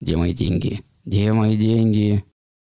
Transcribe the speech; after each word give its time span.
Где 0.00 0.16
мои 0.16 0.32
деньги? 0.32 0.82
Где 1.04 1.32
мои 1.32 1.56
деньги? 1.56 2.24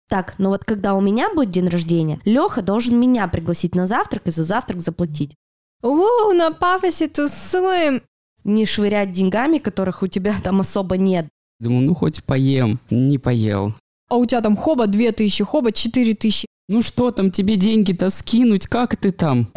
Так, 0.10 0.36
ну 0.38 0.50
вот 0.50 0.64
когда 0.64 0.96
у 0.96 1.02
меня 1.02 1.34
будет 1.34 1.52
день 1.52 1.68
рождения, 1.68 2.20
Леха 2.24 2.62
должен 2.62 2.98
меня 3.00 3.28
пригласить 3.28 3.76
на 3.76 3.88
завтрак 3.88 4.28
и 4.28 4.32
за 4.32 4.44
завтрак 4.44 4.80
заплатить. 4.80 5.36
У, 5.84 6.32
на 6.32 6.52
пафосе 6.52 7.08
тусуем. 7.08 8.02
Не 8.46 8.66
швырять 8.66 9.12
деньгами, 9.12 9.58
которых 9.58 10.04
у 10.04 10.08
тебя 10.08 10.36
там 10.42 10.62
особо 10.62 10.96
нет. 10.96 11.28
Думаю, 11.60 11.86
ну 11.86 11.94
хоть 11.94 12.24
поем. 12.24 12.80
Не 12.90 13.18
поел. 13.18 13.74
А 14.10 14.16
у 14.16 14.26
тебя 14.26 14.40
там 14.42 14.56
хоба 14.56 14.88
2000, 14.88 15.44
хоба 15.44 15.74
4000. 15.74 16.46
Ну 16.70 16.82
что 16.82 17.12
там 17.12 17.32
тебе 17.32 17.58
деньги-то 17.58 18.10
скинуть? 18.10 18.68
Как 18.68 18.96
ты 18.96 19.12
там? 19.12 19.50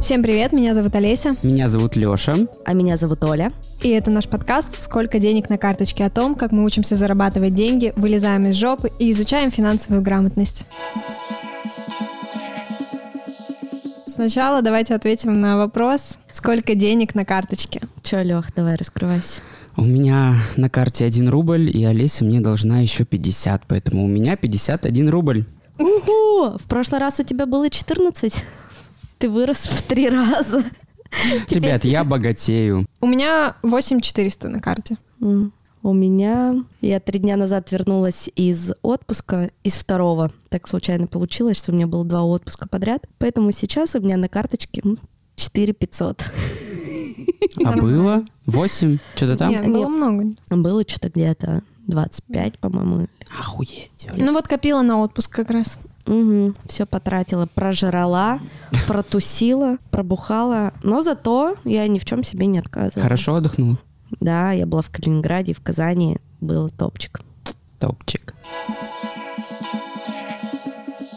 Всем 0.00 0.22
привет, 0.22 0.52
меня 0.52 0.74
зовут 0.74 0.94
Олеся. 0.94 1.34
Меня 1.42 1.68
зовут 1.68 1.96
Лёша. 1.96 2.46
А 2.64 2.72
меня 2.72 2.96
зовут 2.96 3.24
Оля. 3.24 3.52
И 3.82 3.88
это 3.88 4.10
наш 4.10 4.28
подкаст 4.28 4.80
«Сколько 4.82 5.18
денег 5.18 5.50
на 5.50 5.58
карточке» 5.58 6.04
о 6.04 6.10
том, 6.10 6.36
как 6.36 6.52
мы 6.52 6.64
учимся 6.64 6.94
зарабатывать 6.94 7.54
деньги, 7.54 7.92
вылезаем 7.96 8.46
из 8.46 8.54
жопы 8.54 8.88
и 9.00 9.10
изучаем 9.10 9.50
финансовую 9.50 10.00
грамотность. 10.02 10.66
Сначала 14.06 14.62
давайте 14.62 14.94
ответим 14.94 15.40
на 15.40 15.56
вопрос, 15.56 16.12
сколько 16.30 16.76
денег 16.76 17.16
на 17.16 17.24
карточке. 17.24 17.80
Чё, 18.02 18.22
Лех, 18.22 18.54
давай 18.54 18.76
раскрывайся. 18.76 19.40
У 19.76 19.82
меня 19.82 20.36
на 20.56 20.70
карте 20.70 21.04
1 21.06 21.28
рубль, 21.28 21.76
и 21.76 21.84
Олеся 21.84 22.24
мне 22.24 22.40
должна 22.40 22.80
еще 22.80 23.04
50, 23.04 23.62
поэтому 23.66 24.04
у 24.04 24.08
меня 24.08 24.36
51 24.36 25.08
рубль. 25.08 25.44
Ого! 25.78 26.56
В 26.56 26.68
прошлый 26.68 27.00
раз 27.00 27.18
у 27.18 27.24
тебя 27.24 27.46
было 27.46 27.68
14. 27.68 28.32
Ты 29.18 29.28
вырос 29.28 29.58
в 29.58 29.82
три 29.82 30.08
раза. 30.08 30.64
Ребят, 31.50 31.84
я 31.84 32.04
богатею. 32.04 32.86
У 33.00 33.06
меня 33.06 33.56
8400 33.62 34.48
на 34.48 34.60
карте. 34.60 34.96
У 35.20 35.92
меня... 35.92 36.64
Я 36.80 37.00
три 37.00 37.18
дня 37.20 37.36
назад 37.36 37.70
вернулась 37.72 38.28
из 38.34 38.72
отпуска, 38.82 39.50
из 39.62 39.74
второго. 39.74 40.32
Так 40.48 40.66
случайно 40.68 41.06
получилось, 41.06 41.56
что 41.56 41.72
у 41.72 41.74
меня 41.74 41.86
было 41.86 42.04
два 42.04 42.22
отпуска 42.24 42.68
подряд. 42.68 43.08
Поэтому 43.18 43.52
сейчас 43.52 43.94
у 43.94 44.00
меня 44.00 44.16
на 44.16 44.28
карточке 44.28 44.82
м, 44.84 44.98
4 45.36 45.72
500. 45.72 46.32
А 47.64 47.72
было 47.72 48.24
8? 48.46 48.98
Что-то 49.14 49.36
там? 49.36 49.50
Нет, 49.50 49.66
было 49.66 49.88
много. 49.88 50.34
Было 50.50 50.82
что-то 50.86 51.10
где-то 51.10 51.62
25, 51.88 52.58
по-моему. 52.58 53.08
Охуеть. 53.40 54.06
Ну 54.16 54.32
вот 54.32 54.46
копила 54.46 54.82
на 54.82 55.00
отпуск 55.00 55.30
как 55.30 55.50
раз. 55.50 55.78
Угу, 56.06 56.54
все 56.68 56.86
потратила, 56.86 57.46
прожрала, 57.46 58.40
протусила, 58.86 59.78
пробухала. 59.90 60.72
Но 60.82 61.02
зато 61.02 61.56
я 61.64 61.86
ни 61.88 61.98
в 61.98 62.04
чем 62.04 62.22
себе 62.22 62.46
не 62.46 62.60
отказывала. 62.60 63.02
Хорошо 63.02 63.34
отдохнул? 63.34 63.78
Да, 64.20 64.52
я 64.52 64.66
была 64.66 64.82
в 64.82 64.90
Калининграде, 64.90 65.52
в 65.52 65.60
Казани, 65.60 66.18
был 66.40 66.70
топчик. 66.70 67.20
Топчик. 67.78 68.34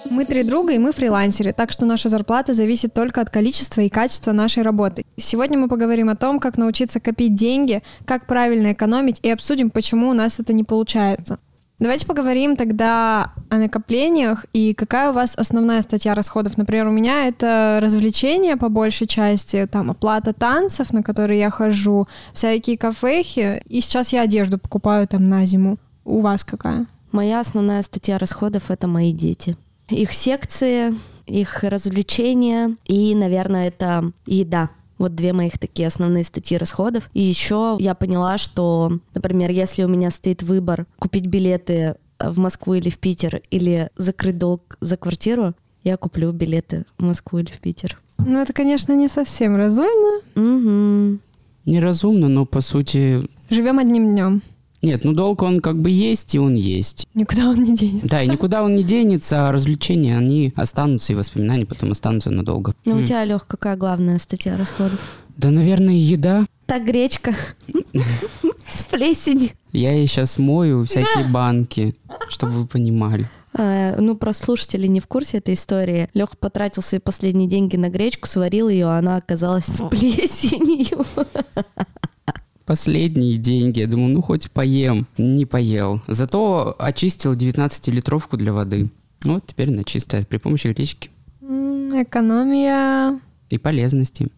Мы 0.10 0.26
три 0.26 0.44
друга, 0.44 0.74
и 0.74 0.78
мы 0.78 0.92
фрилансеры, 0.92 1.54
так 1.54 1.72
что 1.72 1.86
наша 1.86 2.10
зарплата 2.10 2.54
зависит 2.54 2.94
только 2.94 3.22
от 3.22 3.30
количества 3.30 3.80
и 3.80 3.88
качества 3.88 4.34
нашей 4.34 4.62
работы. 4.62 5.06
Сегодня 5.22 5.58
мы 5.58 5.68
поговорим 5.68 6.10
о 6.10 6.16
том, 6.16 6.40
как 6.40 6.58
научиться 6.58 7.00
копить 7.00 7.36
деньги, 7.36 7.82
как 8.06 8.26
правильно 8.26 8.74
экономить, 8.74 9.20
и 9.22 9.30
обсудим, 9.30 9.70
почему 9.70 10.10
у 10.10 10.14
нас 10.14 10.40
это 10.40 10.54
не 10.54 10.64
получается. 10.64 11.40
Давайте 11.82 12.06
поговорим 12.06 12.56
тогда 12.56 13.34
о 13.50 13.58
накоплениях 13.58 14.46
и 14.54 14.76
какая 14.76 15.10
у 15.10 15.14
вас 15.14 15.34
основная 15.36 15.82
статья 15.82 16.14
расходов. 16.14 16.56
Например, 16.56 16.88
у 16.88 16.92
меня 16.92 17.28
это 17.28 17.80
развлечения 17.82 18.56
по 18.56 18.70
большей 18.70 19.08
части, 19.08 19.66
там 19.66 19.90
оплата 19.90 20.32
танцев, 20.32 20.94
на 20.94 21.02
которые 21.02 21.40
я 21.40 21.50
хожу, 21.50 22.08
всякие 22.34 22.78
кафехи, 22.78 23.64
и 23.68 23.82
сейчас 23.82 24.10
я 24.10 24.22
одежду 24.22 24.60
покупаю 24.60 25.08
там 25.08 25.28
на 25.28 25.44
зиму. 25.46 25.78
У 26.06 26.20
вас 26.20 26.44
какая? 26.44 26.86
Моя 27.12 27.40
основная 27.40 27.82
статья 27.82 28.20
расходов— 28.20 28.64
это 28.70 28.88
мои 28.88 29.12
дети. 29.12 29.58
Их 29.90 30.14
секции, 30.14 30.94
их 31.26 31.64
развлечения 31.64 32.78
и, 32.86 33.16
наверное, 33.16 33.70
это 33.70 34.12
еда. 34.28 34.70
Вот 35.02 35.16
две 35.16 35.34
моих 35.34 35.58
такие 35.58 35.88
основные 35.88 36.24
статьи 36.24 36.56
расходов. 36.58 37.10
И 37.16 37.24
еще 37.24 37.76
я 37.80 37.96
поняла, 37.96 38.38
что, 38.38 39.00
например, 39.16 39.50
если 39.50 39.84
у 39.84 39.88
меня 39.88 40.12
стоит 40.12 40.44
выбор 40.44 40.86
купить 41.00 41.26
билеты 41.26 41.96
в 42.20 42.38
Москву 42.38 42.76
или 42.76 42.92
в 42.92 43.00
Питер, 43.00 43.42
или 43.50 43.90
закрыть 43.98 44.38
долг 44.38 44.78
за 44.80 44.98
квартиру, 44.98 45.56
я 45.84 45.98
куплю 45.98 46.32
билеты 46.32 46.86
в 47.00 47.04
Москву 47.04 47.40
или 47.40 47.50
в 47.50 47.58
Питер. 47.58 48.00
Ну, 48.20 48.38
это, 48.38 48.54
конечно, 48.54 48.94
не 48.94 49.08
совсем 49.08 49.56
разумно. 49.56 50.20
Угу. 50.36 51.20
Неразумно, 51.66 52.28
но 52.28 52.46
по 52.46 52.62
сути... 52.62 53.28
Живем 53.50 53.80
одним 53.80 54.12
днем. 54.12 54.44
Нет, 54.82 55.04
ну 55.04 55.14
долг 55.14 55.44
он 55.44 55.62
как 55.62 55.80
бы 55.80 55.92
есть, 55.92 56.34
и 56.34 56.40
он 56.40 56.56
есть. 56.56 57.08
Никуда 57.14 57.50
он 57.50 57.64
не 57.64 57.76
денется. 57.76 58.08
Да, 58.08 58.24
и 58.24 58.28
никуда 58.28 58.64
он 58.64 58.76
не 58.76 58.84
денется, 58.84 59.48
а 59.48 59.52
развлечения, 59.52 60.18
они 60.18 60.54
останутся, 60.56 61.14
и 61.14 61.16
воспоминания 61.16 61.66
потом 61.66 61.92
останутся 61.92 62.32
надолго. 62.32 62.74
Ну, 62.86 62.96
у 62.96 63.04
тебя, 63.06 63.24
Лех, 63.24 63.46
какая 63.46 63.78
главная 63.78 64.18
статья 64.18 64.58
расходов? 64.58 65.00
Да, 65.38 65.52
наверное, 65.52 65.94
еда. 65.94 66.46
Так, 66.66 66.86
гречка. 66.86 67.36
С 68.74 68.84
плесенью. 68.86 69.50
Я 69.72 69.94
ей 69.94 70.08
сейчас 70.08 70.38
мою 70.38 70.86
всякие 70.86 71.28
банки, 71.32 71.96
чтобы 72.30 72.54
вы 72.54 72.66
понимали. 72.66 73.30
А, 73.54 73.98
ну, 74.00 74.16
просто 74.16 74.46
слушатели 74.46 74.88
не 74.88 75.00
в 75.00 75.08
курсе 75.08 75.38
этой 75.38 75.56
истории. 75.56 76.10
Леха 76.14 76.36
потратил 76.38 76.82
свои 76.82 77.00
последние 77.00 77.48
деньги 77.50 77.76
на 77.76 77.90
гречку, 77.90 78.28
сварил 78.28 78.70
ее, 78.70 78.88
а 78.88 78.98
она 78.98 79.18
оказалась 79.18 79.66
с 79.66 79.88
плесенью. 79.90 81.06
Последние 82.72 83.36
деньги. 83.38 83.82
Я 83.82 83.88
думал, 83.88 84.08
ну 84.08 84.22
хоть 84.22 84.50
поем. 84.50 85.06
Не 85.18 85.46
поел. 85.46 86.02
Зато 86.08 86.74
очистил 86.80 87.34
19-литровку 87.34 88.38
для 88.38 88.54
воды. 88.54 88.90
Ну, 89.26 89.34
Вот 89.34 89.46
теперь 89.46 89.68
она 89.74 89.84
чистая 89.84 90.24
при 90.24 90.38
помощи 90.38 90.68
гречки 90.68 91.10
Экономия. 91.42 93.20
и 93.50 93.58
полезности. 93.58 94.30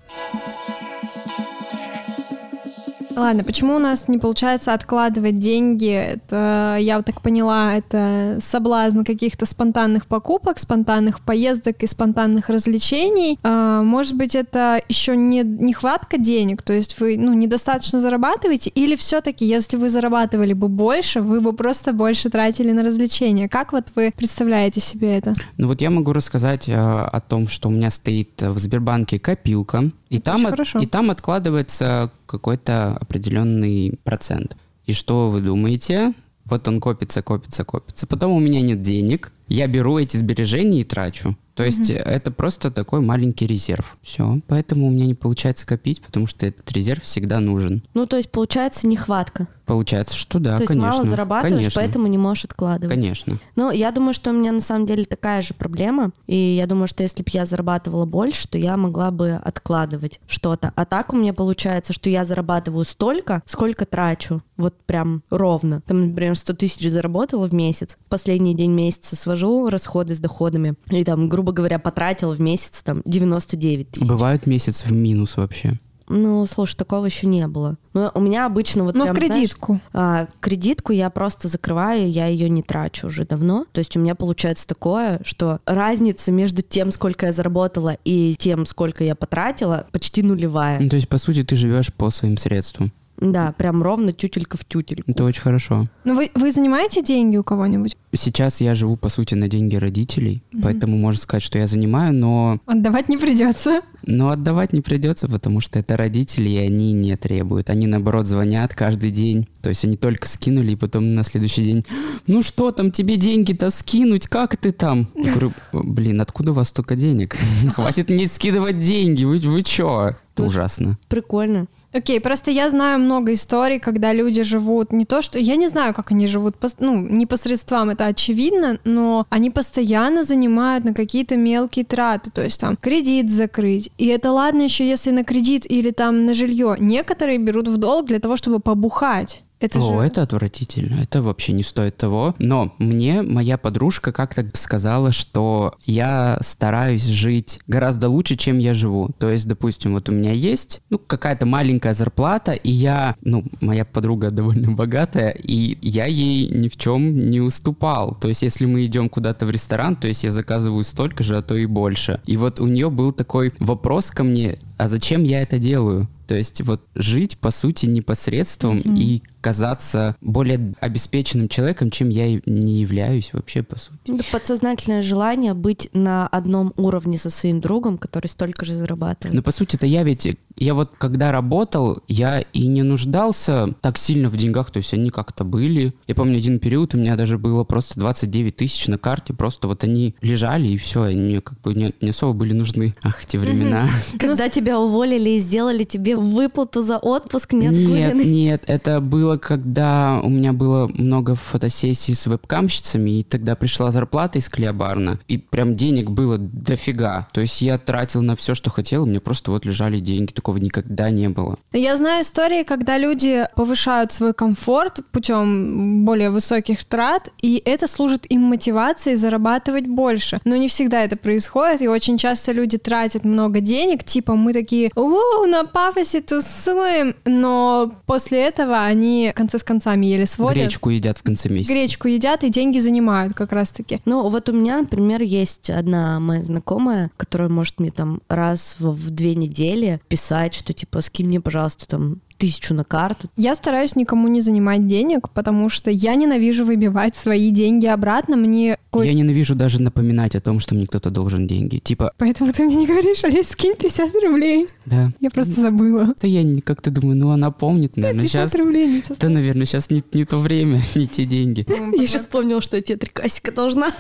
Ладно, 3.16 3.44
почему 3.44 3.76
у 3.76 3.80
нас 3.80 4.08
не 4.08 4.18
получается 4.18 4.74
откладывать 4.74 5.38
деньги? 5.40 5.90
Это, 5.90 6.78
я 6.80 6.98
вот 6.98 7.06
так 7.06 7.22
поняла, 7.22 7.74
это 7.76 8.40
соблазн 8.42 9.04
каких-то 9.04 9.46
спонтанных 9.46 10.08
покупок, 10.08 10.58
спонтанных 10.60 11.22
поездок 11.22 11.84
и 11.84 11.88
спонтанных 11.88 12.50
развлечений. 12.50 13.38
А, 13.44 13.84
может 13.84 14.16
быть, 14.16 14.36
это 14.36 14.82
еще 14.90 15.16
не 15.16 15.44
нехватка 15.44 16.18
денег, 16.18 16.64
то 16.64 16.74
есть 16.74 17.00
вы 17.00 17.18
ну, 17.18 17.34
недостаточно 17.34 18.00
зарабатываете, 18.00 18.70
или 18.72 18.96
все-таки, 18.96 19.46
если 19.46 19.78
вы 19.78 19.90
зарабатывали 19.90 20.54
бы 20.54 20.68
больше, 20.68 21.22
вы 21.22 21.40
бы 21.42 21.54
просто 21.54 21.94
больше 21.94 22.30
тратили 22.30 22.72
на 22.72 22.84
развлечения? 22.84 23.48
Как 23.48 23.74
вот 23.74 23.92
вы 23.96 24.12
представляете 24.16 24.80
себе 24.80 25.18
это? 25.18 25.36
Ну 25.58 25.68
вот 25.68 25.82
я 25.82 25.90
могу 25.90 26.14
рассказать 26.14 26.68
э, 26.68 26.74
о 26.74 27.22
том, 27.22 27.48
что 27.48 27.70
у 27.70 27.72
меня 27.72 27.90
стоит 27.90 28.42
в 28.42 28.58
Сбербанке 28.58 29.20
копилка, 29.20 29.92
и 30.10 30.18
Это 30.18 30.26
там, 30.26 30.46
от- 30.46 30.52
хорошо. 30.52 30.80
и 30.80 30.86
там 30.86 31.12
откладывается 31.12 32.12
какой-то 32.26 32.98
определенный 32.98 34.00
процент. 34.04 34.56
И 34.86 34.94
что 34.94 35.30
вы 35.30 35.42
думаете? 35.42 36.14
Вот 36.46 36.68
он 36.68 36.80
копится, 36.80 37.22
копится, 37.22 37.64
копится. 37.64 38.06
Потом 38.06 38.34
у 38.34 38.40
меня 38.40 38.62
нет 38.62 38.82
денег, 38.82 39.32
я 39.48 39.68
беру 39.68 39.98
эти 39.98 40.18
сбережения 40.18 40.82
и 40.82 40.84
трачу. 40.84 41.36
То 41.56 41.64
есть 41.64 41.90
э, 41.90 41.96
это 41.96 42.32
просто 42.32 42.72
такой 42.72 43.02
маленький 43.02 43.46
резерв. 43.46 43.98
Все. 44.02 44.40
Поэтому 44.48 44.88
у 44.88 44.90
меня 44.90 45.06
не 45.06 45.14
получается 45.14 45.66
копить, 45.66 46.02
потому 46.02 46.28
что 46.28 46.46
этот 46.46 46.72
резерв 46.72 47.04
всегда 47.04 47.40
нужен. 47.40 47.84
Ну, 47.94 48.06
то 48.06 48.18
есть, 48.18 48.32
получается, 48.32 48.88
нехватка. 48.88 49.48
Получается, 49.66 50.16
что 50.16 50.40
да, 50.40 50.58
то 50.58 50.64
есть, 50.64 50.68
конечно. 50.68 50.92
мало 50.92 51.06
зарабатываешь, 51.06 51.56
конечно, 51.56 51.82
поэтому 51.82 52.08
не 52.08 52.18
можешь 52.18 52.46
откладывать. 52.46 52.94
Конечно. 52.94 53.40
Ну, 53.56 53.72
я 53.72 53.92
думаю, 53.92 54.14
что 54.14 54.32
у 54.32 54.34
меня 54.34 54.52
на 54.52 54.60
самом 54.60 54.86
деле 54.86 55.06
такая 55.06 55.42
же 55.42 55.54
проблема. 55.54 56.12
И 56.28 56.36
я 56.36 56.68
думаю, 56.68 56.88
что 56.88 57.04
если 57.04 57.24
бы 57.24 57.30
я 57.32 57.46
зарабатывала 57.46 58.06
больше, 58.06 58.48
то 58.48 58.58
я 58.58 58.76
могла 58.76 59.12
бы 59.12 59.40
откладывать 59.42 60.20
что-то. 60.28 60.74
А 60.76 60.86
так 60.86 61.14
у 61.14 61.16
меня 61.16 61.34
получается, 61.34 61.94
что 61.94 62.10
я 62.10 62.26
зарабатываю 62.26 62.84
столько, 62.84 63.42
сколько 63.46 63.86
трачу. 63.86 64.42
Вот 64.58 64.76
прям 64.86 65.24
ровно. 65.30 65.82
Там, 65.82 66.10
например, 66.10 66.36
100 66.36 66.54
тысяч 66.54 66.90
заработала 66.90 67.48
в 67.48 67.54
месяц. 67.54 67.98
В 68.06 68.10
последний 68.10 68.56
день 68.56 68.72
месяца 68.72 69.16
свожу 69.36 69.70
расходы 69.70 70.16
с 70.16 70.20
доходами. 70.20 70.76
И 70.90 71.04
там, 71.04 71.30
грубо 71.30 71.52
говоря, 71.52 71.80
потратила 71.80 72.36
в 72.36 72.40
месяц 72.40 72.82
там 72.84 73.02
99 73.06 73.90
тысяч. 73.92 74.08
Бывают 74.08 74.46
месяц 74.46 74.84
в 74.86 74.92
минус 74.92 75.38
вообще. 75.38 75.80
Ну, 76.10 76.46
слушай, 76.46 76.76
такого 76.76 77.06
еще 77.06 77.28
не 77.28 77.48
было. 77.48 77.78
Но 77.94 78.12
у 78.14 78.20
меня 78.20 78.46
обычно 78.46 78.84
вот 78.84 78.94
Ну, 78.94 79.06
в 79.06 79.14
прям, 79.14 79.16
знаешь, 79.16 79.34
кредитку. 79.36 79.80
а, 79.94 80.28
кредитку 80.42 80.92
я 80.92 81.10
просто 81.10 81.48
закрываю, 81.48 82.12
я 82.12 82.28
ее 82.28 82.50
не 82.50 82.62
трачу 82.62 83.08
уже 83.08 83.26
давно. 83.26 83.66
То 83.72 83.80
есть 83.80 83.96
у 83.96 84.02
меня 84.02 84.14
получается 84.14 84.68
такое, 84.68 85.22
что 85.24 85.60
разница 85.66 86.32
между 86.32 86.62
тем, 86.62 86.92
сколько 86.92 87.28
я 87.28 87.32
заработала, 87.32 87.98
и 88.04 88.36
тем, 88.38 88.66
сколько 88.66 89.04
я 89.04 89.16
потратила, 89.16 89.88
почти 89.92 90.22
нулевая. 90.24 90.80
Ну, 90.80 90.90
то 90.90 90.98
есть, 90.98 91.08
по 91.08 91.18
сути, 91.18 91.44
ты 91.44 91.56
живешь 91.56 91.92
по 91.94 92.10
своим 92.10 92.38
средствам. 92.38 92.92
Да, 93.18 93.54
прям 93.58 93.84
ровно 93.84 94.12
тютелька 94.12 94.58
в 94.58 94.66
тютельку. 94.66 95.10
Это 95.10 95.24
очень 95.24 95.42
хорошо. 95.42 95.88
Ну, 96.04 96.16
вы, 96.16 96.32
вы 96.36 96.52
занимаете 96.52 97.02
деньги 97.02 97.38
у 97.38 97.44
кого-нибудь? 97.44 97.96
сейчас 98.16 98.62
я 98.62 98.76
живу, 98.76 98.96
по 98.96 99.10
сути, 99.10 99.34
на 99.36 99.48
деньги 99.48 99.76
родителей, 99.76 100.44
поэтому 100.62 100.98
можно 100.98 101.22
сказать, 101.22 101.44
что 101.44 101.58
я 101.58 101.68
занимаю, 101.68 102.14
но... 102.14 102.60
Отдавать 102.66 103.10
не 103.10 103.18
придется. 103.18 103.82
Но 104.06 104.30
отдавать 104.30 104.74
не 104.74 104.82
придется, 104.82 105.28
потому 105.28 105.62
что 105.62 105.80
это 105.80 105.98
родители, 105.98 106.50
и 106.50 106.58
они 106.58 106.92
не 106.92 107.16
требуют. 107.18 107.70
Они, 107.70 107.88
наоборот, 107.88 108.26
звонят 108.26 108.74
каждый 108.76 109.12
день. 109.12 109.48
То 109.62 109.70
есть 109.70 109.86
они 109.86 109.98
только 109.98 110.28
скинули, 110.28 110.74
и 110.74 110.76
потом 110.76 111.14
на 111.14 111.24
следующий 111.24 111.64
день, 111.64 111.86
ну 112.28 112.42
что 112.42 112.72
там, 112.72 112.92
тебе 112.92 113.16
деньги-то 113.16 113.70
скинуть, 113.70 114.28
как 114.28 114.58
ты 114.58 114.72
там? 114.72 115.08
Я 115.16 115.32
говорю, 115.32 115.52
блин, 115.72 116.22
откуда 116.22 116.52
у 116.52 116.56
вас 116.56 116.70
столько 116.70 116.96
денег? 116.96 117.38
Хватит 117.74 118.10
мне 118.10 118.28
скидывать 118.28 118.80
деньги, 118.80 119.24
вы, 119.24 119.40
вы 119.40 119.64
чё? 119.64 120.16
Это 120.34 120.44
ужасно. 120.44 120.98
Прикольно. 121.08 121.68
Окей, 121.94 122.20
просто 122.20 122.50
я 122.50 122.70
знаю 122.70 123.00
много 123.00 123.34
историй, 123.34 123.80
когда 123.80 124.14
люди 124.14 124.42
живут 124.42 124.92
не 124.92 125.06
то, 125.06 125.22
что... 125.22 125.38
Я 125.38 125.56
не 125.56 125.68
знаю, 125.68 125.94
как 125.94 126.12
они 126.12 126.28
живут, 126.28 126.56
ну, 126.80 127.00
не 127.00 127.28
посредством, 127.28 127.92
это 127.92 128.08
очевидно, 128.08 128.80
но 128.84 129.28
они 129.30 129.52
постоянно 129.52 130.24
занимают 130.24 130.86
на 130.86 130.94
какие-то 130.94 131.38
мелкие 131.38 131.86
траты, 131.86 132.32
то 132.32 132.44
есть 132.44 132.60
там 132.60 132.78
кредит 132.78 133.30
закрыть. 133.30 133.92
И 134.00 134.08
это 134.08 134.32
ладно 134.32 134.64
еще, 134.64 134.90
если 134.90 135.12
на 135.12 135.24
кредит 135.24 135.70
или 135.70 135.92
там 135.92 136.26
на 136.26 136.34
жилье. 136.34 136.76
Некоторые 136.80 137.38
берут 137.38 137.68
в 137.68 137.78
долг 137.78 138.08
для 138.08 138.20
того, 138.20 138.38
чтобы 138.38 138.60
побухать. 138.60 139.44
Это 139.64 139.80
О, 139.80 140.02
же... 140.02 140.08
это 140.08 140.22
отвратительно. 140.22 141.02
Это 141.02 141.22
вообще 141.22 141.54
не 141.54 141.64
стоит 141.64 141.96
того. 141.96 142.36
Но 142.38 142.74
мне 142.80 143.22
моя 143.22 143.58
подружка 143.58 144.12
как-то 144.12 144.46
сказала, 144.56 145.14
что 145.14 145.76
я 145.86 146.38
стараюсь 146.42 147.06
жить 147.06 147.60
гораздо 147.66 148.10
лучше, 148.10 148.36
чем 148.36 148.58
я 148.58 148.74
живу. 148.74 149.12
То 149.18 149.30
есть, 149.30 149.48
допустим, 149.48 149.94
вот 149.94 150.10
у 150.10 150.12
меня 150.12 150.34
есть 150.34 150.82
ну, 150.90 150.98
какая-то 150.98 151.46
маленькая 151.46 151.94
зарплата, 151.94 152.52
и 152.52 152.72
я, 152.72 153.16
ну, 153.22 153.46
моя 153.62 153.86
подруга 153.86 154.32
довольно 154.32 154.72
богатая, 154.74 155.30
и 155.30 155.78
я 155.82 156.08
ей 156.08 156.50
ни 156.50 156.68
в 156.68 156.76
чем 156.76 157.30
не 157.30 157.40
уступал. 157.40 158.16
То 158.20 158.28
есть, 158.28 158.42
если 158.42 158.66
мы 158.66 158.86
идем 158.86 159.08
куда-то 159.08 159.46
в 159.46 159.50
ресторан, 159.50 159.96
то 159.96 160.08
есть 160.08 160.26
я 160.26 160.32
заказываю 160.32 160.84
столько 160.84 161.24
же, 161.24 161.38
а 161.38 161.42
то 161.42 161.56
и 161.56 161.66
больше. 161.66 162.20
И 162.26 162.36
вот 162.36 162.60
у 162.60 162.68
нее 162.68 162.90
был 162.90 163.14
такой 163.14 163.54
вопрос 163.60 164.08
ко 164.12 164.24
мне, 164.24 164.60
а 164.78 164.90
зачем 164.90 165.24
я 165.24 165.42
это 165.42 165.58
делаю? 165.58 166.10
То 166.28 166.36
есть 166.36 166.62
вот 166.62 166.82
жить, 166.96 167.38
по 167.38 167.52
сути, 167.52 167.86
непосредством 167.86 168.78
Мгм. 168.78 168.96
и 168.96 169.22
казаться 169.44 170.16
более 170.22 170.74
обеспеченным 170.80 171.50
человеком, 171.50 171.92
чем 171.92 172.10
я 172.10 172.26
и 172.28 172.42
не 172.46 172.80
являюсь 172.80 173.32
вообще, 173.34 173.62
по 173.62 173.78
сути. 173.78 173.98
Это 174.08 174.24
подсознательное 174.32 175.02
желание 175.02 175.54
быть 175.54 175.90
на 175.94 176.28
одном 176.28 176.74
уровне 176.78 177.18
со 177.18 177.30
своим 177.30 177.60
другом, 177.60 177.98
который 177.98 178.28
столько 178.28 178.64
же 178.66 178.74
зарабатывает. 178.74 179.36
Но 179.36 179.44
по 179.44 179.52
сути-то 179.52 179.86
я 179.86 180.04
ведь, 180.04 180.28
я 180.56 180.74
вот 180.74 180.92
когда 180.98 181.32
работал, 181.32 182.02
я 182.08 182.40
и 182.40 182.68
не 182.68 182.84
нуждался 182.84 183.74
так 183.82 183.98
сильно 183.98 184.30
в 184.30 184.38
деньгах, 184.38 184.72
то 184.72 184.78
есть 184.78 184.94
они 184.94 185.10
как-то 185.10 185.44
были. 185.44 185.94
Я 186.08 186.16
помню, 186.16 186.38
один 186.38 186.60
период 186.60 186.96
у 186.96 186.98
меня 186.98 187.18
даже 187.18 187.38
было 187.38 187.66
просто 187.66 188.00
29 188.00 188.56
тысяч 188.56 188.88
на 188.88 188.98
карте, 188.98 189.34
просто 189.34 189.68
вот 189.68 189.84
они 189.84 190.16
лежали 190.22 190.70
и 190.70 190.78
все, 190.78 191.04
они 191.04 191.40
как 191.42 191.60
бы 191.62 191.74
не, 191.74 191.94
не 192.00 192.10
особо 192.10 192.34
были 192.34 192.54
нужны. 192.54 192.96
Ах, 193.04 193.26
те 193.26 193.38
времена. 193.38 193.90
Когда 194.20 194.48
тебя 194.48 194.80
уволили 194.80 195.32
и 195.32 195.40
сделали 195.40 195.84
тебе 195.84 196.16
выплату 196.16 196.82
за 196.82 196.98
отпуск 196.98 197.52
Нет, 197.52 197.74
неоткуренный. 197.74 198.26
нет, 198.26 198.64
это 198.68 199.02
было, 199.02 199.33
когда 199.38 200.20
у 200.24 200.30
меня 200.30 200.54
было 200.54 200.88
много 200.94 201.36
фотосессий 201.36 202.16
с 202.16 202.26
вебкамщицами, 202.26 203.20
и 203.20 203.24
тогда 203.24 203.56
пришла 203.56 203.92
зарплата 203.92 204.40
из 204.40 204.50
Клеобарна, 204.50 205.20
и 205.28 205.38
прям 205.38 205.76
денег 205.76 206.10
было 206.10 206.38
дофига. 206.38 207.28
То 207.34 207.42
есть 207.42 207.62
я 207.62 207.78
тратил 207.78 208.22
на 208.22 208.36
все, 208.36 208.54
что 208.54 208.70
хотел, 208.70 209.04
у 209.04 209.06
меня 209.06 209.22
просто 209.22 209.52
вот 209.52 209.66
лежали 209.66 210.00
деньги, 210.00 210.32
такого 210.32 210.58
никогда 210.58 211.10
не 211.10 211.30
было. 211.30 211.58
Я 211.72 211.96
знаю 211.96 212.24
истории, 212.24 212.64
когда 212.64 212.98
люди 212.98 213.46
повышают 213.56 214.12
свой 214.12 214.34
комфорт 214.34 215.00
путем 215.12 216.06
более 216.06 216.30
высоких 216.30 216.84
трат, 216.86 217.30
и 217.42 217.62
это 217.64 217.88
служит 217.88 218.26
им 218.30 218.42
мотивацией 218.42 219.16
зарабатывать 219.16 219.88
больше. 219.88 220.40
Но 220.46 220.56
не 220.56 220.68
всегда 220.68 221.04
это 221.04 221.18
происходит, 221.18 221.82
и 221.82 221.88
очень 221.88 222.18
часто 222.18 222.52
люди 222.52 222.78
тратят 222.78 223.24
много 223.24 223.60
денег, 223.60 224.04
типа 224.04 224.36
мы 224.36 224.54
такие, 224.54 224.92
у 224.96 225.46
на 225.46 225.66
пафосе 225.66 226.22
тусуем, 226.22 227.16
но 227.26 227.94
после 228.06 228.44
этого 228.44 228.84
они 228.84 229.23
концы 229.32 229.60
с 229.60 229.64
концами 229.64 230.06
еле 230.06 230.26
сводят. 230.26 230.58
Гречку 230.58 230.90
едят 230.90 231.18
в 231.18 231.24
конце 231.24 231.50
месяца. 231.50 231.72
Гречку 231.72 232.08
едят 232.08 232.44
и 232.44 232.50
деньги 232.50 232.80
занимают 232.80 233.34
как 233.34 233.52
раз-таки. 233.52 234.02
Ну, 234.06 234.28
вот 234.28 234.50
у 234.50 234.54
меня, 234.54 234.82
например, 234.82 235.22
есть 235.22 235.70
одна 235.70 236.20
моя 236.20 236.42
знакомая, 236.42 237.12
которая 237.16 237.50
может 237.50 237.80
мне 237.80 237.92
там 237.92 238.22
раз 238.28 238.76
в, 238.80 238.92
в 238.92 239.10
две 239.12 239.36
недели 239.36 240.02
писать, 240.08 240.54
что 240.54 240.74
типа 240.74 241.02
скинь 241.02 241.28
мне, 241.28 241.40
пожалуйста, 241.40 241.88
там 241.88 242.22
тысячу 242.38 242.74
на 242.74 242.84
карту. 242.84 243.30
Я 243.36 243.56
стараюсь 243.56 243.96
никому 243.96 244.28
не 244.28 244.42
занимать 244.42 244.88
денег, 244.88 245.30
потому 245.30 245.70
что 245.70 245.90
я 245.92 246.16
ненавижу 246.16 246.66
выбивать 246.66 247.16
свои 247.16 247.52
деньги 247.52 247.86
обратно. 247.86 248.36
Мне 248.36 248.78
Я 248.94 249.14
ненавижу 249.14 249.56
даже 249.56 249.82
напоминать 249.82 250.36
о 250.36 250.42
том, 250.42 250.60
что 250.60 250.76
мне 250.76 250.88
кто-то 250.88 251.10
должен 251.10 251.48
деньги. 251.48 251.80
Типа, 251.80 252.14
Поэтому 252.18 252.54
ты 252.54 252.64
мне 252.64 252.76
не 252.76 252.88
говоришь, 252.88 253.24
Олесь, 253.24 253.50
скинь 253.50 253.76
50 253.76 254.12
рублей. 254.24 254.68
да. 254.86 255.12
Я 255.20 255.30
просто 255.30 255.62
забыла. 255.62 256.14
Да 256.22 256.28
я 256.28 256.44
как-то 256.62 256.92
думаю, 256.92 257.18
ну 257.18 257.30
она 257.32 257.52
помнит, 257.52 257.98
наверное, 257.98 258.24
50 258.24 258.50
сейчас... 258.50 258.60
рублей 258.60 258.88
не 258.88 259.04
Да, 259.18 259.30
наверное, 259.30 259.66
сейчас 259.66 259.90
не, 259.90 260.04
не 260.14 260.26
то 260.26 260.38
время, 260.38 260.82
не 260.96 261.08
те 261.08 261.26
деньги. 261.26 261.66
Я 261.68 262.08
сейчас 262.08 262.22
вспомнила, 262.22 262.62
что 262.62 262.78
я 262.78 262.84
тебе 262.84 262.98
три 262.98 263.10
касика 263.10 263.52
должна. 263.52 263.94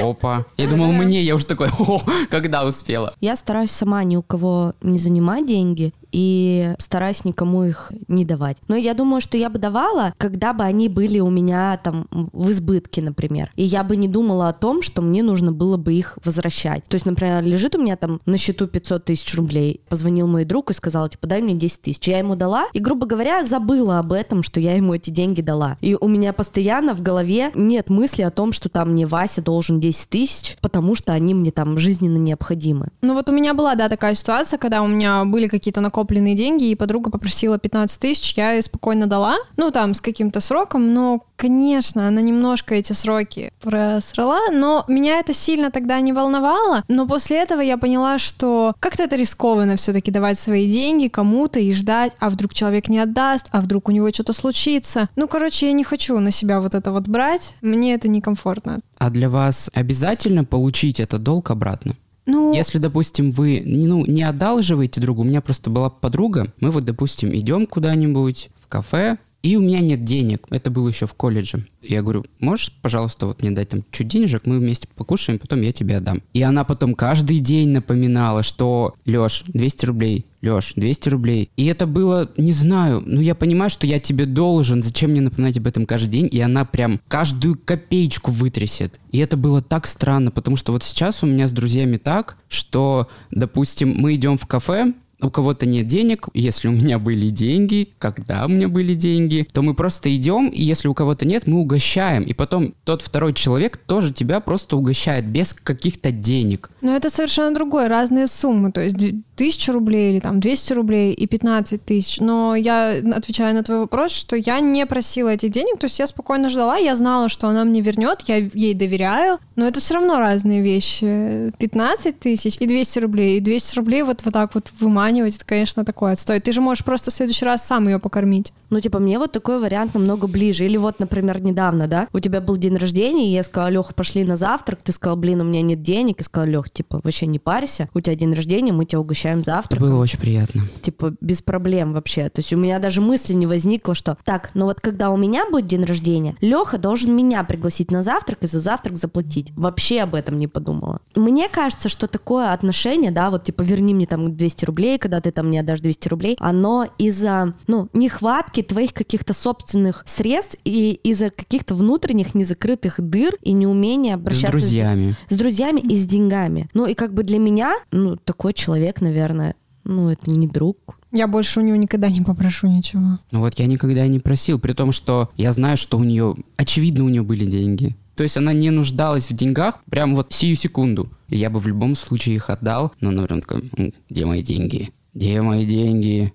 Опа. 0.00 0.44
Я 0.56 0.68
думал, 0.68 0.92
мне, 0.92 1.22
я 1.22 1.34
уже 1.34 1.46
такой, 1.46 1.68
о, 1.78 2.02
когда 2.30 2.64
успела. 2.64 3.14
Я 3.20 3.36
стараюсь 3.36 3.70
сама 3.70 4.04
ни 4.04 4.16
у 4.16 4.22
кого 4.22 4.74
не 4.82 4.98
занимать 4.98 5.46
деньги 5.46 5.92
и 6.12 6.74
стараюсь 6.78 7.24
никому 7.24 7.64
их 7.64 7.92
не 8.08 8.24
давать. 8.24 8.56
Но 8.68 8.76
я 8.76 8.94
думаю, 8.94 9.20
что 9.20 9.36
я 9.36 9.50
бы 9.50 9.58
давала, 9.58 10.12
когда 10.18 10.52
бы 10.52 10.64
они 10.64 10.88
были 10.88 11.20
у 11.20 11.30
меня 11.30 11.78
там 11.82 12.06
в 12.10 12.50
избытке, 12.50 13.02
например. 13.02 13.50
И 13.56 13.64
я 13.64 13.84
бы 13.84 13.96
не 13.96 14.08
думала 14.08 14.48
о 14.48 14.52
том, 14.52 14.82
что 14.82 15.02
мне 15.02 15.22
нужно 15.22 15.52
было 15.52 15.76
бы 15.76 15.94
их 15.94 16.18
возвращать. 16.24 16.84
То 16.86 16.94
есть, 16.94 17.06
например, 17.06 17.42
лежит 17.42 17.76
у 17.76 17.82
меня 17.82 17.96
там 17.96 18.20
на 18.26 18.38
счету 18.38 18.66
500 18.66 19.04
тысяч 19.04 19.34
рублей. 19.34 19.80
Позвонил 19.88 20.26
мой 20.26 20.44
друг 20.44 20.70
и 20.70 20.74
сказал, 20.74 21.08
типа, 21.08 21.26
дай 21.26 21.42
мне 21.42 21.54
10 21.54 21.82
тысяч. 21.82 22.08
Я 22.08 22.18
ему 22.18 22.36
дала 22.36 22.66
и, 22.72 22.78
грубо 22.78 23.06
говоря, 23.06 23.44
забыла 23.44 23.98
об 23.98 24.12
этом, 24.12 24.42
что 24.42 24.60
я 24.60 24.74
ему 24.74 24.94
эти 24.94 25.10
деньги 25.10 25.40
дала. 25.40 25.76
И 25.80 25.96
у 25.98 26.08
меня 26.08 26.32
постоянно 26.32 26.94
в 26.94 27.02
голове 27.02 27.50
нет 27.54 27.90
мысли 27.90 28.22
о 28.22 28.30
том, 28.30 28.52
что 28.52 28.68
там 28.68 28.92
мне 28.92 29.06
Вася 29.06 29.42
должен 29.42 29.80
10 29.80 30.08
тысяч, 30.08 30.56
потому 30.60 30.94
что 30.94 31.12
они 31.12 31.34
мне 31.34 31.50
там 31.50 31.78
жизненно 31.78 32.18
необходимы. 32.18 32.88
Ну 33.02 33.14
вот 33.14 33.28
у 33.28 33.32
меня 33.32 33.54
была, 33.54 33.74
да, 33.74 33.88
такая 33.88 34.14
ситуация, 34.14 34.58
когда 34.58 34.82
у 34.82 34.86
меня 34.86 35.24
были 35.24 35.48
какие-то 35.48 35.80
накопленные 35.80 35.97
деньги, 36.06 36.70
и 36.70 36.74
подруга 36.74 37.10
попросила 37.10 37.58
15 37.58 38.00
тысяч, 38.00 38.34
я 38.36 38.52
ей 38.52 38.62
спокойно 38.62 39.06
дала, 39.06 39.36
ну 39.56 39.70
там 39.70 39.94
с 39.94 40.00
каким-то 40.00 40.40
сроком, 40.40 40.92
но, 40.92 41.24
конечно, 41.36 42.08
она 42.08 42.20
немножко 42.20 42.74
эти 42.74 42.92
сроки 42.92 43.52
просрала, 43.60 44.50
но 44.52 44.84
меня 44.88 45.18
это 45.18 45.34
сильно 45.34 45.70
тогда 45.70 46.00
не 46.00 46.12
волновало, 46.12 46.84
но 46.88 47.06
после 47.06 47.38
этого 47.38 47.60
я 47.60 47.76
поняла, 47.76 48.18
что 48.18 48.74
как-то 48.80 49.04
это 49.04 49.16
рискованно 49.16 49.76
все-таки 49.76 50.10
давать 50.10 50.38
свои 50.38 50.70
деньги 50.70 51.08
кому-то 51.08 51.58
и 51.60 51.72
ждать, 51.72 52.12
а 52.18 52.30
вдруг 52.30 52.54
человек 52.54 52.88
не 52.88 52.98
отдаст, 52.98 53.46
а 53.50 53.60
вдруг 53.60 53.88
у 53.88 53.92
него 53.92 54.10
что-то 54.10 54.32
случится. 54.32 55.08
Ну, 55.16 55.28
короче, 55.28 55.66
я 55.66 55.72
не 55.72 55.84
хочу 55.84 56.18
на 56.18 56.30
себя 56.30 56.60
вот 56.60 56.74
это 56.74 56.92
вот 56.92 57.08
брать, 57.08 57.54
мне 57.60 57.94
это 57.94 58.08
некомфортно. 58.08 58.80
А 58.98 59.10
для 59.10 59.28
вас 59.28 59.70
обязательно 59.72 60.44
получить 60.44 61.00
этот 61.00 61.22
долг 61.22 61.50
обратно? 61.50 61.94
Ну, 62.28 62.52
Если, 62.52 62.76
допустим, 62.76 63.32
вы 63.32 63.62
ну, 63.64 64.04
не 64.04 64.22
одалживаете 64.22 65.00
другу, 65.00 65.22
у 65.22 65.24
меня 65.24 65.40
просто 65.40 65.70
была 65.70 65.88
подруга, 65.88 66.52
мы 66.60 66.70
вот, 66.70 66.84
допустим, 66.84 67.34
идем 67.34 67.66
куда-нибудь 67.66 68.50
в 68.60 68.66
кафе, 68.66 69.16
и 69.42 69.56
у 69.56 69.60
меня 69.60 69.80
нет 69.80 70.04
денег. 70.04 70.46
Это 70.50 70.70
было 70.70 70.88
еще 70.88 71.06
в 71.06 71.14
колледже. 71.14 71.66
Я 71.80 72.02
говорю, 72.02 72.24
можешь, 72.40 72.72
пожалуйста, 72.82 73.26
вот 73.26 73.42
мне 73.42 73.52
дать 73.52 73.68
там 73.68 73.84
чуть 73.92 74.08
денежек, 74.08 74.46
мы 74.46 74.58
вместе 74.58 74.88
покушаем, 74.94 75.38
потом 75.38 75.62
я 75.62 75.72
тебе 75.72 75.96
отдам. 75.96 76.22
И 76.32 76.42
она 76.42 76.64
потом 76.64 76.94
каждый 76.94 77.38
день 77.38 77.68
напоминала, 77.68 78.42
что, 78.42 78.96
Леш, 79.06 79.44
200 79.46 79.86
рублей, 79.86 80.26
Леш, 80.42 80.72
200 80.74 81.08
рублей. 81.08 81.50
И 81.56 81.66
это 81.66 81.86
было, 81.86 82.30
не 82.36 82.52
знаю, 82.52 83.02
ну 83.06 83.20
я 83.20 83.36
понимаю, 83.36 83.70
что 83.70 83.86
я 83.86 84.00
тебе 84.00 84.26
должен, 84.26 84.82
зачем 84.82 85.12
мне 85.12 85.20
напоминать 85.20 85.56
об 85.56 85.68
этом 85.68 85.86
каждый 85.86 86.10
день? 86.10 86.28
И 86.32 86.40
она 86.40 86.64
прям 86.64 87.00
каждую 87.06 87.56
копеечку 87.56 88.32
вытрясет. 88.32 88.98
И 89.12 89.18
это 89.18 89.36
было 89.36 89.62
так 89.62 89.86
странно, 89.86 90.32
потому 90.32 90.56
что 90.56 90.72
вот 90.72 90.82
сейчас 90.82 91.22
у 91.22 91.26
меня 91.26 91.46
с 91.46 91.52
друзьями 91.52 91.96
так, 91.96 92.36
что, 92.48 93.08
допустим, 93.30 93.94
мы 93.96 94.16
идем 94.16 94.36
в 94.36 94.46
кафе, 94.46 94.94
у 95.20 95.30
кого-то 95.30 95.66
нет 95.66 95.86
денег, 95.86 96.28
если 96.34 96.68
у 96.68 96.72
меня 96.72 96.98
были 96.98 97.28
деньги, 97.28 97.88
когда 97.98 98.46
у 98.46 98.48
меня 98.48 98.68
были 98.68 98.94
деньги, 98.94 99.48
то 99.52 99.62
мы 99.62 99.74
просто 99.74 100.14
идем, 100.14 100.48
и 100.48 100.62
если 100.62 100.88
у 100.88 100.94
кого-то 100.94 101.26
нет, 101.26 101.46
мы 101.46 101.58
угощаем. 101.58 102.22
И 102.22 102.32
потом 102.34 102.74
тот 102.84 103.02
второй 103.02 103.34
человек 103.34 103.76
тоже 103.76 104.12
тебя 104.12 104.40
просто 104.40 104.76
угощает 104.76 105.26
без 105.26 105.52
каких-то 105.52 106.10
денег. 106.12 106.70
Но 106.80 106.94
это 106.94 107.10
совершенно 107.10 107.54
другое, 107.54 107.88
разные 107.88 108.26
суммы. 108.26 108.72
То 108.72 108.82
есть 108.82 108.96
д- 109.38 109.48
тысяча 109.48 109.72
рублей 109.72 110.12
или 110.12 110.20
там 110.20 110.40
200 110.40 110.72
рублей 110.74 111.12
и 111.14 111.26
15 111.26 111.84
тысяч. 111.84 112.20
Но 112.20 112.54
я 112.54 113.00
отвечаю 113.14 113.54
на 113.54 113.62
твой 113.62 113.78
вопрос, 113.80 114.12
что 114.12 114.36
я 114.36 114.60
не 114.60 114.84
просила 114.84 115.30
этих 115.30 115.50
денег, 115.50 115.78
то 115.78 115.86
есть 115.86 115.98
я 115.98 116.06
спокойно 116.06 116.50
ждала, 116.50 116.76
я 116.76 116.94
знала, 116.96 117.28
что 117.28 117.48
она 117.48 117.64
мне 117.64 117.80
вернет, 117.80 118.22
я 118.26 118.36
ей 118.36 118.74
доверяю, 118.74 119.38
но 119.56 119.66
это 119.66 119.80
все 119.80 119.94
равно 119.94 120.18
разные 120.18 120.60
вещи. 120.60 121.52
15 121.58 122.18
тысяч 122.20 122.56
и 122.60 122.66
200 122.66 122.98
рублей. 122.98 123.38
И 123.38 123.40
200 123.40 123.76
рублей 123.76 124.02
вот, 124.02 124.20
вот 124.24 124.34
так 124.34 124.54
вот 124.54 124.70
выманивать, 124.80 125.36
это, 125.36 125.44
конечно, 125.44 125.84
такое 125.84 126.12
отстой. 126.12 126.40
Ты 126.40 126.52
же 126.52 126.60
можешь 126.60 126.84
просто 126.84 127.10
в 127.10 127.14
следующий 127.14 127.44
раз 127.44 127.66
сам 127.66 127.86
ее 127.88 127.98
покормить. 127.98 128.52
Ну, 128.70 128.80
типа, 128.80 128.98
мне 128.98 129.18
вот 129.18 129.32
такой 129.32 129.60
вариант 129.60 129.94
намного 129.94 130.26
ближе. 130.26 130.64
Или 130.64 130.76
вот, 130.76 130.98
например, 131.00 131.40
недавно, 131.42 131.86
да, 131.86 132.08
у 132.12 132.20
тебя 132.20 132.40
был 132.40 132.56
день 132.56 132.76
рождения, 132.76 133.28
и 133.28 133.32
я 133.32 133.42
сказала, 133.42 133.70
Леха, 133.70 133.94
пошли 133.94 134.24
на 134.24 134.36
завтрак, 134.36 134.82
ты 134.82 134.92
сказал, 134.92 135.16
блин, 135.16 135.40
у 135.40 135.44
меня 135.44 135.62
нет 135.62 135.82
денег, 135.82 136.20
и 136.20 136.24
сказал, 136.24 136.48
Лех, 136.48 136.70
типа, 136.70 137.00
вообще 137.02 137.26
не 137.26 137.38
парься, 137.38 137.88
у 137.94 138.00
тебя 138.00 138.14
день 138.14 138.32
рождения, 138.32 138.72
мы 138.72 138.84
тебя 138.84 139.00
угощаем 139.00 139.44
завтраком. 139.44 139.86
Это 139.86 139.94
было 139.94 140.02
очень 140.02 140.18
приятно. 140.18 140.62
Типа, 140.82 141.14
без 141.20 141.42
проблем 141.42 141.92
вообще. 141.92 142.28
То 142.28 142.40
есть 142.40 142.52
у 142.52 142.56
меня 142.56 142.78
даже 142.78 143.00
мысли 143.00 143.32
не 143.32 143.46
возникло, 143.46 143.94
что 143.94 144.16
так, 144.24 144.50
ну 144.54 144.66
вот 144.66 144.80
когда 144.80 145.10
у 145.10 145.16
меня 145.16 145.48
будет 145.50 145.66
день 145.66 145.84
рождения, 145.84 146.36
Леха 146.40 146.78
должен 146.78 147.14
меня 147.14 147.44
пригласить 147.44 147.90
на 147.90 148.02
завтрак 148.02 148.42
и 148.42 148.46
за 148.46 148.60
завтрак 148.60 148.96
заплатить. 148.96 149.52
Вообще 149.56 150.00
об 150.00 150.14
этом 150.14 150.38
не 150.38 150.46
подумала. 150.46 151.00
Мне 151.14 151.48
кажется, 151.48 151.88
что 151.88 152.06
такое 152.06 152.52
отношение, 152.52 153.10
да, 153.10 153.30
вот 153.30 153.44
типа 153.44 153.62
верни 153.62 153.94
мне 153.94 154.06
там 154.06 154.36
200 154.36 154.64
рублей, 154.64 154.98
когда 154.98 155.20
ты 155.20 155.30
там 155.30 155.48
мне 155.48 155.60
отдашь 155.60 155.80
200 155.80 156.08
рублей, 156.08 156.36
оно 156.40 156.86
из-за, 156.98 157.54
ну, 157.66 157.88
нехватки 157.92 158.57
твоих 158.62 158.92
каких-то 158.94 159.34
собственных 159.34 160.04
средств 160.06 160.56
и 160.64 160.92
из-за 161.02 161.30
каких-то 161.30 161.74
внутренних 161.74 162.34
незакрытых 162.34 163.00
дыр 163.00 163.34
и 163.42 163.52
неумения 163.52 164.14
обращаться 164.14 164.58
С 164.58 164.62
друзьями. 164.62 165.16
С, 165.28 165.34
с 165.34 165.36
друзьями 165.36 165.80
и 165.80 165.96
с 165.96 166.06
деньгами. 166.06 166.68
Ну 166.74 166.86
и 166.86 166.94
как 166.94 167.14
бы 167.14 167.22
для 167.22 167.38
меня, 167.38 167.74
ну, 167.90 168.16
такой 168.16 168.52
человек, 168.52 169.00
наверное, 169.00 169.54
ну, 169.84 170.10
это 170.10 170.30
не 170.30 170.46
друг, 170.46 170.98
я 171.10 171.26
больше 171.26 171.60
у 171.60 171.62
него 171.62 171.76
никогда 171.76 172.08
не 172.10 172.20
попрошу 172.20 172.66
ничего. 172.66 173.18
Ну 173.30 173.40
вот 173.40 173.58
я 173.58 173.66
никогда 173.66 174.04
и 174.04 174.08
не 174.08 174.18
просил, 174.18 174.58
при 174.58 174.74
том, 174.74 174.92
что 174.92 175.30
я 175.36 175.52
знаю, 175.52 175.76
что 175.76 175.96
у 175.96 176.04
нее, 176.04 176.36
очевидно, 176.56 177.04
у 177.04 177.08
нее 177.08 177.22
были 177.22 177.46
деньги. 177.46 177.96
То 178.14 178.24
есть 178.24 178.36
она 178.36 178.52
не 178.52 178.70
нуждалась 178.70 179.30
в 179.30 179.32
деньгах 179.32 179.82
прям 179.88 180.14
вот 180.16 180.32
сию 180.32 180.56
секунду. 180.56 181.08
И 181.28 181.38
я 181.38 181.50
бы 181.50 181.60
в 181.60 181.66
любом 181.66 181.94
случае 181.94 182.36
их 182.36 182.50
отдал, 182.50 182.92
но, 183.00 183.10
наверное, 183.10 183.40
такой, 183.40 183.70
где 184.10 184.26
мои 184.26 184.42
деньги? 184.42 184.90
Где 185.14 185.40
мои 185.40 185.64
деньги? 185.64 186.32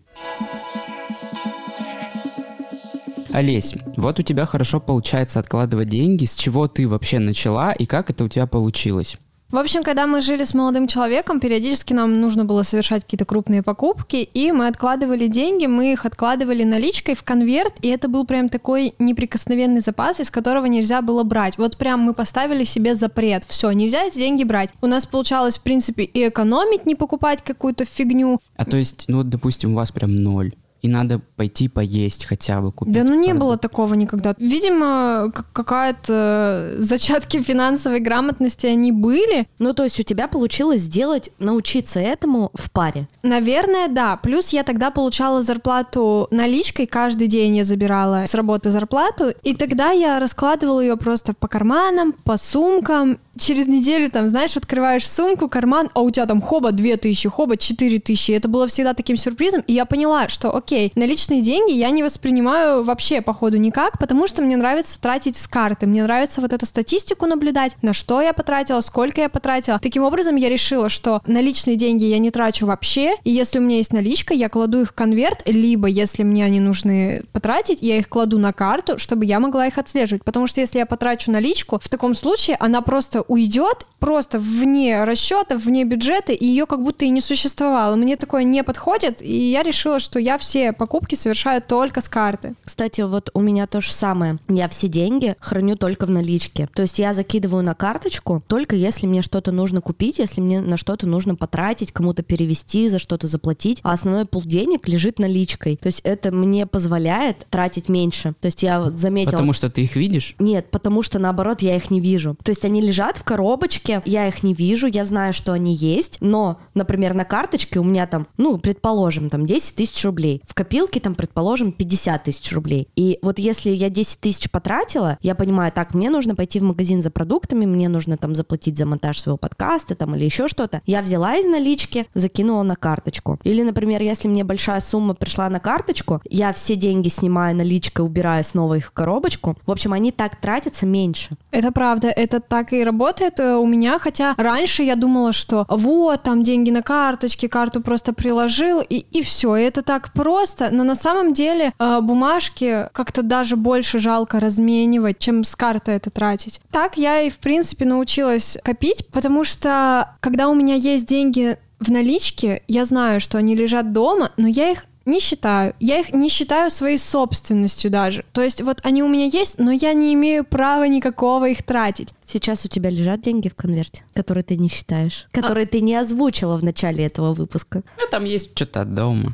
Олесь, 3.33 3.73
вот 3.97 4.19
у 4.19 4.21
тебя 4.21 4.45
хорошо 4.45 4.79
получается 4.79 5.39
откладывать 5.39 5.89
деньги. 5.89 6.25
С 6.25 6.35
чего 6.35 6.67
ты 6.67 6.87
вообще 6.87 7.17
начала 7.17 7.71
и 7.71 7.87
как 7.87 8.11
это 8.11 8.23
у 8.23 8.27
тебя 8.27 8.45
получилось? 8.45 9.17
В 9.49 9.57
общем, 9.57 9.83
когда 9.83 10.05
мы 10.05 10.21
жили 10.21 10.43
с 10.43 10.53
молодым 10.53 10.87
человеком, 10.87 11.39
периодически 11.39 11.93
нам 11.93 12.21
нужно 12.21 12.45
было 12.45 12.61
совершать 12.61 13.03
какие-то 13.03 13.25
крупные 13.25 13.63
покупки, 13.63 14.17
и 14.17 14.51
мы 14.51 14.67
откладывали 14.67 15.27
деньги, 15.27 15.65
мы 15.65 15.93
их 15.93 16.05
откладывали 16.05 16.63
наличкой 16.63 17.15
в 17.15 17.23
конверт, 17.23 17.73
и 17.81 17.87
это 17.87 18.07
был 18.07 18.25
прям 18.25 18.49
такой 18.49 18.93
неприкосновенный 18.99 19.81
запас, 19.81 20.19
из 20.19 20.29
которого 20.29 20.65
нельзя 20.67 21.01
было 21.01 21.23
брать. 21.23 21.57
Вот 21.57 21.77
прям 21.77 22.01
мы 22.01 22.13
поставили 22.13 22.63
себе 22.63 22.95
запрет. 22.95 23.45
Все, 23.47 23.71
нельзя 23.71 24.03
эти 24.03 24.19
деньги 24.19 24.43
брать. 24.43 24.69
У 24.81 24.87
нас 24.87 25.07
получалось, 25.07 25.57
в 25.57 25.61
принципе, 25.61 26.03
и 26.03 26.27
экономить, 26.27 26.85
не 26.85 26.93
покупать 26.93 27.43
какую-то 27.43 27.85
фигню. 27.85 28.39
А 28.57 28.65
то 28.65 28.77
есть, 28.77 29.05
ну 29.07 29.17
вот, 29.17 29.29
допустим, 29.29 29.73
у 29.73 29.75
вас 29.75 29.91
прям 29.91 30.21
ноль 30.21 30.51
и 30.83 30.89
надо 30.89 31.21
пойти 31.37 31.69
поесть 31.69 32.25
хотя 32.25 32.59
бы 32.59 32.73
купить. 32.73 32.93
Да 32.93 33.03
ну 33.03 33.15
не 33.15 33.33
было 33.33 33.57
такого 33.57 33.93
никогда. 33.93 34.35
Видимо, 34.37 35.31
какая-то 35.53 36.73
зачатки 36.77 37.41
финансовой 37.41 38.01
грамотности 38.01 38.67
они 38.67 38.91
были. 38.91 39.47
Ну 39.59 39.73
то 39.73 39.85
есть 39.85 39.99
у 40.01 40.03
тебя 40.03 40.27
получилось 40.27 40.81
сделать, 40.81 41.31
научиться 41.39 42.01
этому 42.01 42.51
в 42.53 42.69
паре? 42.69 43.07
Наверное, 43.23 43.87
да. 43.87 44.17
Плюс 44.17 44.49
я 44.49 44.63
тогда 44.63 44.91
получала 44.91 45.41
зарплату 45.41 46.27
наличкой, 46.31 46.85
каждый 46.85 47.27
день 47.27 47.55
я 47.55 47.63
забирала 47.63 48.25
с 48.27 48.33
работы 48.33 48.69
зарплату, 48.69 49.33
и 49.41 49.55
тогда 49.55 49.91
я 49.91 50.19
раскладывала 50.19 50.81
ее 50.81 50.97
просто 50.97 51.33
по 51.33 51.47
карманам, 51.47 52.11
по 52.11 52.37
сумкам, 52.37 53.19
через 53.39 53.67
неделю, 53.67 54.11
там, 54.11 54.27
знаешь, 54.27 54.55
открываешь 54.57 55.09
сумку, 55.09 55.47
карман, 55.49 55.89
а 55.93 56.01
у 56.01 56.11
тебя 56.11 56.25
там 56.25 56.41
хоба 56.41 56.71
2000, 56.71 57.29
хоба 57.29 57.57
4000. 57.57 58.31
Это 58.31 58.47
было 58.47 58.67
всегда 58.67 58.93
таким 58.93 59.17
сюрпризом. 59.17 59.63
И 59.67 59.73
я 59.73 59.85
поняла, 59.85 60.27
что, 60.27 60.55
окей, 60.55 60.72
наличные 60.95 61.41
деньги 61.41 61.71
я 61.73 61.89
не 61.89 62.03
воспринимаю 62.03 62.83
вообще, 62.83 63.21
походу, 63.21 63.57
никак, 63.57 63.99
потому 63.99 64.27
что 64.27 64.41
мне 64.41 64.57
нравится 64.57 64.99
тратить 64.99 65.37
с 65.37 65.47
карты. 65.47 65.87
Мне 65.87 66.03
нравится 66.03 66.41
вот 66.41 66.53
эту 66.53 66.65
статистику 66.65 67.25
наблюдать, 67.25 67.75
на 67.81 67.93
что 67.93 68.21
я 68.21 68.33
потратила, 68.33 68.81
сколько 68.81 69.21
я 69.21 69.29
потратила. 69.29 69.79
Таким 69.79 70.03
образом, 70.03 70.35
я 70.35 70.49
решила, 70.49 70.89
что 70.89 71.21
наличные 71.25 71.75
деньги 71.75 72.05
я 72.05 72.19
не 72.19 72.31
трачу 72.31 72.65
вообще, 72.65 73.15
и 73.23 73.31
если 73.31 73.59
у 73.59 73.61
меня 73.61 73.77
есть 73.77 73.93
наличка, 73.93 74.33
я 74.33 74.49
кладу 74.49 74.81
их 74.81 74.89
в 74.89 74.93
конверт, 74.93 75.43
либо, 75.45 75.87
если 75.87 76.23
мне 76.23 76.45
они 76.45 76.59
нужны 76.59 77.23
потратить, 77.31 77.81
я 77.81 77.97
их 77.97 78.09
кладу 78.09 78.39
на 78.39 78.53
карту, 78.53 78.97
чтобы 78.97 79.25
я 79.25 79.39
могла 79.39 79.67
их 79.67 79.77
отслеживать. 79.77 80.23
Потому 80.23 80.47
что 80.47 80.61
если 80.61 80.79
я 80.79 80.85
потрачу 80.85 81.31
наличку, 81.31 81.79
в 81.79 81.89
таком 81.89 82.15
случае 82.15 82.57
она 82.59 82.81
просто 82.81 83.21
уйдет 83.27 83.85
просто 83.99 84.37
вне 84.37 85.03
расчета, 85.05 85.55
вне 85.55 85.85
бюджета, 85.85 86.33
и 86.33 86.45
ее 86.45 86.65
как 86.65 86.81
будто 86.81 87.05
и 87.05 87.09
не 87.09 87.21
существовало. 87.21 87.95
Мне 87.95 88.17
такое 88.17 88.43
не 88.43 88.63
подходит, 88.63 89.21
и 89.21 89.51
я 89.51 89.63
решила, 89.63 89.99
что 89.99 90.19
я 90.19 90.37
все 90.37 90.62
покупки 90.71 91.15
совершаю 91.15 91.61
только 91.61 91.99
с 92.01 92.07
карты. 92.07 92.55
Кстати, 92.63 93.01
вот 93.01 93.29
у 93.33 93.41
меня 93.41 93.67
то 93.67 93.81
же 93.81 93.91
самое. 93.91 94.37
Я 94.47 94.69
все 94.69 94.87
деньги 94.87 95.35
храню 95.39 95.75
только 95.75 96.05
в 96.05 96.09
наличке. 96.09 96.69
То 96.73 96.83
есть 96.83 96.99
я 96.99 97.13
закидываю 97.13 97.63
на 97.63 97.73
карточку 97.73 98.43
только 98.47 98.75
если 98.75 99.07
мне 99.07 99.21
что-то 99.21 99.51
нужно 99.51 99.81
купить, 99.81 100.19
если 100.19 100.41
мне 100.41 100.61
на 100.61 100.77
что-то 100.77 101.07
нужно 101.07 101.35
потратить, 101.35 101.91
кому-то 101.91 102.23
перевести, 102.23 102.87
за 102.87 102.99
что-то 102.99 103.27
заплатить, 103.27 103.79
а 103.83 103.93
основной 103.93 104.25
пул 104.25 104.43
денег 104.43 104.87
лежит 104.87 105.19
наличкой. 105.19 105.77
То 105.77 105.87
есть 105.87 106.01
это 106.03 106.31
мне 106.31 106.65
позволяет 106.65 107.47
тратить 107.49 107.89
меньше. 107.89 108.35
То 108.39 108.45
есть 108.45 108.61
я 108.63 108.79
вот 108.79 108.99
заметила... 108.99 109.31
Потому 109.31 109.53
что 109.53 109.69
ты 109.69 109.81
их 109.81 109.95
видишь? 109.95 110.35
Нет, 110.39 110.69
потому 110.69 111.01
что 111.01 111.19
наоборот 111.19 111.61
я 111.61 111.75
их 111.75 111.89
не 111.89 111.99
вижу. 111.99 112.37
То 112.43 112.51
есть 112.51 112.63
они 112.65 112.81
лежат 112.81 113.17
в 113.17 113.23
коробочке, 113.23 114.01
я 114.05 114.27
их 114.27 114.43
не 114.43 114.53
вижу, 114.53 114.87
я 114.87 115.05
знаю, 115.05 115.33
что 115.33 115.53
они 115.53 115.73
есть, 115.73 116.17
но, 116.19 116.59
например, 116.75 117.13
на 117.13 117.25
карточке 117.25 117.79
у 117.79 117.83
меня 117.83 118.05
там, 118.05 118.27
ну, 118.37 118.57
предположим, 118.57 119.29
там 119.29 119.45
10 119.45 119.75
тысяч 119.75 120.03
рублей. 120.03 120.41
В 120.47 120.52
копилке 120.53 120.99
там, 120.99 121.15
предположим, 121.15 121.71
50 121.71 122.23
тысяч 122.23 122.51
рублей. 122.51 122.87
И 122.95 123.19
вот 123.21 123.39
если 123.39 123.69
я 123.69 123.89
10 123.89 124.19
тысяч 124.19 124.49
потратила, 124.49 125.17
я 125.21 125.35
понимаю, 125.35 125.71
так, 125.71 125.93
мне 125.93 126.09
нужно 126.09 126.35
пойти 126.35 126.59
в 126.59 126.63
магазин 126.63 127.01
за 127.01 127.11
продуктами, 127.11 127.65
мне 127.65 127.89
нужно 127.89 128.17
там 128.17 128.35
заплатить 128.35 128.77
за 128.77 128.85
монтаж 128.85 129.19
своего 129.19 129.37
подкаста 129.37 129.95
там 129.95 130.15
или 130.15 130.25
еще 130.25 130.47
что-то. 130.47 130.81
Я 130.85 131.01
взяла 131.01 131.35
из 131.35 131.45
налички, 131.45 132.07
закинула 132.13 132.63
на 132.63 132.75
карточку. 132.75 133.39
Или, 133.43 133.63
например, 133.63 134.01
если 134.01 134.27
мне 134.27 134.43
большая 134.43 134.79
сумма 134.79 135.13
пришла 135.13 135.49
на 135.49 135.59
карточку, 135.59 136.21
я 136.29 136.53
все 136.53 136.75
деньги 136.75 137.07
снимаю 137.09 137.55
наличкой, 137.55 138.05
убираю 138.05 138.43
снова 138.43 138.75
их 138.75 138.87
в 138.87 138.91
коробочку. 138.91 139.57
В 139.65 139.71
общем, 139.71 139.93
они 139.93 140.11
так 140.11 140.39
тратятся 140.39 140.85
меньше. 140.85 141.29
Это 141.51 141.71
правда, 141.71 142.09
это 142.09 142.39
так 142.39 142.73
и 142.73 142.83
работает 142.83 143.39
э, 143.39 143.55
у 143.55 143.65
меня, 143.65 143.99
хотя 143.99 144.35
раньше 144.37 144.83
я 144.83 144.95
думала, 144.95 145.33
что 145.33 145.65
вот, 145.69 146.23
там 146.23 146.43
деньги 146.43 146.71
на 146.71 146.81
карточке, 146.81 147.47
карту 147.47 147.81
просто 147.81 148.13
приложил, 148.13 148.81
и, 148.81 148.97
и 149.11 149.23
все, 149.23 149.55
это 149.55 149.81
так 149.81 150.11
просто, 150.13 150.32
но 150.71 150.83
на 150.83 150.95
самом 150.95 151.33
деле 151.33 151.73
э, 151.77 151.99
бумажки 152.01 152.89
как-то 152.91 153.21
даже 153.23 153.55
больше 153.55 153.99
жалко 153.99 154.39
разменивать, 154.39 155.19
чем 155.19 155.43
с 155.43 155.55
карты 155.55 155.91
это 155.91 156.09
тратить. 156.09 156.59
Так 156.71 156.97
я 156.97 157.21
и, 157.21 157.29
в 157.29 157.39
принципе, 157.39 157.85
научилась 157.85 158.57
копить, 158.63 159.07
потому 159.07 159.43
что 159.43 160.15
когда 160.19 160.49
у 160.49 160.55
меня 160.55 160.75
есть 160.75 161.05
деньги 161.05 161.57
в 161.79 161.91
наличке, 161.91 162.63
я 162.67 162.85
знаю, 162.85 163.19
что 163.19 163.37
они 163.37 163.55
лежат 163.55 163.91
дома, 163.91 164.31
но 164.37 164.47
я 164.47 164.71
их 164.71 164.85
не 165.05 165.19
считаю. 165.19 165.73
Я 165.79 165.99
их 165.99 166.13
не 166.13 166.29
считаю 166.29 166.71
своей 166.71 166.97
собственностью 166.97 167.91
даже. 167.91 168.23
То 168.31 168.41
есть 168.41 168.61
вот 168.61 168.79
они 168.83 169.03
у 169.03 169.07
меня 169.07 169.25
есть, 169.25 169.59
но 169.59 169.71
я 169.71 169.93
не 169.93 170.13
имею 170.13 170.45
права 170.45 170.85
никакого 170.85 171.49
их 171.49 171.63
тратить. 171.63 172.09
Сейчас 172.25 172.65
у 172.65 172.69
тебя 172.69 172.89
лежат 172.89 173.21
деньги 173.21 173.49
в 173.49 173.55
конверте, 173.55 174.03
которые 174.13 174.43
ты 174.43 174.55
не 174.55 174.69
считаешь, 174.69 175.27
которые 175.31 175.65
а... 175.65 175.67
ты 175.67 175.81
не 175.81 175.95
озвучила 175.95 176.57
в 176.57 176.63
начале 176.63 177.05
этого 177.05 177.33
выпуска. 177.33 177.83
Ну, 177.97 178.03
там 178.09 178.23
есть 178.23 178.51
что-то 178.55 178.85
дома. 178.85 179.33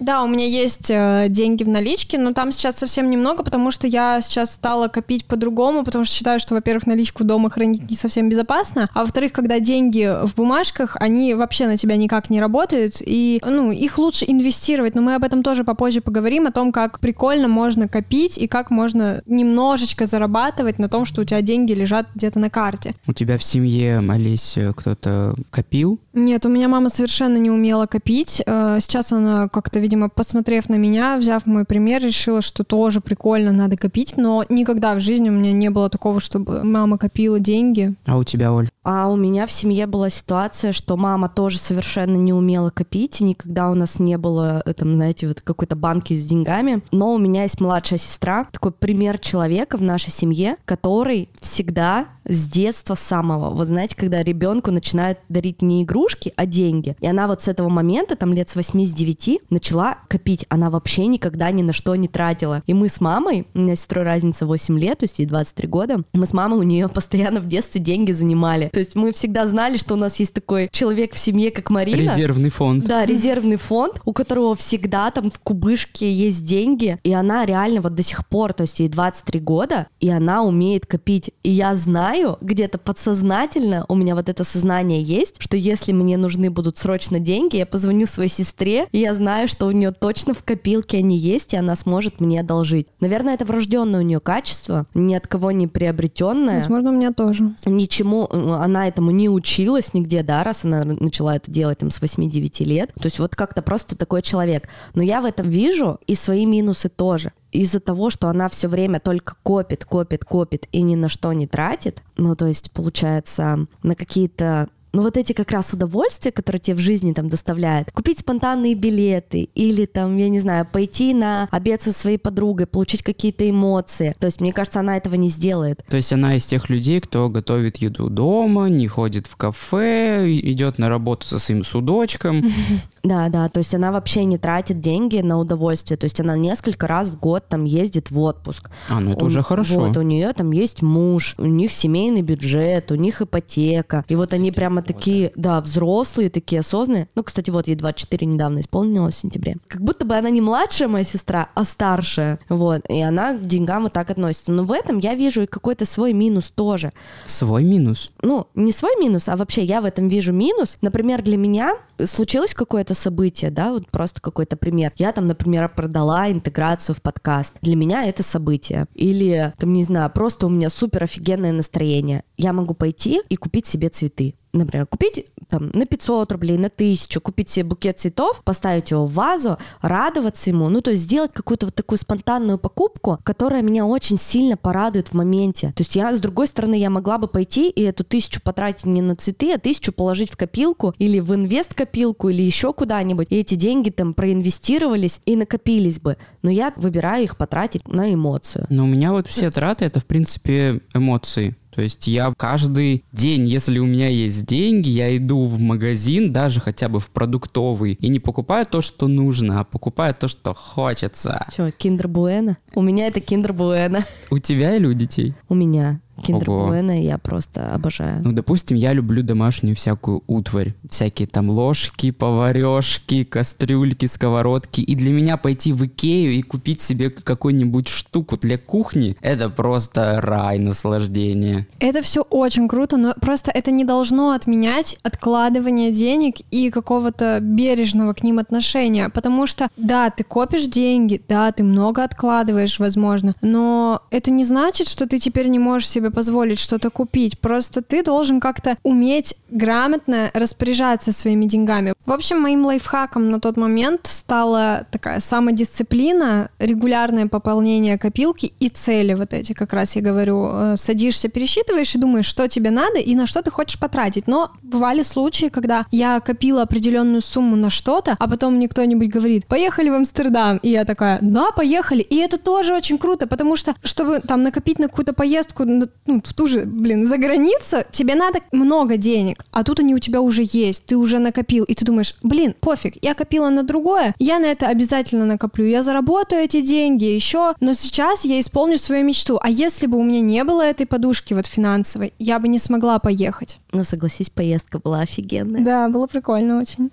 Да, 0.00 0.22
у 0.22 0.28
меня 0.28 0.46
есть 0.46 0.90
э, 0.90 1.26
деньги 1.28 1.64
в 1.64 1.68
наличке, 1.68 2.18
но 2.18 2.32
там 2.32 2.52
сейчас 2.52 2.76
совсем 2.76 3.10
немного, 3.10 3.42
потому 3.42 3.70
что 3.70 3.86
я 3.86 4.20
сейчас 4.20 4.54
стала 4.54 4.88
копить 4.88 5.24
по-другому, 5.24 5.84
потому 5.84 6.04
что 6.04 6.14
считаю, 6.14 6.40
что, 6.40 6.54
во-первых, 6.54 6.86
наличку 6.86 7.24
дома 7.24 7.50
хранить 7.50 7.90
не 7.90 7.96
совсем 7.96 8.28
безопасно, 8.28 8.88
а 8.94 9.02
во-вторых, 9.02 9.32
когда 9.32 9.58
деньги 9.60 10.08
в 10.24 10.34
бумажках, 10.34 10.96
они 11.00 11.34
вообще 11.34 11.66
на 11.66 11.76
тебя 11.76 11.96
никак 11.96 12.30
не 12.30 12.40
работают, 12.40 12.96
и, 13.00 13.40
ну, 13.44 13.72
их 13.72 13.98
лучше 13.98 14.24
инвестировать, 14.28 14.94
но 14.94 15.02
мы 15.02 15.14
об 15.14 15.24
этом 15.24 15.42
тоже 15.42 15.64
попозже 15.64 16.00
поговорим, 16.00 16.46
о 16.46 16.52
том, 16.52 16.72
как 16.72 17.00
прикольно 17.00 17.48
можно 17.48 17.88
копить 17.88 18.38
и 18.38 18.46
как 18.46 18.70
можно 18.70 19.22
немножечко 19.26 20.06
зарабатывать 20.06 20.78
на 20.78 20.88
том, 20.88 21.04
что 21.04 21.22
у 21.22 21.24
тебя 21.24 21.42
деньги 21.42 21.72
лежат 21.72 22.06
где-то 22.14 22.38
на 22.38 22.50
карте. 22.50 22.94
У 23.06 23.12
тебя 23.12 23.38
в 23.38 23.44
семье, 23.44 23.98
Олеся, 23.98 24.72
кто-то 24.76 25.34
копил? 25.50 25.98
Нет, 26.12 26.46
у 26.46 26.48
меня 26.48 26.68
мама 26.68 26.88
совершенно 26.88 27.36
не 27.36 27.50
умела 27.50 27.86
копить, 27.86 28.42
э, 28.44 28.78
сейчас 28.80 29.12
она 29.12 29.48
как-то 29.48 29.80
видимо, 29.88 30.10
посмотрев 30.10 30.68
на 30.68 30.74
меня, 30.74 31.16
взяв 31.16 31.46
мой 31.46 31.64
пример, 31.64 32.02
решила, 32.02 32.42
что 32.42 32.62
тоже 32.62 33.00
прикольно, 33.00 33.52
надо 33.52 33.78
копить, 33.78 34.18
но 34.18 34.44
никогда 34.50 34.94
в 34.94 35.00
жизни 35.00 35.30
у 35.30 35.32
меня 35.32 35.52
не 35.52 35.70
было 35.70 35.88
такого, 35.88 36.20
чтобы 36.20 36.62
мама 36.62 36.98
копила 36.98 37.40
деньги. 37.40 37.94
А 38.04 38.18
у 38.18 38.24
тебя, 38.24 38.52
Оль? 38.52 38.68
А 38.84 39.08
у 39.08 39.16
меня 39.16 39.46
в 39.46 39.50
семье 39.50 39.86
была 39.86 40.10
ситуация, 40.10 40.72
что 40.72 40.98
мама 40.98 41.30
тоже 41.30 41.58
совершенно 41.58 42.16
не 42.16 42.34
умела 42.34 42.68
копить, 42.68 43.22
и 43.22 43.24
никогда 43.24 43.70
у 43.70 43.74
нас 43.74 43.98
не 43.98 44.18
было, 44.18 44.62
э, 44.66 44.74
там, 44.74 44.94
знаете, 44.94 45.26
вот 45.26 45.40
какой-то 45.40 45.74
банки 45.74 46.12
с 46.12 46.26
деньгами. 46.26 46.82
Но 46.92 47.14
у 47.14 47.18
меня 47.18 47.44
есть 47.44 47.58
младшая 47.58 47.98
сестра, 47.98 48.46
такой 48.52 48.72
пример 48.72 49.18
человека 49.18 49.78
в 49.78 49.82
нашей 49.82 50.10
семье, 50.10 50.56
который 50.66 51.30
всегда 51.40 52.08
с 52.28 52.48
детства 52.48 52.94
самого, 52.94 53.50
вот 53.50 53.68
знаете, 53.68 53.96
когда 53.96 54.22
ребенку 54.22 54.70
начинают 54.70 55.18
дарить 55.28 55.62
не 55.62 55.82
игрушки, 55.82 56.32
а 56.36 56.46
деньги. 56.46 56.96
И 57.00 57.06
она 57.06 57.26
вот 57.26 57.42
с 57.42 57.48
этого 57.48 57.68
момента, 57.68 58.16
там 58.16 58.32
лет 58.32 58.48
с 58.50 58.54
8 58.54 58.84
с 58.84 58.92
9, 58.92 59.40
начала 59.50 59.98
копить. 60.08 60.44
Она 60.48 60.70
вообще 60.70 61.06
никогда 61.06 61.50
ни 61.50 61.62
на 61.62 61.72
что 61.72 61.94
не 61.96 62.08
тратила. 62.08 62.62
И 62.66 62.74
мы 62.74 62.88
с 62.88 63.00
мамой, 63.00 63.46
у 63.54 63.60
меня 63.60 63.76
с 63.76 63.80
сестрой 63.80 64.04
разница 64.04 64.44
8 64.44 64.78
лет, 64.78 64.98
то 64.98 65.04
есть 65.04 65.18
ей 65.18 65.26
23 65.26 65.66
года, 65.68 66.02
мы 66.12 66.26
с 66.26 66.34
мамой 66.34 66.58
у 66.58 66.62
нее 66.62 66.88
постоянно 66.98 67.40
в 67.40 67.46
детстве 67.46 67.80
деньги 67.80 68.12
занимали. 68.12 68.68
То 68.72 68.78
есть 68.78 68.94
мы 68.94 69.12
всегда 69.12 69.46
знали, 69.46 69.78
что 69.78 69.94
у 69.94 69.96
нас 69.96 70.16
есть 70.20 70.34
такой 70.34 70.68
человек 70.70 71.14
в 71.14 71.18
семье, 71.18 71.50
как 71.50 71.70
Марина. 71.70 71.96
Резервный 71.96 72.50
фонд. 72.50 72.84
Да, 72.84 73.06
резервный 73.06 73.56
фонд, 73.56 74.00
у 74.04 74.12
которого 74.12 74.54
всегда 74.54 75.10
там 75.10 75.30
в 75.30 75.38
кубышке 75.38 76.12
есть 76.12 76.44
деньги, 76.44 76.98
и 77.02 77.12
она 77.12 77.46
реально 77.46 77.80
вот 77.80 77.94
до 77.94 78.02
сих 78.02 78.26
пор, 78.28 78.52
то 78.52 78.62
есть 78.62 78.80
ей 78.80 78.88
23 78.88 79.40
года, 79.40 79.86
и 80.00 80.10
она 80.10 80.42
умеет 80.42 80.84
копить. 80.84 81.30
И 81.42 81.50
я 81.50 81.74
знаю, 81.74 82.17
где-то 82.40 82.78
подсознательно 82.78 83.84
у 83.88 83.94
меня 83.94 84.14
вот 84.14 84.28
это 84.28 84.44
сознание 84.44 85.02
есть, 85.02 85.36
что 85.38 85.56
если 85.56 85.92
мне 85.92 86.16
нужны 86.16 86.50
будут 86.50 86.78
срочно 86.78 87.18
деньги, 87.18 87.56
я 87.56 87.66
позвоню 87.66 88.06
своей 88.06 88.30
сестре, 88.30 88.86
и 88.92 88.98
я 88.98 89.14
знаю, 89.14 89.48
что 89.48 89.66
у 89.66 89.70
нее 89.70 89.92
точно 89.92 90.34
в 90.34 90.42
копилке 90.42 90.98
они 90.98 91.16
есть, 91.16 91.54
и 91.54 91.56
она 91.56 91.74
сможет 91.74 92.20
мне 92.20 92.40
одолжить. 92.40 92.88
Наверное, 93.00 93.34
это 93.34 93.44
врожденное 93.44 94.00
у 94.00 94.02
нее 94.02 94.20
качество, 94.20 94.86
ни 94.94 95.14
от 95.14 95.26
кого 95.26 95.50
не 95.50 95.66
приобретенное. 95.66 96.58
Возможно, 96.58 96.90
у 96.90 96.94
меня 96.94 97.12
тоже. 97.12 97.54
Ничему 97.64 98.28
э, 98.30 98.50
она 98.52 98.88
этому 98.88 99.10
не 99.10 99.28
училась 99.28 99.94
нигде, 99.94 100.22
да, 100.22 100.42
раз 100.44 100.64
она 100.64 100.84
начала 100.84 101.36
это 101.36 101.50
делать 101.50 101.78
там 101.78 101.90
с 101.90 102.00
8-9 102.00 102.64
лет. 102.64 102.92
То 102.94 103.06
есть 103.06 103.18
вот 103.18 103.36
как-то 103.36 103.62
просто 103.62 103.96
такой 103.96 104.22
человек. 104.22 104.68
Но 104.94 105.02
я 105.02 105.20
в 105.20 105.24
этом 105.24 105.48
вижу 105.48 105.98
и 106.06 106.14
свои 106.14 106.46
минусы 106.46 106.88
тоже 106.88 107.32
из-за 107.52 107.80
того, 107.80 108.10
что 108.10 108.28
она 108.28 108.48
все 108.48 108.68
время 108.68 109.00
только 109.00 109.34
копит, 109.42 109.84
копит, 109.84 110.24
копит 110.24 110.66
и 110.72 110.82
ни 110.82 110.94
на 110.94 111.08
что 111.08 111.32
не 111.32 111.46
тратит, 111.46 112.02
ну, 112.16 112.36
то 112.36 112.46
есть, 112.46 112.70
получается, 112.72 113.66
на 113.82 113.94
какие-то 113.94 114.68
ну 114.92 115.02
вот 115.02 115.16
эти 115.16 115.32
как 115.32 115.50
раз 115.50 115.72
удовольствия, 115.72 116.32
которые 116.32 116.60
тебе 116.60 116.76
в 116.76 116.80
жизни 116.80 117.12
там 117.12 117.28
доставляют, 117.28 117.90
купить 117.92 118.20
спонтанные 118.20 118.74
билеты 118.74 119.48
или 119.54 119.86
там, 119.86 120.16
я 120.16 120.28
не 120.28 120.40
знаю, 120.40 120.66
пойти 120.70 121.14
на 121.14 121.48
обед 121.50 121.82
со 121.82 121.92
своей 121.92 122.18
подругой, 122.18 122.66
получить 122.66 123.02
какие-то 123.02 123.48
эмоции. 123.48 124.14
То 124.18 124.26
есть, 124.26 124.40
мне 124.40 124.52
кажется, 124.52 124.80
она 124.80 124.96
этого 124.96 125.14
не 125.14 125.28
сделает. 125.28 125.84
То 125.88 125.96
есть 125.96 126.12
она 126.12 126.36
из 126.36 126.44
тех 126.44 126.68
людей, 126.70 127.00
кто 127.00 127.28
готовит 127.28 127.76
еду 127.76 128.08
дома, 128.08 128.68
не 128.68 128.86
ходит 128.86 129.26
в 129.26 129.36
кафе, 129.36 130.26
идет 130.28 130.78
на 130.78 130.88
работу 130.88 131.26
со 131.26 131.38
своим 131.38 131.64
судочком. 131.64 132.44
Да, 133.08 133.28
да, 133.30 133.48
то 133.48 133.58
есть 133.58 133.74
она 133.74 133.90
вообще 133.90 134.24
не 134.26 134.36
тратит 134.36 134.80
деньги 134.80 135.18
на 135.20 135.38
удовольствие, 135.38 135.96
то 135.96 136.04
есть 136.04 136.20
она 136.20 136.36
несколько 136.36 136.86
раз 136.86 137.08
в 137.08 137.18
год 137.18 137.44
там 137.48 137.64
ездит 137.64 138.10
в 138.10 138.20
отпуск. 138.20 138.68
А, 138.90 139.00
ну 139.00 139.12
это 139.12 139.24
У- 139.24 139.28
уже 139.28 139.42
хорошо. 139.42 139.80
Вот, 139.80 139.96
у 139.96 140.02
нее 140.02 140.30
там 140.34 140.50
есть 140.50 140.82
муж, 140.82 141.34
у 141.38 141.46
них 141.46 141.72
семейный 141.72 142.20
бюджет, 142.20 142.92
у 142.92 142.96
них 142.96 143.22
ипотека. 143.22 144.04
И 144.08 144.14
вот 144.14 144.34
они 144.34 144.52
прямо 144.52 144.82
такие, 144.82 145.32
да, 145.36 145.60
взрослые, 145.62 146.28
такие 146.28 146.60
осознанные. 146.60 147.08
Ну, 147.14 147.22
кстати, 147.22 147.48
вот 147.48 147.66
ей 147.66 147.76
24 147.76 148.26
недавно 148.26 148.60
исполнилось 148.60 149.14
в 149.14 149.20
сентябре. 149.20 149.56
Как 149.68 149.80
будто 149.80 150.04
бы 150.04 150.14
она 150.14 150.28
не 150.28 150.42
младшая 150.42 150.88
моя 150.88 151.04
сестра, 151.04 151.48
а 151.54 151.64
старшая. 151.64 152.38
Вот, 152.50 152.82
и 152.90 153.00
она 153.00 153.32
к 153.32 153.46
деньгам 153.46 153.84
вот 153.84 153.94
так 153.94 154.10
относится. 154.10 154.52
Но 154.52 154.64
в 154.64 154.72
этом 154.72 154.98
я 154.98 155.14
вижу 155.14 155.42
и 155.42 155.46
какой-то 155.46 155.86
свой 155.86 156.12
минус 156.12 156.52
тоже. 156.54 156.92
Свой 157.24 157.64
минус. 157.64 158.10
Ну, 158.20 158.48
не 158.54 158.72
свой 158.72 159.00
минус, 159.00 159.28
а 159.28 159.36
вообще 159.36 159.64
я 159.64 159.80
в 159.80 159.86
этом 159.86 160.08
вижу 160.08 160.34
минус. 160.34 160.76
Например, 160.82 161.22
для 161.22 161.38
меня 161.38 161.76
случилось 162.06 162.52
какое-то 162.54 162.94
событие, 162.98 163.50
да, 163.50 163.72
вот 163.72 163.88
просто 163.90 164.20
какой-то 164.20 164.56
пример. 164.56 164.92
Я 164.96 165.12
там, 165.12 165.26
например, 165.26 165.68
продала 165.74 166.30
интеграцию 166.30 166.94
в 166.94 167.02
подкаст. 167.02 167.54
Для 167.62 167.76
меня 167.76 168.06
это 168.06 168.22
событие. 168.22 168.86
Или, 168.94 169.54
там, 169.58 169.72
не 169.72 169.84
знаю, 169.84 170.10
просто 170.10 170.46
у 170.46 170.50
меня 170.50 170.70
супер 170.70 171.04
офигенное 171.04 171.52
настроение. 171.52 172.24
Я 172.36 172.52
могу 172.52 172.74
пойти 172.74 173.20
и 173.28 173.36
купить 173.36 173.66
себе 173.66 173.88
цветы. 173.88 174.34
Например, 174.58 174.86
купить 174.86 175.26
там 175.48 175.70
на 175.72 175.86
500 175.86 176.32
рублей, 176.32 176.58
на 176.58 176.66
1000, 176.66 177.20
купить 177.20 177.48
себе 177.48 177.64
букет 177.64 177.98
цветов, 177.98 178.42
поставить 178.44 178.90
его 178.90 179.06
в 179.06 179.14
вазу, 179.14 179.58
радоваться 179.80 180.50
ему, 180.50 180.68
ну, 180.68 180.80
то 180.80 180.90
есть 180.90 181.04
сделать 181.04 181.32
какую-то 181.32 181.66
вот 181.66 181.74
такую 181.74 181.98
спонтанную 181.98 182.58
покупку, 182.58 183.18
которая 183.22 183.62
меня 183.62 183.86
очень 183.86 184.18
сильно 184.18 184.56
порадует 184.56 185.08
в 185.08 185.14
моменте. 185.14 185.72
То 185.74 185.82
есть 185.82 185.96
я, 185.96 186.14
с 186.14 186.20
другой 186.20 186.46
стороны, 186.46 186.74
я 186.74 186.90
могла 186.90 187.18
бы 187.18 187.28
пойти 187.28 187.70
и 187.70 187.82
эту 187.82 188.04
тысячу 188.04 188.42
потратить 188.42 188.86
не 188.86 189.02
на 189.02 189.16
цветы, 189.16 189.52
а 189.54 189.58
тысячу 189.58 189.92
положить 189.92 190.30
в 190.30 190.36
копилку 190.36 190.94
или 190.98 191.20
в 191.20 191.34
инвест-копилку 191.34 192.28
или 192.28 192.42
еще 192.42 192.72
куда-нибудь, 192.72 193.28
и 193.30 193.36
эти 193.36 193.54
деньги 193.54 193.90
там 193.90 194.14
проинвестировались 194.14 195.20
и 195.24 195.36
накопились 195.36 196.00
бы. 196.00 196.16
Но 196.42 196.50
я 196.50 196.72
выбираю 196.76 197.24
их 197.24 197.36
потратить 197.36 197.86
на 197.88 198.12
эмоцию. 198.12 198.66
Но 198.68 198.84
у 198.84 198.86
меня 198.86 199.12
вот 199.12 199.26
все 199.26 199.50
траты 199.50 199.84
это, 199.84 200.00
в 200.00 200.06
принципе, 200.06 200.80
эмоции. 200.94 201.56
То 201.78 201.82
есть 201.82 202.08
я 202.08 202.32
каждый 202.36 203.04
день, 203.12 203.48
если 203.48 203.78
у 203.78 203.86
меня 203.86 204.08
есть 204.08 204.44
деньги, 204.46 204.88
я 204.88 205.16
иду 205.16 205.44
в 205.44 205.60
магазин, 205.60 206.32
даже 206.32 206.58
хотя 206.58 206.88
бы 206.88 206.98
в 206.98 207.08
продуктовый, 207.08 207.92
и 207.92 208.08
не 208.08 208.18
покупаю 208.18 208.66
то, 208.66 208.80
что 208.80 209.06
нужно, 209.06 209.60
а 209.60 209.64
покупаю 209.64 210.12
то, 210.12 210.26
что 210.26 210.54
хочется. 210.54 211.46
Че, 211.56 211.70
киндер 211.70 212.08
буэна? 212.08 212.56
У 212.74 212.82
меня 212.82 213.06
это 213.06 213.20
киндер 213.20 213.52
буэна. 213.52 214.04
У 214.28 214.38
тебя 214.38 214.74
или 214.74 214.86
у 214.86 214.92
детей? 214.92 215.34
У 215.48 215.54
меня 215.54 216.00
киндер 216.22 216.46
буэна 216.46 217.00
я 217.02 217.18
просто 217.18 217.72
обожаю. 217.72 218.22
Ну, 218.24 218.32
допустим, 218.32 218.76
я 218.76 218.92
люблю 218.92 219.22
домашнюю 219.22 219.76
всякую 219.76 220.22
утварь. 220.26 220.74
Всякие 220.88 221.28
там 221.28 221.50
ложки, 221.50 222.10
поварешки, 222.10 223.24
кастрюльки, 223.24 224.06
сковородки. 224.06 224.80
И 224.80 224.94
для 224.94 225.12
меня 225.12 225.36
пойти 225.36 225.72
в 225.72 225.84
Икею 225.86 226.32
и 226.32 226.42
купить 226.42 226.80
себе 226.80 227.10
какую-нибудь 227.10 227.88
штуку 227.88 228.36
для 228.36 228.58
кухни, 228.58 229.16
это 229.20 229.50
просто 229.50 230.20
рай 230.20 230.58
наслаждения. 230.58 231.66
Это 231.80 232.02
все 232.02 232.22
очень 232.22 232.68
круто, 232.68 232.96
но 232.96 233.14
просто 233.20 233.50
это 233.50 233.70
не 233.70 233.84
должно 233.84 234.32
отменять 234.32 234.96
откладывание 235.02 235.92
денег 235.92 236.36
и 236.50 236.70
какого-то 236.70 237.38
бережного 237.40 238.12
к 238.12 238.22
ним 238.22 238.38
отношения. 238.38 239.08
Потому 239.08 239.46
что, 239.46 239.68
да, 239.76 240.10
ты 240.10 240.24
копишь 240.24 240.66
деньги, 240.66 241.20
да, 241.28 241.50
ты 241.52 241.62
много 241.62 242.04
откладываешь, 242.04 242.78
возможно, 242.78 243.34
но 243.42 244.02
это 244.10 244.30
не 244.30 244.44
значит, 244.44 244.88
что 244.88 245.06
ты 245.06 245.18
теперь 245.18 245.48
не 245.48 245.58
можешь 245.58 245.88
себе 245.88 246.07
позволить 246.10 246.58
что-то 246.58 246.90
купить. 246.90 247.38
Просто 247.38 247.82
ты 247.82 248.02
должен 248.02 248.40
как-то 248.40 248.76
уметь 248.82 249.34
грамотно 249.50 250.30
распоряжаться 250.34 251.12
своими 251.12 251.46
деньгами. 251.46 251.94
В 252.06 252.12
общем, 252.12 252.40
моим 252.40 252.64
лайфхаком 252.64 253.30
на 253.30 253.40
тот 253.40 253.56
момент 253.56 254.06
стала 254.10 254.86
такая 254.90 255.20
самодисциплина, 255.20 256.50
регулярное 256.58 257.26
пополнение 257.26 257.98
копилки 257.98 258.52
и 258.60 258.68
цели 258.68 259.14
вот 259.14 259.34
эти, 259.34 259.52
как 259.52 259.72
раз 259.72 259.96
я 259.96 260.02
говорю, 260.02 260.48
э, 260.50 260.76
садишься, 260.76 261.28
пересчитываешь 261.28 261.94
и 261.94 261.98
думаешь, 261.98 262.26
что 262.26 262.48
тебе 262.48 262.70
надо 262.70 262.98
и 262.98 263.14
на 263.14 263.26
что 263.26 263.42
ты 263.42 263.50
хочешь 263.50 263.78
потратить. 263.78 264.26
Но 264.26 264.52
бывали 264.62 265.02
случаи, 265.02 265.46
когда 265.46 265.86
я 265.90 266.20
копила 266.20 266.62
определенную 266.62 267.20
сумму 267.20 267.56
на 267.56 267.70
что-то, 267.70 268.16
а 268.18 268.28
потом 268.28 268.54
мне 268.54 268.68
кто-нибудь 268.68 269.08
говорит, 269.08 269.46
поехали 269.46 269.90
в 269.90 269.94
Амстердам. 269.94 270.58
И 270.58 270.70
я 270.70 270.84
такая, 270.84 271.18
да, 271.20 271.50
поехали. 271.50 272.02
И 272.02 272.16
это 272.16 272.38
тоже 272.38 272.74
очень 272.74 272.98
круто, 272.98 273.26
потому 273.26 273.56
что, 273.56 273.74
чтобы 273.82 274.20
там 274.20 274.42
накопить 274.42 274.78
на 274.78 274.88
какую-то 274.88 275.12
поездку, 275.12 275.64
ну, 276.06 276.22
в 276.24 276.32
ту 276.32 276.46
же, 276.48 276.64
блин, 276.64 277.06
за 277.06 277.18
границу, 277.18 277.84
тебе 277.90 278.14
надо 278.14 278.40
много 278.50 278.96
денег, 278.96 279.44
а 279.52 279.62
тут 279.62 279.80
они 279.80 279.94
у 279.94 279.98
тебя 279.98 280.20
уже 280.20 280.42
есть, 280.50 280.84
ты 280.86 280.96
уже 280.96 281.18
накопил, 281.18 281.64
и 281.64 281.74
ты 281.74 281.84
думаешь, 281.84 282.14
блин, 282.22 282.54
пофиг, 282.58 282.94
я 283.02 283.14
копила 283.14 283.50
на 283.50 283.62
другое, 283.62 284.14
я 284.18 284.38
на 284.38 284.46
это 284.46 284.68
обязательно 284.68 285.26
накоплю, 285.26 285.66
я 285.66 285.82
заработаю 285.82 286.42
эти 286.42 286.62
деньги 286.62 287.04
еще, 287.04 287.54
но 287.60 287.74
сейчас 287.74 288.24
я 288.24 288.40
исполню 288.40 288.78
свою 288.78 289.04
мечту. 289.04 289.38
А 289.42 289.50
если 289.50 289.86
бы 289.86 289.98
у 289.98 290.02
меня 290.02 290.20
не 290.20 290.44
было 290.44 290.62
этой 290.62 290.86
подушки 290.86 291.34
вот 291.34 291.46
финансовой, 291.46 292.12
я 292.18 292.38
бы 292.38 292.48
не 292.48 292.58
смогла 292.58 292.98
поехать. 292.98 293.58
Ну, 293.72 293.84
согласись, 293.84 294.30
поездка 294.30 294.78
была 294.78 295.00
офигенная. 295.00 295.62
Да, 295.62 295.88
было 295.88 296.06
прикольно 296.06 296.58
очень. 296.58 296.90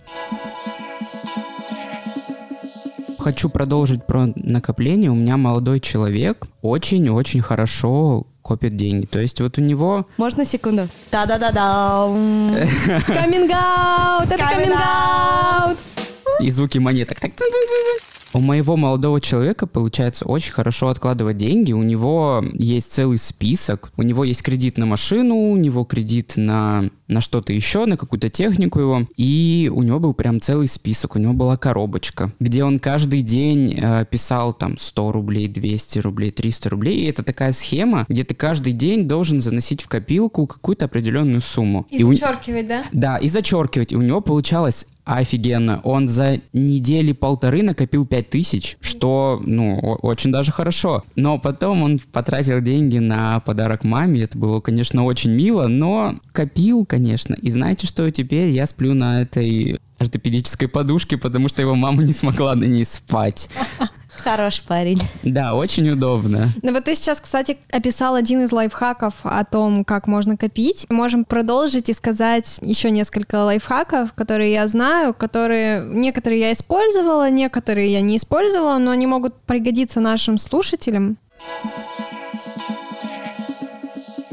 Хочу 3.17 3.49
продолжить 3.49 4.05
про 4.05 4.27
накопление. 4.35 5.09
У 5.09 5.15
меня 5.15 5.37
молодой 5.37 5.79
человек 5.79 6.47
очень-очень 6.61 7.41
хорошо 7.41 8.27
копит 8.45 8.75
деньги. 8.75 9.07
То 9.07 9.19
есть 9.19 9.41
вот 9.41 9.57
у 9.57 9.61
него 9.61 10.05
Можно 10.17 10.45
секунду? 10.45 10.87
Да-да-да-да. 11.11 12.05
Каминг-аут! 13.07 14.31
Это 14.31 14.37
каминг-аут! 14.37 15.77
и 16.39 16.49
звуки 16.51 16.77
монеток. 16.77 17.19
Так. 17.19 17.31
У 18.35 18.41
моего 18.41 18.75
молодого 18.75 19.21
человека 19.21 19.65
получается 19.65 20.25
очень 20.25 20.51
хорошо 20.51 20.89
откладывать 20.89 21.37
деньги. 21.37 21.71
У 21.71 21.81
него 21.83 22.43
есть 22.51 22.91
целый 22.91 23.17
список. 23.17 23.93
У 23.95 24.03
него 24.03 24.25
есть 24.25 24.41
кредит 24.41 24.77
на 24.77 24.85
машину, 24.85 25.35
у 25.51 25.55
него 25.55 25.85
кредит 25.85 26.33
на, 26.35 26.89
на 27.07 27.21
что-то 27.21 27.53
еще, 27.53 27.85
на 27.85 27.95
какую-то 27.95 28.29
технику 28.29 28.81
его. 28.81 29.07
И 29.15 29.71
у 29.73 29.83
него 29.83 30.01
был 30.01 30.13
прям 30.13 30.41
целый 30.41 30.67
список. 30.67 31.15
У 31.15 31.19
него 31.19 31.31
была 31.31 31.55
коробочка, 31.55 32.33
где 32.41 32.65
он 32.65 32.79
каждый 32.79 33.21
день 33.21 33.79
э, 33.81 34.03
писал 34.03 34.51
там 34.51 34.77
100 34.79 35.13
рублей, 35.13 35.47
200 35.47 35.99
рублей, 35.99 36.31
300 36.31 36.69
рублей. 36.69 37.05
И 37.05 37.05
это 37.05 37.23
такая 37.23 37.53
схема, 37.53 38.05
где 38.09 38.25
ты 38.25 38.35
каждый 38.35 38.73
день 38.73 39.07
должен 39.07 39.39
заносить 39.39 39.81
в 39.81 39.87
копилку 39.87 40.45
какую-то 40.45 40.83
определенную 40.83 41.39
сумму. 41.39 41.87
И, 41.89 42.01
и 42.01 42.03
зачеркивать, 42.03 42.65
у... 42.65 42.67
да? 42.67 42.83
Да, 42.91 43.15
и 43.15 43.29
зачеркивать. 43.29 43.93
И 43.93 43.95
у 43.95 44.01
него 44.01 44.19
получалось 44.19 44.85
Офигенно. 45.05 45.81
Он 45.83 46.07
за 46.07 46.41
недели 46.51 47.11
полторы 47.11 47.61
накопил 47.61 48.07
5000, 48.07 48.77
что, 48.81 49.39
ну, 49.45 49.77
очень 50.01 50.31
даже 50.31 50.51
хорошо. 50.51 51.03
Но 51.15 51.37
потом 51.37 51.83
он 51.83 51.99
потратил 52.11 52.59
деньги 52.59 52.97
на 52.97 53.39
подарок 53.41 53.83
маме. 53.83 54.23
Это 54.23 54.35
было, 54.37 54.61
конечно, 54.61 55.05
очень 55.05 55.29
мило, 55.29 55.67
но 55.67 56.15
копил, 56.31 56.85
конечно. 56.85 57.35
И 57.35 57.51
знаете, 57.51 57.85
что 57.85 58.09
теперь 58.09 58.49
я 58.49 58.65
сплю 58.65 58.95
на 58.95 59.21
этой 59.21 59.79
ортопедической 59.99 60.67
подушке, 60.67 61.17
потому 61.17 61.49
что 61.49 61.61
его 61.61 61.75
мама 61.75 62.03
не 62.03 62.13
смогла 62.13 62.55
на 62.55 62.65
ней 62.65 62.83
спать. 62.83 63.47
Хороший 64.23 64.63
парень. 64.65 65.01
Да, 65.23 65.55
очень 65.55 65.89
удобно. 65.89 66.49
Ну 66.61 66.73
вот 66.73 66.85
ты 66.85 66.95
сейчас, 66.95 67.19
кстати, 67.19 67.57
описал 67.71 68.15
один 68.15 68.43
из 68.43 68.51
лайфхаков 68.51 69.13
о 69.23 69.43
том, 69.43 69.83
как 69.83 70.07
можно 70.07 70.37
копить. 70.37 70.85
Можем 70.89 71.25
продолжить 71.25 71.89
и 71.89 71.93
сказать 71.93 72.45
еще 72.61 72.91
несколько 72.91 73.43
лайфхаков, 73.43 74.13
которые 74.13 74.53
я 74.53 74.67
знаю, 74.67 75.13
которые 75.13 75.85
некоторые 75.85 76.41
я 76.41 76.51
использовала, 76.53 77.29
некоторые 77.29 77.91
я 77.91 78.01
не 78.01 78.17
использовала, 78.17 78.77
но 78.77 78.91
они 78.91 79.07
могут 79.07 79.35
пригодиться 79.41 79.99
нашим 79.99 80.37
слушателям. 80.37 81.17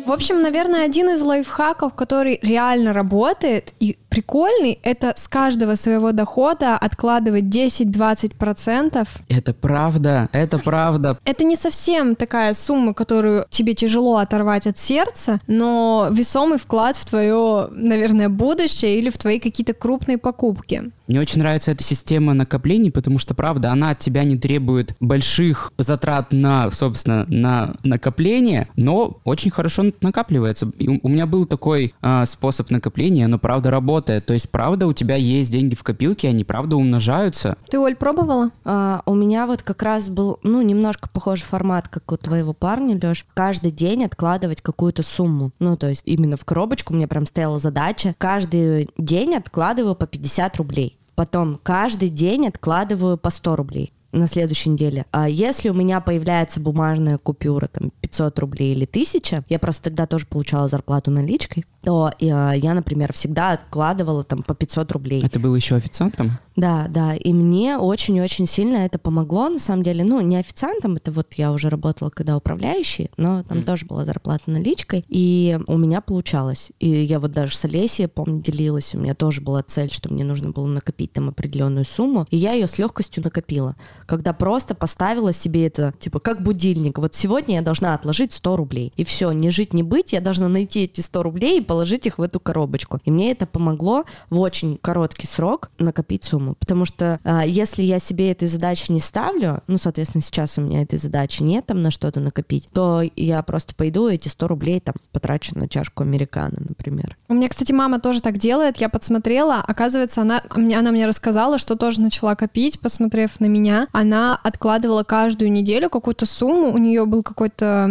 В 0.05 0.11
общем, 0.11 0.43
наверное, 0.43 0.85
один 0.85 1.11
из 1.11 1.23
лайфхаков, 1.23 1.95
который 1.95 2.39
реально 2.43 2.93
работает 2.93 3.73
и 3.79 3.99
прикольный, 4.13 4.79
это 4.83 5.15
с 5.17 5.27
каждого 5.27 5.75
своего 5.75 6.13
дохода 6.13 6.77
откладывать 6.77 7.45
10-20%. 7.45 9.09
Это 9.29 9.55
правда, 9.55 10.29
это 10.33 10.59
правда. 10.59 11.19
Это 11.25 11.45
не 11.45 11.57
совсем 11.57 12.15
такая 12.15 12.53
сумма, 12.53 12.93
которую 12.93 13.47
тебе 13.49 13.75
тяжело 13.75 14.19
оторвать 14.19 14.67
от 14.67 14.77
сердца, 14.77 15.41
но 15.47 16.09
весомый 16.11 16.59
вклад 16.59 16.97
в 16.97 17.07
твое, 17.07 17.69
наверное, 17.71 18.29
будущее 18.29 18.99
или 18.99 19.09
в 19.09 19.17
твои 19.17 19.41
какие-то 19.41 19.73
крупные 19.73 20.19
покупки. 20.19 20.93
Мне 21.09 21.21
очень 21.21 21.41
нравится 21.41 21.71
эта 21.71 21.83
система 21.83 22.35
накоплений, 22.35 22.91
потому 22.91 23.19
что, 23.19 23.35
правда, 23.35 23.73
она 23.73 23.91
от 23.91 23.99
тебя 23.99 24.25
не 24.25 24.37
требует 24.37 24.95
больших 25.01 25.73
затрат 25.79 26.33
на, 26.33 26.71
собственно, 26.71 27.25
на 27.29 27.75
накопление, 27.83 28.69
но 28.77 29.21
очень 29.25 29.51
хорошо 29.51 29.85
накапливается. 30.01 30.71
И 30.79 31.01
у 31.03 31.09
меня 31.09 31.27
был 31.27 31.45
такой 31.47 31.95
э, 32.01 32.25
способ 32.27 32.71
накопления, 32.71 33.27
но, 33.27 33.39
правда, 33.39 33.71
работает. 33.71 34.02
То 34.07 34.33
есть, 34.33 34.51
правда, 34.51 34.87
у 34.87 34.93
тебя 34.93 35.17
есть 35.17 35.51
деньги 35.51 35.75
в 35.75 35.83
копилке, 35.83 36.29
они, 36.29 36.45
правда, 36.45 36.77
умножаются. 36.77 37.57
Ты, 37.69 37.79
Оль, 37.79 37.95
пробовала? 37.95 38.51
А, 38.65 39.03
у 39.07 39.15
меня 39.15 39.47
вот 39.47 39.63
как 39.63 39.83
раз 39.83 40.09
был, 40.09 40.39
ну, 40.43 40.63
немножко 40.63 41.09
похожий 41.09 41.45
формат, 41.45 41.89
как 41.89 42.11
у 42.13 42.17
твоего 42.17 42.53
парня, 42.53 42.99
Лёш. 43.01 43.25
Каждый 43.35 43.71
день 43.71 44.05
откладывать 44.05 44.61
какую-то 44.61 45.03
сумму. 45.03 45.53
Ну, 45.59 45.77
то 45.77 45.89
есть, 45.89 46.03
именно 46.05 46.37
в 46.37 46.45
коробочку 46.45 46.95
мне 46.95 47.07
прям 47.07 47.27
стояла 47.27 47.59
задача. 47.59 48.15
Каждый 48.19 48.91
день 48.99 49.35
откладываю 49.35 49.95
по 49.95 50.07
50 50.07 50.57
рублей. 50.57 50.99
Потом 51.15 51.61
каждый 51.63 52.09
день 52.09 52.49
откладываю 52.49 53.19
по 53.19 53.31
100 53.31 53.57
рублей 53.57 53.93
на 54.13 54.27
следующей 54.27 54.71
неделе. 54.71 55.07
А 55.11 55.29
если 55.29 55.71
у 55.71 55.75
меня 55.75 56.01
появляется 56.01 56.61
бумажная 56.61 57.19
купюра, 57.19 57.67
там, 57.67 57.93
500 58.13 58.39
рублей 58.39 58.73
или 58.75 58.85
1000, 58.85 59.45
я 59.49 59.59
просто 59.59 59.85
тогда 59.85 60.07
тоже 60.07 60.27
получала 60.27 60.69
зарплату 60.69 61.11
наличкой, 61.11 61.65
то 61.83 62.13
э, 62.21 62.25
я, 62.27 62.75
например, 62.75 63.13
всегда 63.13 63.53
откладывала 63.53 64.23
там 64.23 64.43
по 64.43 64.55
500 64.55 64.93
рублей. 64.93 65.23
Это 65.25 65.41
был 65.41 65.55
еще 65.57 65.75
официантом? 65.75 66.39
Да, 66.55 66.87
да, 66.89 67.15
и 67.15 67.33
мне 67.33 67.79
очень-очень 67.79 68.47
сильно 68.47 68.77
это 68.77 68.99
помогло, 68.99 69.49
на 69.49 69.59
самом 69.59 69.83
деле, 69.83 70.05
ну, 70.05 70.21
не 70.21 70.37
официантом, 70.37 70.97
это 70.97 71.11
вот 71.11 71.33
я 71.35 71.51
уже 71.51 71.71
работала 71.71 72.11
когда 72.11 72.37
управляющий, 72.37 73.11
но 73.17 73.43
там 73.43 73.59
mm. 73.59 73.65
тоже 73.65 73.87
была 73.87 74.05
зарплата 74.05 74.51
наличкой, 74.51 75.05
и 75.09 75.59
у 75.67 75.79
меня 75.79 76.03
получалось. 76.03 76.71
И 76.79 76.89
я 76.89 77.19
вот 77.19 77.33
даже 77.33 77.57
с 77.57 77.65
Олесей, 77.65 78.07
помню, 78.07 78.43
делилась, 78.43 78.95
у 78.95 78.99
меня 78.99 79.15
тоже 79.15 79.41
была 79.41 79.63
цель, 79.63 79.91
что 79.91 80.13
мне 80.13 80.25
нужно 80.25 80.51
было 80.51 80.67
накопить 80.67 81.13
там 81.13 81.31
определенную 81.31 81.87
сумму, 81.87 82.27
и 82.31 82.37
я 82.37 82.53
ее 82.53 82.69
с 82.69 82.77
легкостью 82.79 83.25
накопила, 83.25 83.75
когда 84.05 84.35
просто 84.35 84.75
поставила 84.75 85.33
себе 85.33 85.67
это, 85.67 85.95
типа, 85.99 86.21
как 86.21 86.43
будильник, 86.43 86.99
вот 86.99 87.15
сегодня 87.15 87.57
я 87.57 87.63
должна 87.63 87.95
отложить 88.03 88.33
100 88.33 88.57
рублей, 88.57 88.93
и 88.97 89.05
все, 89.05 89.31
не 89.31 89.51
жить, 89.51 89.73
не 89.73 89.85
быть, 89.85 90.13
я 90.13 90.21
должна 90.21 90.49
найти 90.49 90.83
эти 90.83 91.01
100 91.01 91.23
рублей 91.23 91.61
и 91.61 91.63
положить 91.63 92.07
их 92.07 92.19
в 92.19 92.23
эту 92.23 92.41
коробочку. 92.41 93.01
И 93.05 93.11
мне 93.11 93.31
это 93.31 93.47
помогло 93.47 94.05
в 94.29 94.41
очень 94.41 94.77
короткий 94.77 95.29
срок 95.29 95.71
накопить 95.79 96.25
сумму. 96.25 96.57
Потому 96.59 96.85
что 96.85 97.21
а, 97.23 97.47
если 97.47 97.83
я 97.83 98.01
себе 98.01 98.33
этой 98.33 98.49
задачи 98.49 98.91
не 98.91 98.99
ставлю, 98.99 99.63
ну, 99.69 99.79
соответственно, 99.79 100.23
сейчас 100.23 100.59
у 100.59 100.63
меня 100.63 100.83
этой 100.83 100.99
задачи 100.99 101.43
нет 101.43 101.67
там 101.67 101.81
на 101.83 101.93
что-то 101.93 102.19
накопить, 102.19 102.69
то 102.73 103.03
я 103.15 103.43
просто 103.43 103.75
пойду 103.75 104.09
эти 104.09 104.27
100 104.27 104.49
рублей 104.49 104.81
там 104.81 104.97
потрачу 105.13 105.57
на 105.57 105.69
чашку 105.69 106.03
американо, 106.03 106.59
например. 106.69 107.17
У 107.29 107.35
меня, 107.35 107.49
кстати, 107.49 107.71
мама 107.71 108.01
тоже 108.01 108.21
так 108.21 108.39
делает. 108.39 108.79
Я 108.79 108.89
подсмотрела, 108.89 109.63
оказывается, 109.67 110.23
она, 110.23 110.43
она 110.51 110.91
мне 110.91 111.07
рассказала, 111.07 111.59
что 111.59 111.77
тоже 111.77 112.01
начала 112.01 112.35
копить, 112.35 112.81
посмотрев 112.81 113.39
на 113.39 113.47
меня. 113.47 113.87
Она 113.93 114.39
откладывала 114.43 115.05
каждую 115.05 115.53
неделю 115.53 115.89
какую-то 115.89 116.27
сумму, 116.27 116.73
у 116.73 116.79
нее 116.79 117.07
был 117.07 117.23
какой-то 117.23 117.82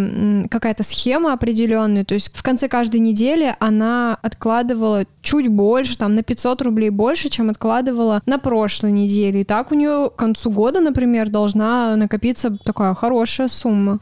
какая-то 0.49 0.83
схема 0.83 1.33
определенная, 1.33 2.05
то 2.05 2.13
есть 2.13 2.29
в 2.33 2.43
конце 2.43 2.67
каждой 2.67 2.99
недели 2.99 3.55
она 3.59 4.17
откладывала 4.21 5.05
чуть 5.21 5.47
больше, 5.47 5.97
там 5.97 6.15
на 6.15 6.23
500 6.23 6.61
рублей 6.61 6.89
больше, 6.89 7.29
чем 7.29 7.49
откладывала 7.49 8.21
на 8.25 8.37
прошлой 8.37 8.91
неделе. 8.91 9.41
И 9.41 9.43
так 9.43 9.71
у 9.71 9.75
нее 9.75 10.09
к 10.09 10.15
концу 10.15 10.51
года, 10.51 10.79
например, 10.79 11.29
должна 11.29 11.95
накопиться 11.95 12.57
такая 12.63 12.93
хорошая 12.93 13.47
сумма. 13.47 13.99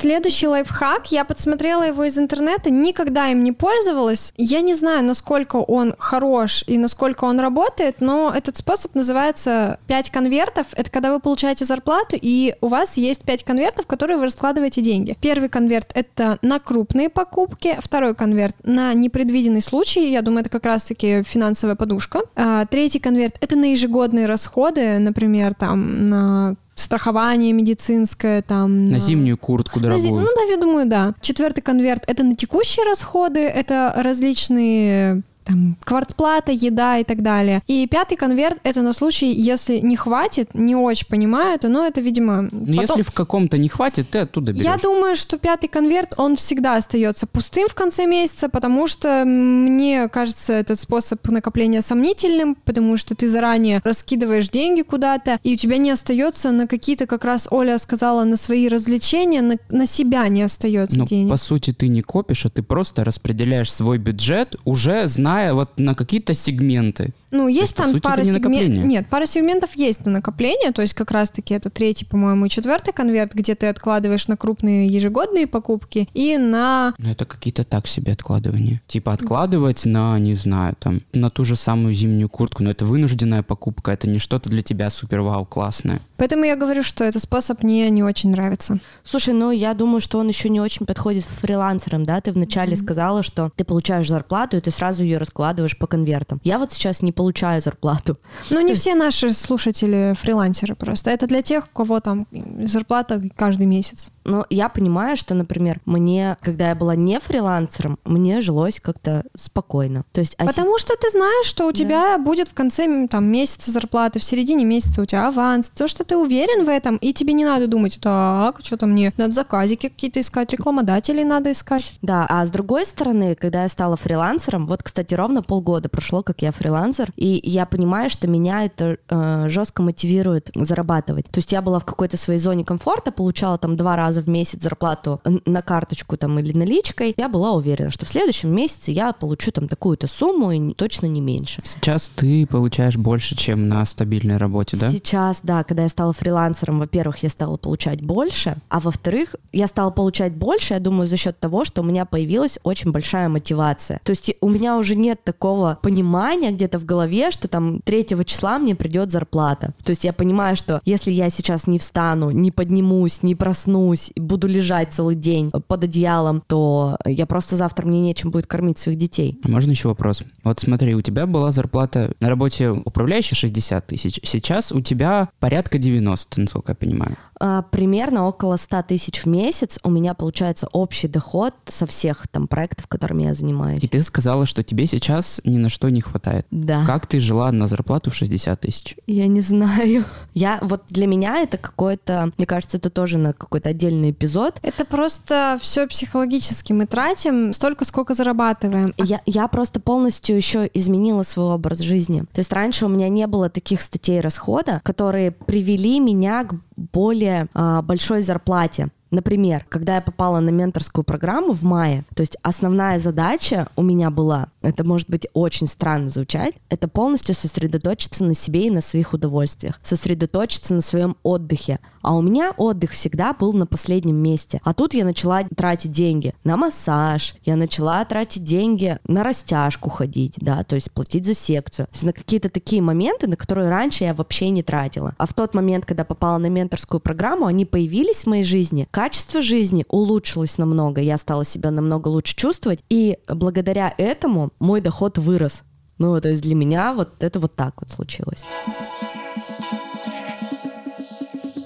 Следующий 0.00 0.46
лайфхак, 0.46 1.12
я 1.12 1.26
подсмотрела 1.26 1.82
его 1.82 2.04
из 2.04 2.16
интернета, 2.16 2.70
никогда 2.70 3.28
им 3.28 3.44
не 3.44 3.52
пользовалась. 3.52 4.32
Я 4.38 4.62
не 4.62 4.72
знаю, 4.72 5.04
насколько 5.04 5.56
он 5.56 5.94
хорош 5.98 6.64
и 6.66 6.78
насколько 6.78 7.24
он 7.24 7.38
работает, 7.38 7.96
но 8.00 8.32
этот 8.34 8.56
способ 8.56 8.94
называется 8.94 9.78
5 9.88 10.08
конвертов. 10.08 10.68
Это 10.72 10.90
когда 10.90 11.12
вы 11.12 11.20
получаете 11.20 11.66
зарплату, 11.66 12.16
и 12.18 12.54
у 12.62 12.68
вас 12.68 12.96
есть 12.96 13.24
5 13.24 13.44
конвертов, 13.44 13.84
в 13.84 13.88
которые 13.88 14.16
вы 14.16 14.24
раскладываете 14.24 14.80
деньги. 14.80 15.18
Первый 15.20 15.50
конверт— 15.50 15.90
это 15.94 16.38
на 16.40 16.60
крупные 16.60 17.10
покупки, 17.10 17.76
второй 17.82 18.14
конверт— 18.14 18.56
на 18.64 18.94
непредвиденный 18.94 19.60
случай, 19.60 20.10
я 20.10 20.22
думаю, 20.22 20.40
это 20.40 20.48
как 20.48 20.64
раз-таки 20.64 21.24
финансовая 21.24 21.76
подушка. 21.76 22.22
А, 22.36 22.64
третий 22.64 23.00
конверт— 23.00 23.36
это 23.42 23.54
на 23.54 23.72
ежегодные 23.72 24.24
расходы, 24.24 24.98
например, 24.98 25.52
там, 25.52 26.08
на 26.08 26.56
страхование 26.80 27.52
медицинское, 27.52 28.42
там... 28.42 28.86
На, 28.86 28.92
на... 28.92 28.98
зимнюю 28.98 29.38
куртку 29.38 29.80
дорогую. 29.80 30.02
Зи... 30.02 30.10
Ну 30.10 30.28
да, 30.34 30.42
я 30.42 30.56
думаю, 30.56 30.86
да. 30.86 31.14
Четвертый 31.20 31.60
конверт— 31.60 32.04
это 32.06 32.24
на 32.24 32.34
текущие 32.34 32.84
расходы, 32.84 33.40
это 33.40 33.92
различные 33.96 35.22
там, 35.50 35.76
квартплата, 35.84 36.52
еда 36.52 36.98
и 36.98 37.04
так 37.04 37.22
далее. 37.22 37.62
И 37.66 37.86
пятый 37.86 38.16
конверт— 38.16 38.58
это 38.64 38.82
на 38.82 38.92
случай, 38.92 39.32
если 39.32 39.78
не 39.78 39.96
хватит, 39.96 40.54
не 40.54 40.76
очень 40.76 41.06
понимаю 41.06 41.54
это, 41.54 41.68
но 41.68 41.86
это, 41.86 42.00
видимо... 42.00 42.42
Но 42.42 42.76
потом... 42.76 42.98
если 42.98 43.02
в 43.02 43.12
каком-то 43.12 43.58
не 43.58 43.68
хватит, 43.68 44.10
ты 44.10 44.18
оттуда 44.20 44.52
берешь. 44.52 44.64
Я 44.64 44.76
думаю, 44.76 45.16
что 45.16 45.38
пятый 45.38 45.68
конверт, 45.68 46.14
он 46.16 46.36
всегда 46.36 46.76
остается 46.76 47.26
пустым 47.26 47.68
в 47.68 47.74
конце 47.74 48.06
месяца, 48.06 48.48
потому 48.48 48.86
что 48.86 49.24
мне 49.24 50.08
кажется 50.08 50.52
этот 50.52 50.80
способ 50.80 51.26
накопления 51.28 51.82
сомнительным, 51.82 52.54
потому 52.54 52.96
что 52.96 53.14
ты 53.14 53.28
заранее 53.28 53.80
раскидываешь 53.84 54.48
деньги 54.48 54.82
куда-то, 54.82 55.38
и 55.42 55.54
у 55.54 55.56
тебя 55.56 55.78
не 55.78 55.90
остается 55.90 56.50
на 56.50 56.66
какие-то, 56.66 57.06
как 57.06 57.24
раз 57.24 57.46
Оля 57.50 57.78
сказала, 57.78 58.24
на 58.24 58.36
свои 58.36 58.68
развлечения, 58.68 59.42
на, 59.42 59.56
на 59.70 59.86
себя 59.86 60.28
не 60.28 60.42
остается 60.42 60.98
но, 60.98 61.06
денег. 61.06 61.30
по 61.30 61.36
сути, 61.36 61.72
ты 61.72 61.88
не 61.88 62.02
копишь, 62.02 62.46
а 62.46 62.50
ты 62.50 62.62
просто 62.62 63.04
распределяешь 63.04 63.72
свой 63.72 63.98
бюджет, 63.98 64.56
уже 64.64 65.06
зная 65.06 65.39
зная 65.40 65.54
вот 65.54 65.78
на 65.78 65.94
какие-то 65.94 66.34
сегменты. 66.34 67.12
Ну, 67.30 67.48
есть, 67.48 67.60
есть 67.60 67.76
там 67.76 67.92
сути, 67.92 68.02
пара 68.02 68.24
сегментов. 68.24 68.84
Нет, 68.84 69.06
пара 69.08 69.26
сегментов 69.26 69.76
есть 69.76 70.04
на 70.04 70.12
накопление, 70.12 70.72
то 70.72 70.82
есть 70.82 70.94
как 70.94 71.10
раз-таки 71.10 71.54
это 71.54 71.70
третий, 71.70 72.04
по-моему, 72.04 72.46
и 72.46 72.50
четвертый 72.50 72.92
конверт, 72.92 73.34
где 73.34 73.54
ты 73.54 73.66
откладываешь 73.66 74.26
на 74.26 74.36
крупные 74.36 74.88
ежегодные 74.88 75.46
покупки 75.46 76.08
и 76.12 76.36
на... 76.36 76.94
Ну, 76.98 77.10
это 77.10 77.24
какие-то 77.24 77.64
так 77.64 77.86
себе 77.86 78.12
откладывания. 78.12 78.80
Типа 78.88 79.12
откладывать 79.12 79.84
на, 79.84 80.18
не 80.18 80.34
знаю, 80.34 80.74
там, 80.78 81.02
на 81.12 81.30
ту 81.30 81.44
же 81.44 81.56
самую 81.56 81.94
зимнюю 81.94 82.28
куртку, 82.28 82.62
но 82.64 82.70
это 82.70 82.84
вынужденная 82.84 83.42
покупка, 83.42 83.92
это 83.92 84.08
не 84.08 84.18
что-то 84.18 84.48
для 84.48 84.62
тебя 84.62 84.90
супер-вау 84.90 85.44
классное. 85.44 86.00
Поэтому 86.16 86.44
я 86.44 86.56
говорю, 86.56 86.82
что 86.82 87.04
этот 87.04 87.22
способ 87.22 87.62
мне 87.62 87.88
не 87.90 88.02
очень 88.02 88.30
нравится. 88.30 88.78
Слушай, 89.04 89.34
ну 89.34 89.52
я 89.52 89.72
думаю, 89.74 90.00
что 90.00 90.18
он 90.18 90.28
еще 90.28 90.48
не 90.48 90.60
очень 90.60 90.84
подходит 90.84 91.24
фрилансерам, 91.24 92.04
да? 92.04 92.20
Ты 92.20 92.32
вначале 92.32 92.72
mm-hmm. 92.72 92.82
сказала, 92.82 93.22
что 93.22 93.50
ты 93.54 93.64
получаешь 93.64 94.08
зарплату, 94.08 94.56
и 94.56 94.60
ты 94.60 94.70
сразу 94.70 95.02
ее 95.02 95.18
раскладываешь 95.20 95.78
по 95.78 95.86
конвертам. 95.86 96.40
Я 96.42 96.58
вот 96.58 96.72
сейчас 96.72 97.00
не 97.02 97.12
получаю 97.12 97.60
зарплату. 97.62 98.18
Ну, 98.50 98.60
не 98.60 98.74
все 98.74 98.94
наши 98.96 99.32
слушатели 99.32 100.14
фрилансеры 100.18 100.74
просто. 100.74 101.10
Это 101.10 101.26
для 101.28 101.42
тех, 101.42 101.66
у 101.66 101.76
кого 101.76 102.00
там 102.00 102.26
зарплата 102.64 103.22
каждый 103.36 103.66
месяц. 103.66 104.10
Но 104.24 104.44
я 104.50 104.68
понимаю, 104.68 105.16
что, 105.16 105.34
например, 105.34 105.80
мне, 105.86 106.36
когда 106.40 106.68
я 106.68 106.74
была 106.74 106.94
не 106.94 107.18
фрилансером, 107.20 107.98
мне 108.04 108.40
жилось 108.40 108.78
как-то 108.80 109.24
спокойно. 109.34 110.04
То 110.12 110.20
есть, 110.20 110.34
а 110.38 110.46
Потому 110.46 110.78
что 110.78 110.94
ты 110.96 111.10
знаешь, 111.10 111.46
что 111.46 111.66
у 111.66 111.72
Да. 111.72 111.78
тебя 111.78 112.18
будет 112.18 112.48
в 112.48 112.54
конце 112.54 113.06
там, 113.08 113.24
месяца 113.26 113.70
зарплаты, 113.70 114.18
в 114.18 114.24
середине 114.24 114.64
месяца 114.64 115.00
у 115.00 115.06
тебя 115.06 115.28
аванс. 115.28 115.70
То, 115.70 115.88
что 115.88 116.04
ты 116.04 116.16
уверен 116.16 116.64
в 116.64 116.68
этом, 116.68 116.96
и 116.96 117.12
тебе 117.12 117.32
не 117.32 117.44
надо 117.44 117.66
думать, 117.66 117.98
так, 118.00 118.60
что-то 118.62 118.86
мне 118.86 119.12
надо 119.16 119.32
заказики 119.32 119.88
какие-то 119.88 120.20
искать, 120.20 120.52
рекламодателей 120.52 121.24
надо 121.24 121.52
искать. 121.52 121.92
Да, 122.02 122.26
а 122.28 122.44
с 122.44 122.50
другой 122.50 122.84
стороны, 122.84 123.34
когда 123.34 123.62
я 123.62 123.68
стала 123.68 123.96
фрилансером, 123.96 124.66
вот, 124.66 124.82
кстати, 124.82 125.09
ровно 125.14 125.42
полгода 125.42 125.88
прошло, 125.88 126.22
как 126.22 126.42
я 126.42 126.52
фрилансер, 126.52 127.12
и 127.16 127.40
я 127.44 127.66
понимаю, 127.66 128.10
что 128.10 128.26
меня 128.26 128.64
это 128.64 128.98
э, 129.08 129.48
жестко 129.48 129.82
мотивирует 129.82 130.50
зарабатывать. 130.54 131.26
То 131.26 131.38
есть 131.38 131.52
я 131.52 131.62
была 131.62 131.78
в 131.78 131.84
какой-то 131.84 132.16
своей 132.16 132.38
зоне 132.38 132.64
комфорта, 132.64 133.12
получала 133.12 133.58
там 133.58 133.76
два 133.76 133.96
раза 133.96 134.22
в 134.22 134.28
месяц 134.28 134.62
зарплату 134.62 135.20
на 135.24 135.62
карточку 135.62 136.16
там 136.16 136.38
или 136.38 136.56
наличкой. 136.56 137.14
Я 137.16 137.28
была 137.28 137.52
уверена, 137.52 137.90
что 137.90 138.06
в 138.06 138.08
следующем 138.08 138.54
месяце 138.54 138.90
я 138.90 139.12
получу 139.12 139.50
там 139.52 139.68
такую-то 139.68 140.06
сумму 140.06 140.52
и 140.52 140.74
точно 140.74 141.06
не 141.06 141.20
меньше. 141.20 141.62
Сейчас 141.64 142.10
ты 142.14 142.46
получаешь 142.46 142.96
больше, 142.96 143.36
чем 143.36 143.68
на 143.68 143.84
стабильной 143.84 144.36
работе, 144.36 144.76
да? 144.76 144.90
Сейчас, 144.90 145.38
да, 145.42 145.64
когда 145.64 145.84
я 145.84 145.88
стала 145.88 146.12
фрилансером, 146.12 146.78
во-первых, 146.78 147.22
я 147.22 147.28
стала 147.28 147.56
получать 147.56 148.02
больше, 148.02 148.56
а 148.68 148.80
во-вторых, 148.80 149.34
я 149.52 149.66
стала 149.66 149.90
получать 149.90 150.34
больше, 150.34 150.74
я 150.74 150.80
думаю, 150.80 151.08
за 151.08 151.16
счет 151.16 151.38
того, 151.38 151.64
что 151.64 151.82
у 151.82 151.84
меня 151.84 152.04
появилась 152.04 152.58
очень 152.62 152.92
большая 152.92 153.28
мотивация. 153.28 154.00
То 154.04 154.10
есть 154.10 154.30
у 154.40 154.48
меня 154.48 154.76
уже 154.76 154.96
нет 155.00 155.24
такого 155.24 155.78
понимания 155.82 156.50
где-то 156.50 156.78
в 156.78 156.84
голове, 156.84 157.30
что 157.30 157.48
там 157.48 157.80
3 157.80 158.06
числа 158.24 158.58
мне 158.58 158.74
придет 158.74 159.10
зарплата. 159.10 159.74
То 159.84 159.90
есть 159.90 160.04
я 160.04 160.12
понимаю, 160.12 160.56
что 160.56 160.80
если 160.84 161.10
я 161.10 161.30
сейчас 161.30 161.66
не 161.66 161.78
встану, 161.78 162.30
не 162.30 162.50
поднимусь, 162.50 163.22
не 163.22 163.34
проснусь, 163.34 164.10
буду 164.16 164.46
лежать 164.46 164.92
целый 164.92 165.16
день 165.16 165.50
под 165.50 165.84
одеялом, 165.84 166.42
то 166.46 166.96
я 167.04 167.26
просто 167.26 167.56
завтра 167.56 167.86
мне 167.86 168.00
нечем 168.00 168.30
будет 168.30 168.46
кормить 168.46 168.78
своих 168.78 168.98
детей. 168.98 169.38
А 169.44 169.48
Можно 169.48 169.70
еще 169.70 169.88
вопрос? 169.88 170.22
Вот 170.44 170.60
смотри, 170.60 170.94
у 170.94 171.02
тебя 171.02 171.26
была 171.26 171.50
зарплата 171.50 172.14
на 172.20 172.28
работе 172.28 172.70
управляющая 172.70 173.36
60 173.36 173.86
тысяч. 173.86 174.20
Сейчас 174.22 174.72
у 174.72 174.80
тебя 174.80 175.28
порядка 175.38 175.78
90, 175.78 176.40
насколько 176.40 176.72
я 176.72 176.76
понимаю. 176.76 177.16
А, 177.40 177.62
примерно 177.62 178.28
около 178.28 178.56
100 178.56 178.82
тысяч 178.82 179.24
в 179.24 179.26
месяц 179.26 179.78
у 179.82 179.90
меня 179.90 180.12
получается 180.12 180.68
общий 180.72 181.08
доход 181.08 181.54
со 181.66 181.86
всех 181.86 182.28
там 182.28 182.46
проектов, 182.46 182.86
которыми 182.86 183.22
я 183.22 183.34
занимаюсь. 183.34 183.82
И 183.82 183.88
ты 183.88 184.00
сказала, 184.00 184.44
что 184.44 184.62
тебе 184.62 184.86
сейчас 184.86 185.40
ни 185.44 185.56
на 185.56 185.70
что 185.70 185.88
не 185.88 186.02
хватает. 186.02 186.46
Да. 186.50 186.84
Как 186.84 187.06
ты 187.06 187.18
жила 187.18 187.50
на 187.50 187.66
зарплату 187.66 188.10
в 188.10 188.14
60 188.14 188.60
тысяч? 188.60 188.94
Я 189.06 189.26
не 189.26 189.40
знаю. 189.40 190.04
Я 190.34 190.58
вот 190.60 190.82
для 190.90 191.06
меня 191.06 191.38
это 191.38 191.56
какое-то, 191.56 192.30
мне 192.36 192.46
кажется, 192.46 192.76
это 192.76 192.90
тоже 192.90 193.16
на 193.16 193.32
какой-то 193.32 193.70
отдельный 193.70 194.10
эпизод. 194.10 194.58
Это 194.62 194.84
просто 194.84 195.58
все 195.62 195.86
психологически. 195.86 196.74
Мы 196.74 196.84
тратим 196.84 197.54
столько, 197.54 197.86
сколько 197.86 198.12
зарабатываем. 198.12 198.92
Я, 198.98 199.22
я 199.24 199.48
просто 199.48 199.80
полностью 199.80 200.36
еще 200.36 200.70
изменила 200.74 201.22
свой 201.22 201.54
образ 201.54 201.78
жизни. 201.78 202.24
То 202.32 202.40
есть 202.40 202.52
раньше 202.52 202.84
у 202.84 202.88
меня 202.88 203.08
не 203.08 203.26
было 203.26 203.48
таких 203.48 203.80
статей 203.80 204.20
расхода, 204.20 204.82
которые 204.84 205.30
привели 205.30 206.00
меня 206.00 206.44
к 206.44 206.54
более 206.76 207.29
а, 207.54 207.82
большой 207.82 208.22
зарплате. 208.22 208.88
Например, 209.10 209.64
когда 209.68 209.96
я 209.96 210.00
попала 210.00 210.40
на 210.40 210.50
менторскую 210.50 211.04
программу 211.04 211.52
в 211.52 211.62
мае, 211.62 212.04
то 212.14 212.20
есть 212.20 212.36
основная 212.42 212.98
задача 212.98 213.68
у 213.76 213.82
меня 213.82 214.10
была, 214.10 214.48
это 214.62 214.84
может 214.84 215.10
быть 215.10 215.26
очень 215.32 215.66
странно 215.66 216.10
звучать, 216.10 216.54
это 216.68 216.86
полностью 216.88 217.34
сосредоточиться 217.34 218.24
на 218.24 218.34
себе 218.34 218.66
и 218.66 218.70
на 218.70 218.80
своих 218.80 219.12
удовольствиях, 219.12 219.80
сосредоточиться 219.82 220.74
на 220.74 220.80
своем 220.80 221.16
отдыхе. 221.22 221.80
А 222.02 222.14
у 222.14 222.22
меня 222.22 222.52
отдых 222.56 222.92
всегда 222.92 223.32
был 223.32 223.52
на 223.52 223.66
последнем 223.66 224.16
месте. 224.16 224.60
А 224.64 224.74
тут 224.74 224.94
я 224.94 225.04
начала 225.04 225.42
тратить 225.44 225.92
деньги 225.92 226.34
на 226.44 226.56
массаж, 226.56 227.34
я 227.44 227.56
начала 227.56 228.04
тратить 228.04 228.44
деньги 228.44 228.98
на 229.06 229.22
растяжку 229.22 229.90
ходить, 229.90 230.34
да, 230.38 230.62
то 230.64 230.76
есть 230.76 230.90
платить 230.92 231.26
за 231.26 231.34
секцию. 231.34 231.86
То 231.86 231.92
есть 231.94 232.04
на 232.04 232.12
какие-то 232.12 232.48
такие 232.48 232.80
моменты, 232.80 233.26
на 233.26 233.36
которые 233.36 233.68
раньше 233.68 234.04
я 234.04 234.14
вообще 234.14 234.50
не 234.50 234.62
тратила. 234.62 235.14
А 235.18 235.26
в 235.26 235.34
тот 235.34 235.54
момент, 235.54 235.84
когда 235.84 236.04
попала 236.04 236.38
на 236.38 236.46
менторскую 236.46 237.00
программу, 237.00 237.46
они 237.46 237.64
появились 237.64 238.22
в 238.22 238.26
моей 238.26 238.44
жизни. 238.44 238.88
Качество 239.00 239.40
жизни 239.40 239.86
улучшилось 239.88 240.58
намного, 240.58 241.00
я 241.00 241.16
стала 241.16 241.42
себя 241.42 241.70
намного 241.70 242.08
лучше 242.08 242.36
чувствовать, 242.36 242.80
и 242.90 243.16
благодаря 243.28 243.94
этому 243.96 244.50
мой 244.58 244.82
доход 244.82 245.16
вырос. 245.16 245.62
Ну, 245.96 246.20
то 246.20 246.28
есть 246.28 246.42
для 246.42 246.54
меня 246.54 246.92
вот 246.92 247.22
это 247.22 247.40
вот 247.40 247.56
так 247.56 247.80
вот 247.80 247.88
случилось. 247.88 248.42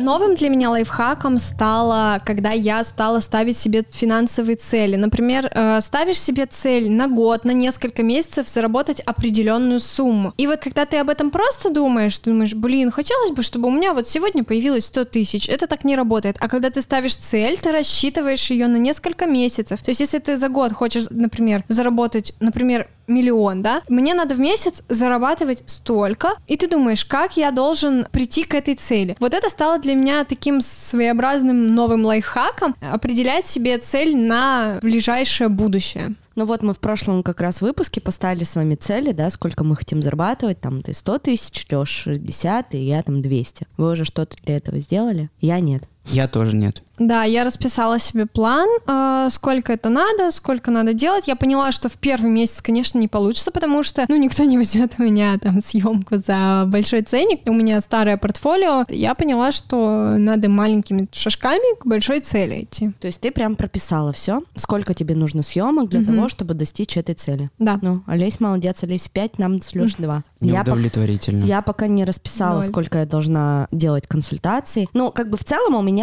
Новым 0.05 0.35
для 0.35 0.51
меня 0.51 0.69
лайфхаком 0.69 1.39
стало, 1.39 2.21
когда 2.27 2.51
я 2.51 2.85
стала 2.85 3.21
ставить 3.21 3.57
себе 3.57 3.85
финансовые 3.91 4.57
цели. 4.57 4.97
Например, 4.97 5.51
э, 5.51 5.81
ставишь 5.81 6.21
себе 6.21 6.45
цель 6.45 6.91
на 6.91 7.09
год, 7.09 7.47
на 7.47 7.53
несколько 7.53 8.03
месяцев 8.03 8.47
заработать 8.47 9.01
определенную 9.01 9.81
сумму. 9.81 10.35
И 10.37 10.47
вот 10.47 10.61
когда 10.61 10.85
ты 10.85 10.99
об 10.99 11.09
этом 11.09 11.31
просто 11.31 11.71
думаешь, 11.71 12.19
ты 12.19 12.33
думаешь, 12.33 12.53
блин, 12.53 12.91
хотелось 12.91 13.31
бы, 13.31 13.43
чтобы 13.43 13.69
у 13.69 13.71
меня 13.71 13.95
вот 13.95 14.07
сегодня 14.07 14.45
появилось 14.45 14.85
100 14.85 15.07
тысяч. 15.07 15.49
Это 15.49 15.67
так 15.67 15.85
не 15.85 15.97
работает. 15.97 16.37
А 16.39 16.51
когда 16.51 16.69
ты 16.69 16.83
ставишь 16.83 17.17
цель, 17.17 17.57
ты 17.57 17.73
рассчитываешь 17.73 18.51
ее 18.51 18.67
на 18.67 18.77
несколько 18.77 19.25
месяцев. 19.25 19.81
То 19.81 19.91
есть 19.91 20.01
если 20.01 20.19
ты 20.19 20.37
за 20.37 20.51
год 20.51 20.75
хочешь, 20.75 21.07
например, 21.09 21.65
заработать, 21.69 22.35
например, 22.41 22.89
миллион, 23.07 23.63
да, 23.63 23.83
мне 23.89 24.15
надо 24.15 24.35
в 24.35 24.41
месяц 24.41 24.83
зарабатывать 24.89 25.63
столько, 25.67 26.35
и 26.47 26.57
ты 26.57 26.69
думаешь, 26.69 27.05
как 27.05 27.37
я 27.37 27.51
должен 27.51 28.07
прийти 28.11 28.45
к 28.45 28.55
этой 28.55 28.75
цели. 28.75 29.17
Вот 29.21 29.35
это 29.35 29.51
стало 29.51 29.79
для 29.79 29.95
меня 29.95 30.25
таким 30.25 30.61
своеобразным 30.61 31.75
новым 31.75 32.05
лайфхаком 32.05 32.75
определять 32.81 33.47
себе 33.47 33.79
цель 33.79 34.17
на 34.17 34.79
ближайшее 34.83 35.49
будущее. 35.49 36.15
Ну 36.37 36.47
вот 36.47 36.63
мы 36.63 36.75
в 36.75 36.81
прошлом 36.81 37.23
как 37.23 37.41
раз 37.41 37.61
выпуске 37.61 38.01
поставили 38.01 38.43
с 38.45 38.57
вами 38.57 38.75
цели, 38.75 39.13
да, 39.13 39.31
сколько 39.31 39.63
мы 39.63 39.77
хотим 39.77 40.03
зарабатывать, 40.03 40.61
там 40.61 40.83
ты 40.83 40.93
100 40.93 41.19
тысяч, 41.19 41.67
Лёш 41.71 41.89
60, 41.89 42.75
и 42.75 42.79
я 42.79 43.03
там 43.03 43.23
200. 43.23 43.67
Вы 43.77 43.93
уже 43.93 44.05
что-то 44.05 44.37
для 44.43 44.57
этого 44.57 44.79
сделали? 44.79 45.31
Я 45.41 45.61
нет. 45.61 45.85
Я 46.07 46.29
тоже 46.29 46.55
нет. 46.57 46.83
Да, 46.97 47.25
я 47.25 47.43
расписала 47.43 47.99
себе 47.99 48.25
план, 48.25 48.69
э, 48.87 49.29
сколько 49.33 49.73
это 49.73 49.89
надо, 49.89 50.31
сколько 50.31 50.71
надо 50.71 50.93
делать. 50.93 51.27
Я 51.27 51.35
поняла, 51.35 51.73
что 51.73 51.89
в 51.89 51.95
первый 51.95 52.31
месяц, 52.31 52.63
конечно, 52.63 52.99
не 52.99 53.09
получится, 53.09 53.51
потому 53.51 53.83
что, 53.83 54.05
ну, 54.09 54.15
никто 54.15 54.45
не 54.45 54.57
возьмет 54.59 54.93
у 54.99 55.03
меня 55.03 55.37
там 55.43 55.61
съемку 55.61 56.19
за 56.19 56.65
большой 56.69 57.03
ценник. 57.03 57.41
У 57.49 57.53
меня 57.53 57.81
старое 57.81 58.17
портфолио. 58.17 58.85
Я 58.91 59.15
поняла, 59.17 59.51
что 59.51 60.15
надо 60.19 60.49
маленькими 60.49 61.09
шажками 61.11 61.77
к 61.81 61.85
большой 61.85 62.21
цели 62.21 62.63
идти. 62.63 62.93
То 63.01 63.09
есть 63.09 63.19
ты 63.21 63.33
прям 63.33 63.57
прописала 63.57 64.13
все, 64.13 64.43
сколько 64.55 64.95
тебе 64.95 65.17
нужно 65.17 65.43
съемок 65.43 65.89
для 65.89 65.99
Мгм. 66.01 66.15
того, 66.15 66.29
чтобы 66.29 66.55
достичь 66.55 66.97
этой 66.97 67.17
цели. 67.17 67.51
Да. 67.59 67.81
Ну, 67.83 68.05
Олесь 68.07 68.39
молодец, 68.39 68.85
Олесь 68.85 69.09
5, 69.09 69.39
нам 69.41 69.61
с 69.63 69.75
Лёш 69.75 69.95
2. 69.97 70.23
Я, 70.41 70.61
пок- 70.61 70.67
Неудовлетворительно. 70.67 71.45
я 71.45 71.61
пока 71.63 71.89
не 71.89 72.05
расписала, 72.05 72.61
Ноль. 72.61 72.67
сколько 72.69 72.99
я 72.99 73.07
должна 73.07 73.67
делать 73.73 74.07
консультаций. 74.07 74.89
Ну, 74.93 75.11
как 75.11 75.29
бы 75.31 75.37
в 75.39 75.43
целом 75.45 75.75
у 75.75 75.83
меня 75.83 75.94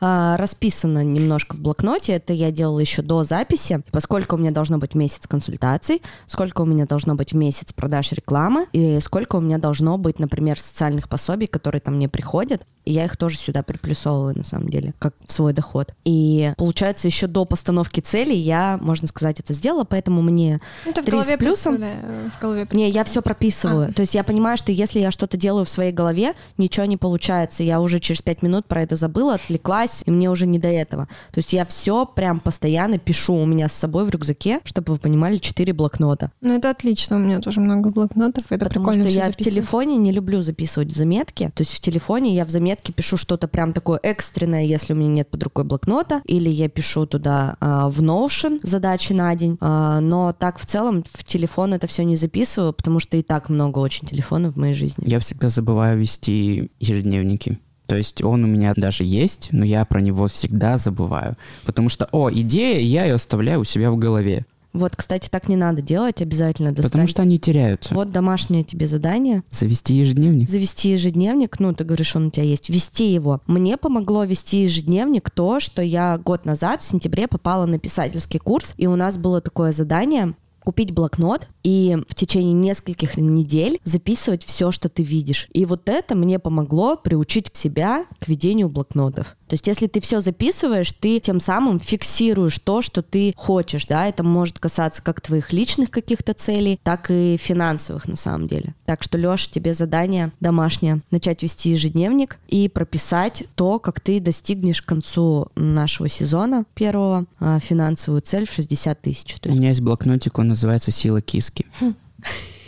а, 0.00 0.36
расписано 0.36 1.04
немножко 1.04 1.56
в 1.56 1.60
блокноте. 1.60 2.14
Это 2.14 2.32
я 2.32 2.50
делала 2.50 2.80
еще 2.80 3.02
до 3.02 3.22
записи. 3.24 3.82
Типа, 3.84 4.00
сколько 4.00 4.34
у 4.34 4.38
меня 4.38 4.50
должно 4.50 4.78
быть 4.78 4.94
месяц 4.94 5.26
консультаций, 5.26 6.02
сколько 6.26 6.62
у 6.62 6.64
меня 6.64 6.86
должно 6.86 7.14
быть 7.14 7.32
в 7.32 7.36
месяц 7.36 7.72
продаж 7.72 8.12
рекламы, 8.12 8.66
и 8.72 8.98
сколько 9.00 9.36
у 9.36 9.40
меня 9.40 9.58
должно 9.58 9.98
быть, 9.98 10.18
например, 10.18 10.58
социальных 10.58 11.08
пособий, 11.08 11.46
которые 11.46 11.80
там 11.80 11.96
мне 11.96 12.08
приходят. 12.08 12.66
И 12.84 12.92
я 12.92 13.04
их 13.04 13.16
тоже 13.16 13.36
сюда 13.36 13.62
приплюсовываю, 13.62 14.36
на 14.36 14.44
самом 14.44 14.68
деле, 14.68 14.94
как 14.98 15.14
в 15.26 15.32
свой 15.32 15.52
доход. 15.52 15.92
И 16.04 16.52
получается, 16.56 17.08
еще 17.08 17.26
до 17.26 17.44
постановки 17.44 18.00
целей 18.00 18.36
я, 18.36 18.78
можно 18.80 19.08
сказать, 19.08 19.40
это 19.40 19.52
сделала, 19.52 19.84
поэтому 19.84 20.22
мне 20.22 20.60
Ну, 20.84 20.92
ты 20.92 21.02
в 21.02 21.04
Три 21.04 21.12
голове 21.12 21.34
с 21.34 21.38
плюсом? 21.38 21.76
В 21.76 22.40
голове 22.40 22.68
не, 22.70 22.88
я 22.90 23.04
все 23.04 23.22
прописываю. 23.22 23.92
То 23.92 24.02
есть 24.02 24.14
я 24.14 24.22
понимаю, 24.22 24.56
что 24.56 24.70
если 24.70 25.00
я 25.00 25.10
что-то 25.10 25.36
делаю 25.36 25.64
в 25.64 25.68
своей 25.68 25.92
голове, 25.92 26.34
ничего 26.58 26.86
не 26.86 26.96
получается. 26.96 27.62
Я 27.62 27.80
уже 27.80 27.98
через 27.98 28.22
пять 28.22 28.42
минут 28.42 28.66
про 28.66 28.82
это 28.82 28.96
забыла, 28.96 29.35
отвлеклась, 29.36 30.02
и 30.06 30.10
мне 30.10 30.30
уже 30.30 30.46
не 30.46 30.58
до 30.58 30.68
этого. 30.68 31.06
То 31.32 31.38
есть 31.38 31.52
я 31.52 31.64
все 31.64 32.04
прям 32.06 32.40
постоянно 32.40 32.98
пишу 32.98 33.34
у 33.34 33.46
меня 33.46 33.68
с 33.68 33.72
собой 33.72 34.04
в 34.04 34.10
рюкзаке, 34.10 34.60
чтобы 34.64 34.92
вы 34.94 34.98
понимали, 34.98 35.36
четыре 35.38 35.72
блокнота. 35.72 36.32
Ну, 36.40 36.54
это 36.56 36.70
отлично, 36.70 37.16
у 37.16 37.18
меня 37.18 37.40
тоже 37.40 37.60
много 37.60 37.90
блокнотов, 37.90 38.44
это 38.50 38.66
Потому 38.66 38.86
прикольно 38.86 39.02
что 39.04 39.10
всё 39.10 39.18
я 39.18 39.24
в 39.26 39.30
записывать. 39.30 39.54
телефоне 39.54 39.96
не 39.96 40.12
люблю 40.12 40.42
записывать 40.42 40.94
заметки. 40.94 41.50
То 41.54 41.62
есть 41.62 41.72
в 41.72 41.80
телефоне 41.80 42.34
я 42.34 42.44
в 42.44 42.50
заметке 42.50 42.92
пишу 42.92 43.16
что-то 43.16 43.48
прям 43.48 43.72
такое 43.72 44.00
экстренное, 44.02 44.64
если 44.64 44.92
у 44.92 44.96
меня 44.96 45.08
нет 45.08 45.28
под 45.28 45.42
рукой 45.42 45.64
блокнота, 45.64 46.22
или 46.24 46.48
я 46.48 46.68
пишу 46.68 47.06
туда 47.06 47.56
а, 47.60 47.88
в 47.88 48.02
Notion 48.02 48.60
задачи 48.62 49.12
на 49.12 49.34
день. 49.34 49.56
А, 49.60 50.00
но 50.00 50.32
так 50.32 50.58
в 50.58 50.66
целом 50.66 51.04
в 51.12 51.24
телефон 51.24 51.74
это 51.74 51.86
все 51.86 52.04
не 52.04 52.16
записываю, 52.16 52.72
потому 52.72 52.98
что 53.00 53.16
и 53.16 53.22
так 53.22 53.48
много 53.48 53.78
очень 53.78 54.06
телефонов 54.06 54.54
в 54.54 54.58
моей 54.58 54.74
жизни. 54.74 55.04
Я 55.06 55.20
всегда 55.20 55.48
забываю 55.48 55.98
вести 55.98 56.70
ежедневники. 56.80 57.58
То 57.86 57.96
есть 57.96 58.22
он 58.22 58.44
у 58.44 58.46
меня 58.46 58.74
даже 58.76 59.04
есть, 59.04 59.48
но 59.52 59.64
я 59.64 59.84
про 59.84 60.00
него 60.00 60.28
всегда 60.28 60.78
забываю. 60.78 61.36
Потому 61.64 61.88
что, 61.88 62.08
о, 62.12 62.30
идея, 62.30 62.80
я 62.80 63.04
ее 63.04 63.14
оставляю 63.14 63.60
у 63.60 63.64
себя 63.64 63.90
в 63.90 63.96
голове. 63.96 64.44
Вот, 64.76 64.94
кстати, 64.94 65.28
так 65.30 65.48
не 65.48 65.56
надо 65.56 65.80
делать 65.80 66.20
обязательно. 66.20 66.70
Достать. 66.70 66.92
Потому 66.92 67.08
что 67.08 67.22
они 67.22 67.38
теряются. 67.38 67.94
Вот 67.94 68.10
домашнее 68.10 68.62
тебе 68.62 68.86
задание. 68.86 69.42
Завести 69.50 69.94
ежедневник. 69.94 70.50
Завести 70.50 70.90
ежедневник, 70.90 71.58
ну, 71.58 71.72
ты 71.72 71.84
говоришь, 71.84 72.14
он 72.14 72.26
у 72.26 72.30
тебя 72.30 72.44
есть, 72.44 72.68
вести 72.68 73.10
его. 73.10 73.40
Мне 73.46 73.78
помогло 73.78 74.24
вести 74.24 74.64
ежедневник 74.64 75.30
то, 75.30 75.60
что 75.60 75.80
я 75.80 76.18
год 76.18 76.44
назад, 76.44 76.82
в 76.82 76.88
сентябре, 76.88 77.26
попала 77.26 77.64
на 77.64 77.78
писательский 77.78 78.38
курс, 78.38 78.74
и 78.76 78.86
у 78.86 78.96
нас 78.96 79.16
было 79.16 79.40
такое 79.40 79.72
задание 79.72 80.34
купить 80.66 80.90
блокнот 80.90 81.46
и 81.62 81.96
в 82.08 82.14
течение 82.16 82.52
нескольких 82.52 83.16
недель 83.16 83.78
записывать 83.84 84.44
все, 84.44 84.72
что 84.72 84.88
ты 84.88 85.04
видишь. 85.04 85.46
И 85.52 85.64
вот 85.64 85.88
это 85.88 86.16
мне 86.16 86.40
помогло 86.40 86.96
приучить 86.96 87.50
себя 87.52 88.04
к 88.18 88.26
ведению 88.26 88.68
блокнотов. 88.68 89.36
То 89.48 89.54
есть, 89.54 89.66
если 89.66 89.86
ты 89.86 90.00
все 90.00 90.20
записываешь, 90.20 90.92
ты 90.92 91.20
тем 91.20 91.40
самым 91.40 91.78
фиксируешь 91.78 92.58
то, 92.58 92.82
что 92.82 93.02
ты 93.02 93.32
хочешь, 93.36 93.86
да, 93.86 94.06
это 94.06 94.22
может 94.22 94.58
касаться 94.58 95.02
как 95.02 95.20
твоих 95.20 95.52
личных 95.52 95.90
каких-то 95.90 96.32
целей, 96.32 96.80
так 96.82 97.10
и 97.10 97.36
финансовых 97.36 98.08
на 98.08 98.16
самом 98.16 98.48
деле. 98.48 98.74
Так 98.84 99.02
что, 99.02 99.18
Леша, 99.18 99.48
тебе 99.50 99.74
задание 99.74 100.32
домашнее 100.40 101.02
начать 101.10 101.42
вести 101.42 101.70
ежедневник 101.70 102.38
и 102.48 102.68
прописать 102.68 103.44
то, 103.54 103.78
как 103.78 104.00
ты 104.00 104.20
достигнешь 104.20 104.82
к 104.82 104.86
концу 104.86 105.48
нашего 105.54 106.08
сезона 106.08 106.64
первого 106.74 107.26
а, 107.38 107.60
финансовую 107.60 108.22
цель 108.22 108.48
в 108.48 108.52
60 108.52 109.00
тысяч. 109.00 109.36
У 109.44 109.52
меня 109.52 109.68
есть 109.68 109.80
блокнотик, 109.80 110.38
он 110.38 110.48
называется 110.48 110.90
«Сила 110.90 111.20
киски». 111.20 111.66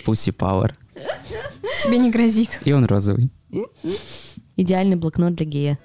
Pussy 0.07 0.35
Power. 0.35 0.73
Тебе 1.83 1.99
не 1.99 2.11
грозит. 2.11 2.51
И 2.65 2.73
он 2.73 2.85
розовый. 2.85 3.31
Идеальный 4.57 4.97
блокнот 4.97 5.35
для 5.35 5.47
гея. 5.47 5.79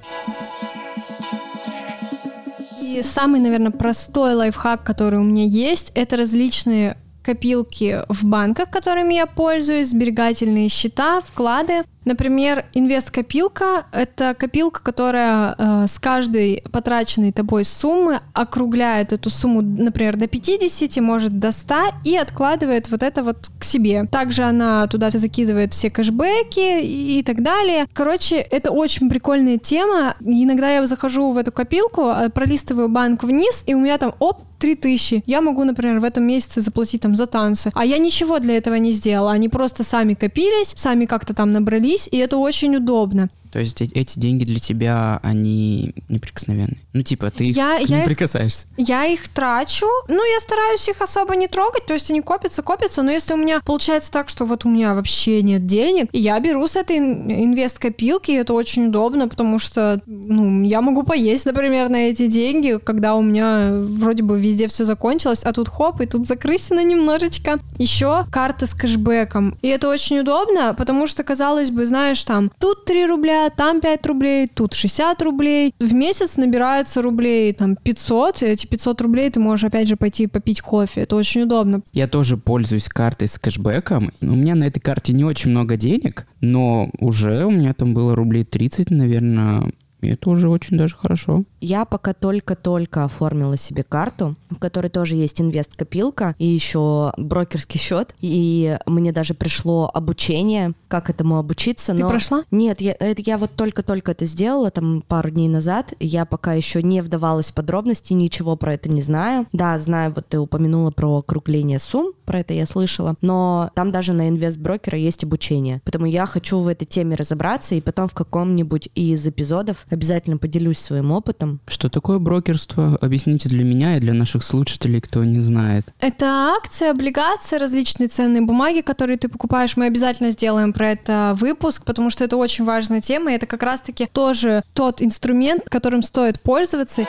И 2.93 3.01
самый, 3.01 3.39
наверное, 3.39 3.71
простой 3.71 4.36
лайфхак, 4.36 4.84
который 4.84 5.19
у 5.19 5.23
меня 5.23 5.45
есть, 5.45 5.91
это 5.95 6.15
различные 6.15 6.95
копилки 7.23 8.01
в 8.08 8.25
банках, 8.25 8.69
которыми 8.69 9.15
я 9.15 9.25
пользуюсь, 9.25 9.89
сберегательные 9.89 10.69
счета, 10.69 11.21
вклады. 11.21 11.82
Например, 12.05 12.65
инвест-копилка— 12.73 13.85
это 13.91 14.35
копилка, 14.37 14.81
которая 14.83 15.55
э, 15.57 15.87
с 15.87 15.99
каждой 15.99 16.63
потраченной 16.71 17.31
тобой 17.31 17.65
суммы 17.65 18.21
округляет 18.33 19.13
эту 19.13 19.29
сумму, 19.29 19.61
например, 19.61 20.17
до 20.17 20.27
50, 20.27 20.97
может 20.97 21.39
до 21.39 21.51
100 21.51 21.75
и 22.03 22.15
откладывает 22.15 22.89
вот 22.89 23.03
это 23.03 23.23
вот 23.23 23.49
к 23.59 23.63
себе. 23.63 24.05
Также 24.11 24.43
она 24.43 24.87
туда 24.87 25.11
закидывает 25.11 25.73
все 25.73 25.89
кэшбэки 25.89 26.81
и, 26.81 27.19
и 27.19 27.23
так 27.23 27.41
далее. 27.41 27.87
Короче, 27.93 28.37
это 28.37 28.71
очень 28.71 29.09
прикольная 29.09 29.57
тема. 29.57 30.15
Иногда 30.19 30.71
я 30.71 30.85
захожу 30.85 31.31
в 31.31 31.37
эту 31.37 31.51
копилку, 31.51 32.09
э, 32.09 32.29
пролистываю 32.29 32.89
банк 32.89 33.23
вниз, 33.23 33.63
и 33.65 33.73
у 33.73 33.79
меня 33.79 33.97
там, 33.97 34.13
оп, 34.19 34.43
3000. 34.59 35.23
Я 35.25 35.41
могу, 35.41 35.65
например, 35.65 35.99
в 35.99 36.05
этом 36.05 36.23
месяце 36.23 36.61
заплатить 36.61 37.01
там 37.01 37.15
за 37.15 37.25
танцы. 37.25 37.69
А 37.73 37.83
я 37.85 37.97
ничего 37.97 38.39
для 38.39 38.55
этого 38.55 38.75
не 38.75 38.91
сделала. 38.91 39.33
Они 39.33 39.49
просто 39.49 39.83
сами 39.83 40.13
копились, 40.13 40.71
сами 40.75 41.05
как-то 41.05 41.33
там 41.33 41.51
набрались 41.51 41.92
собрались, 41.93 42.08
и 42.12 42.17
это 42.17 42.38
очень 42.38 42.75
удобно. 42.75 43.29
То 43.53 43.59
есть 43.59 43.79
эти 43.81 44.17
деньги 44.17 44.45
для 44.45 44.59
тебя, 44.59 45.19
они 45.21 45.93
неприкосновенные? 46.09 46.79
Ну, 46.93 47.03
типа, 47.03 47.29
ты 47.29 47.49
их 47.49 47.55
я, 47.55 47.77
не 47.77 47.99
я 47.99 48.03
прикасаешься? 48.03 48.65
я 48.77 49.05
их 49.05 49.27
трачу, 49.27 49.85
ну, 50.07 50.23
я 50.33 50.39
стараюсь 50.39 50.87
их 50.89 51.01
особо 51.03 51.35
не 51.35 51.47
трогать, 51.47 51.85
то 51.85 51.93
есть 51.93 52.09
они 52.09 52.21
копятся, 52.21 52.63
копятся, 52.63 53.03
но 53.03 53.11
если 53.11 53.33
у 53.33 53.37
меня 53.37 53.61
получается 53.61 54.11
так, 54.11 54.27
что 54.29 54.45
вот 54.45 54.65
у 54.65 54.69
меня 54.69 54.95
вообще 54.95 55.43
нет 55.43 55.67
денег, 55.67 56.09
я 56.13 56.39
беру 56.39 56.67
с 56.67 56.75
этой 56.75 56.97
инвест-копилки, 56.97 58.31
и 58.31 58.35
это 58.35 58.53
очень 58.53 58.87
удобно, 58.87 59.27
потому 59.27 59.59
что, 59.59 60.01
ну, 60.07 60.63
я 60.63 60.81
могу 60.81 61.03
поесть, 61.03 61.45
например, 61.45 61.89
на 61.89 62.09
эти 62.09 62.25
деньги, 62.25 62.79
когда 62.83 63.13
у 63.13 63.21
меня 63.21 63.69
вроде 63.71 64.23
бы 64.23 64.41
везде 64.41 64.67
все 64.67 64.83
закончилось, 64.83 65.43
а 65.43 65.53
тут 65.53 65.69
хоп, 65.69 66.01
и 66.01 66.07
тут 66.07 66.25
закрысено 66.25 66.81
немножечко. 66.81 67.59
Еще 67.77 68.25
карта 68.31 68.65
с 68.65 68.73
кэшбэком. 68.73 69.59
И 69.61 69.67
это 69.67 69.89
очень 69.89 70.19
удобно, 70.19 70.73
потому 70.73 71.05
что, 71.05 71.23
казалось 71.23 71.69
бы, 71.69 71.85
знаешь, 71.85 72.23
там, 72.23 72.51
тут 72.59 72.85
3 72.85 73.05
рубля, 73.05 73.42
там 73.49 73.82
5 73.82 74.06
рублей, 74.08 74.47
тут 74.47 74.73
60 74.73 75.21
рублей. 75.21 75.73
В 75.79 75.93
месяц 75.93 76.38
набирается 76.38 77.01
рублей 77.01 77.53
там 77.53 77.75
500, 77.75 78.43
и 78.43 78.45
эти 78.45 78.65
500 78.65 79.01
рублей 79.01 79.29
ты 79.29 79.39
можешь 79.39 79.65
опять 79.65 79.88
же 79.88 79.95
пойти 79.95 80.27
попить 80.27 80.62
кофе. 80.62 81.01
Это 81.01 81.15
очень 81.15 81.43
удобно. 81.43 81.82
Я 81.93 82.08
тоже 82.08 82.38
пользуюсь 82.38 82.86
картой 82.86 83.27
с 83.27 83.39
кэшбэком. 83.39 84.12
У 84.21 84.25
меня 84.25 84.56
на 84.56 84.65
этой 84.65 84.79
карте 84.79 85.13
не 85.13 85.23
очень 85.23 85.51
много 85.51 85.77
денег, 85.77 86.27
но 86.41 86.89
уже 86.99 87.45
у 87.45 87.51
меня 87.51 87.73
там 87.73 87.93
было 87.93 88.15
рублей 88.15 88.43
30, 88.43 88.89
наверное, 88.91 89.71
и 90.03 90.09
это 90.09 90.29
уже 90.29 90.49
очень 90.49 90.77
даже 90.77 90.95
хорошо. 90.95 91.43
Я 91.61 91.85
пока 91.85 92.13
только-только 92.13 93.05
оформила 93.05 93.57
себе 93.57 93.83
карту, 93.83 94.35
в 94.49 94.59
которой 94.59 94.89
тоже 94.89 95.15
есть 95.15 95.41
инвест-копилка 95.41 96.35
и 96.37 96.45
еще 96.45 97.13
брокерский 97.17 97.79
счет. 97.79 98.13
И 98.19 98.77
мне 98.85 99.11
даже 99.11 99.33
пришло 99.33 99.89
обучение, 99.93 100.73
как 100.87 101.09
этому 101.09 101.37
обучиться. 101.37 101.93
Ты 101.93 102.01
но... 102.01 102.09
прошла? 102.09 102.43
Нет, 102.51 102.81
я, 102.81 102.95
это, 102.99 103.21
я 103.25 103.37
вот 103.37 103.51
только-только 103.55 104.11
это 104.11 104.25
сделала, 104.25 104.71
там 104.71 105.03
пару 105.07 105.29
дней 105.29 105.47
назад. 105.47 105.93
Я 105.99 106.25
пока 106.25 106.53
еще 106.53 106.83
не 106.83 107.01
вдавалась 107.01 107.47
в 107.47 107.53
подробности, 107.53 108.13
ничего 108.13 108.55
про 108.55 108.73
это 108.73 108.89
не 108.89 109.01
знаю. 109.01 109.47
Да, 109.53 109.77
знаю, 109.79 110.13
вот 110.15 110.27
ты 110.27 110.39
упомянула 110.39 110.91
про 110.91 111.19
округление 111.19 111.79
сумм, 111.79 112.11
про 112.23 112.39
это 112.39 112.53
я 112.53 112.65
слышала, 112.65 113.15
но 113.21 113.71
там 113.75 113.91
даже 113.91 114.13
на 114.13 114.29
инвест-брокера 114.29 114.97
есть 114.97 115.23
обучение. 115.23 115.81
Поэтому 115.86 116.05
я 116.05 116.25
хочу 116.25 116.59
в 116.59 116.67
этой 116.67 116.86
теме 116.86 117.15
разобраться 117.15 117.75
и 117.75 117.81
потом 117.81 118.07
в 118.07 118.13
каком-нибудь 118.13 118.89
из 118.95 119.25
эпизодов 119.27 119.86
обязательно 119.89 120.38
поделюсь 120.38 120.79
своим 120.79 121.12
опытом. 121.12 121.59
Что 121.67 121.89
такое 121.89 122.19
брокерство? 122.19 122.97
Объясните 123.01 123.49
для 123.49 123.63
меня 123.63 123.97
и 123.97 123.99
для 123.99 124.13
наших 124.13 124.43
слушателей, 124.43 125.01
кто 125.01 125.23
не 125.23 125.39
знает. 125.39 125.93
Это 125.99 126.55
акции, 126.57 126.89
облигации, 126.89 127.57
различные 127.57 128.07
ценные 128.07 128.41
бумаги, 128.41 128.81
которые 128.81 129.17
ты 129.17 129.29
покупаешь. 129.29 129.77
Мы 129.77 129.86
обязательно 129.86 130.31
сделаем 130.31 130.73
про 130.73 130.91
это 130.91 131.36
выпуск, 131.38 131.83
потому 131.86 132.09
что 132.09 132.23
это 132.23 132.38
очень 132.38 132.65
важная 132.65 133.01
тема, 133.01 133.31
и 133.31 133.36
это 133.36 133.45
как 133.45 133.63
раз-таки 133.63 134.07
тоже 134.12 134.63
тот 134.73 135.01
инструмент, 135.01 135.69
которым 135.69 136.03
стоит 136.03 136.41
пользоваться. 136.41 137.07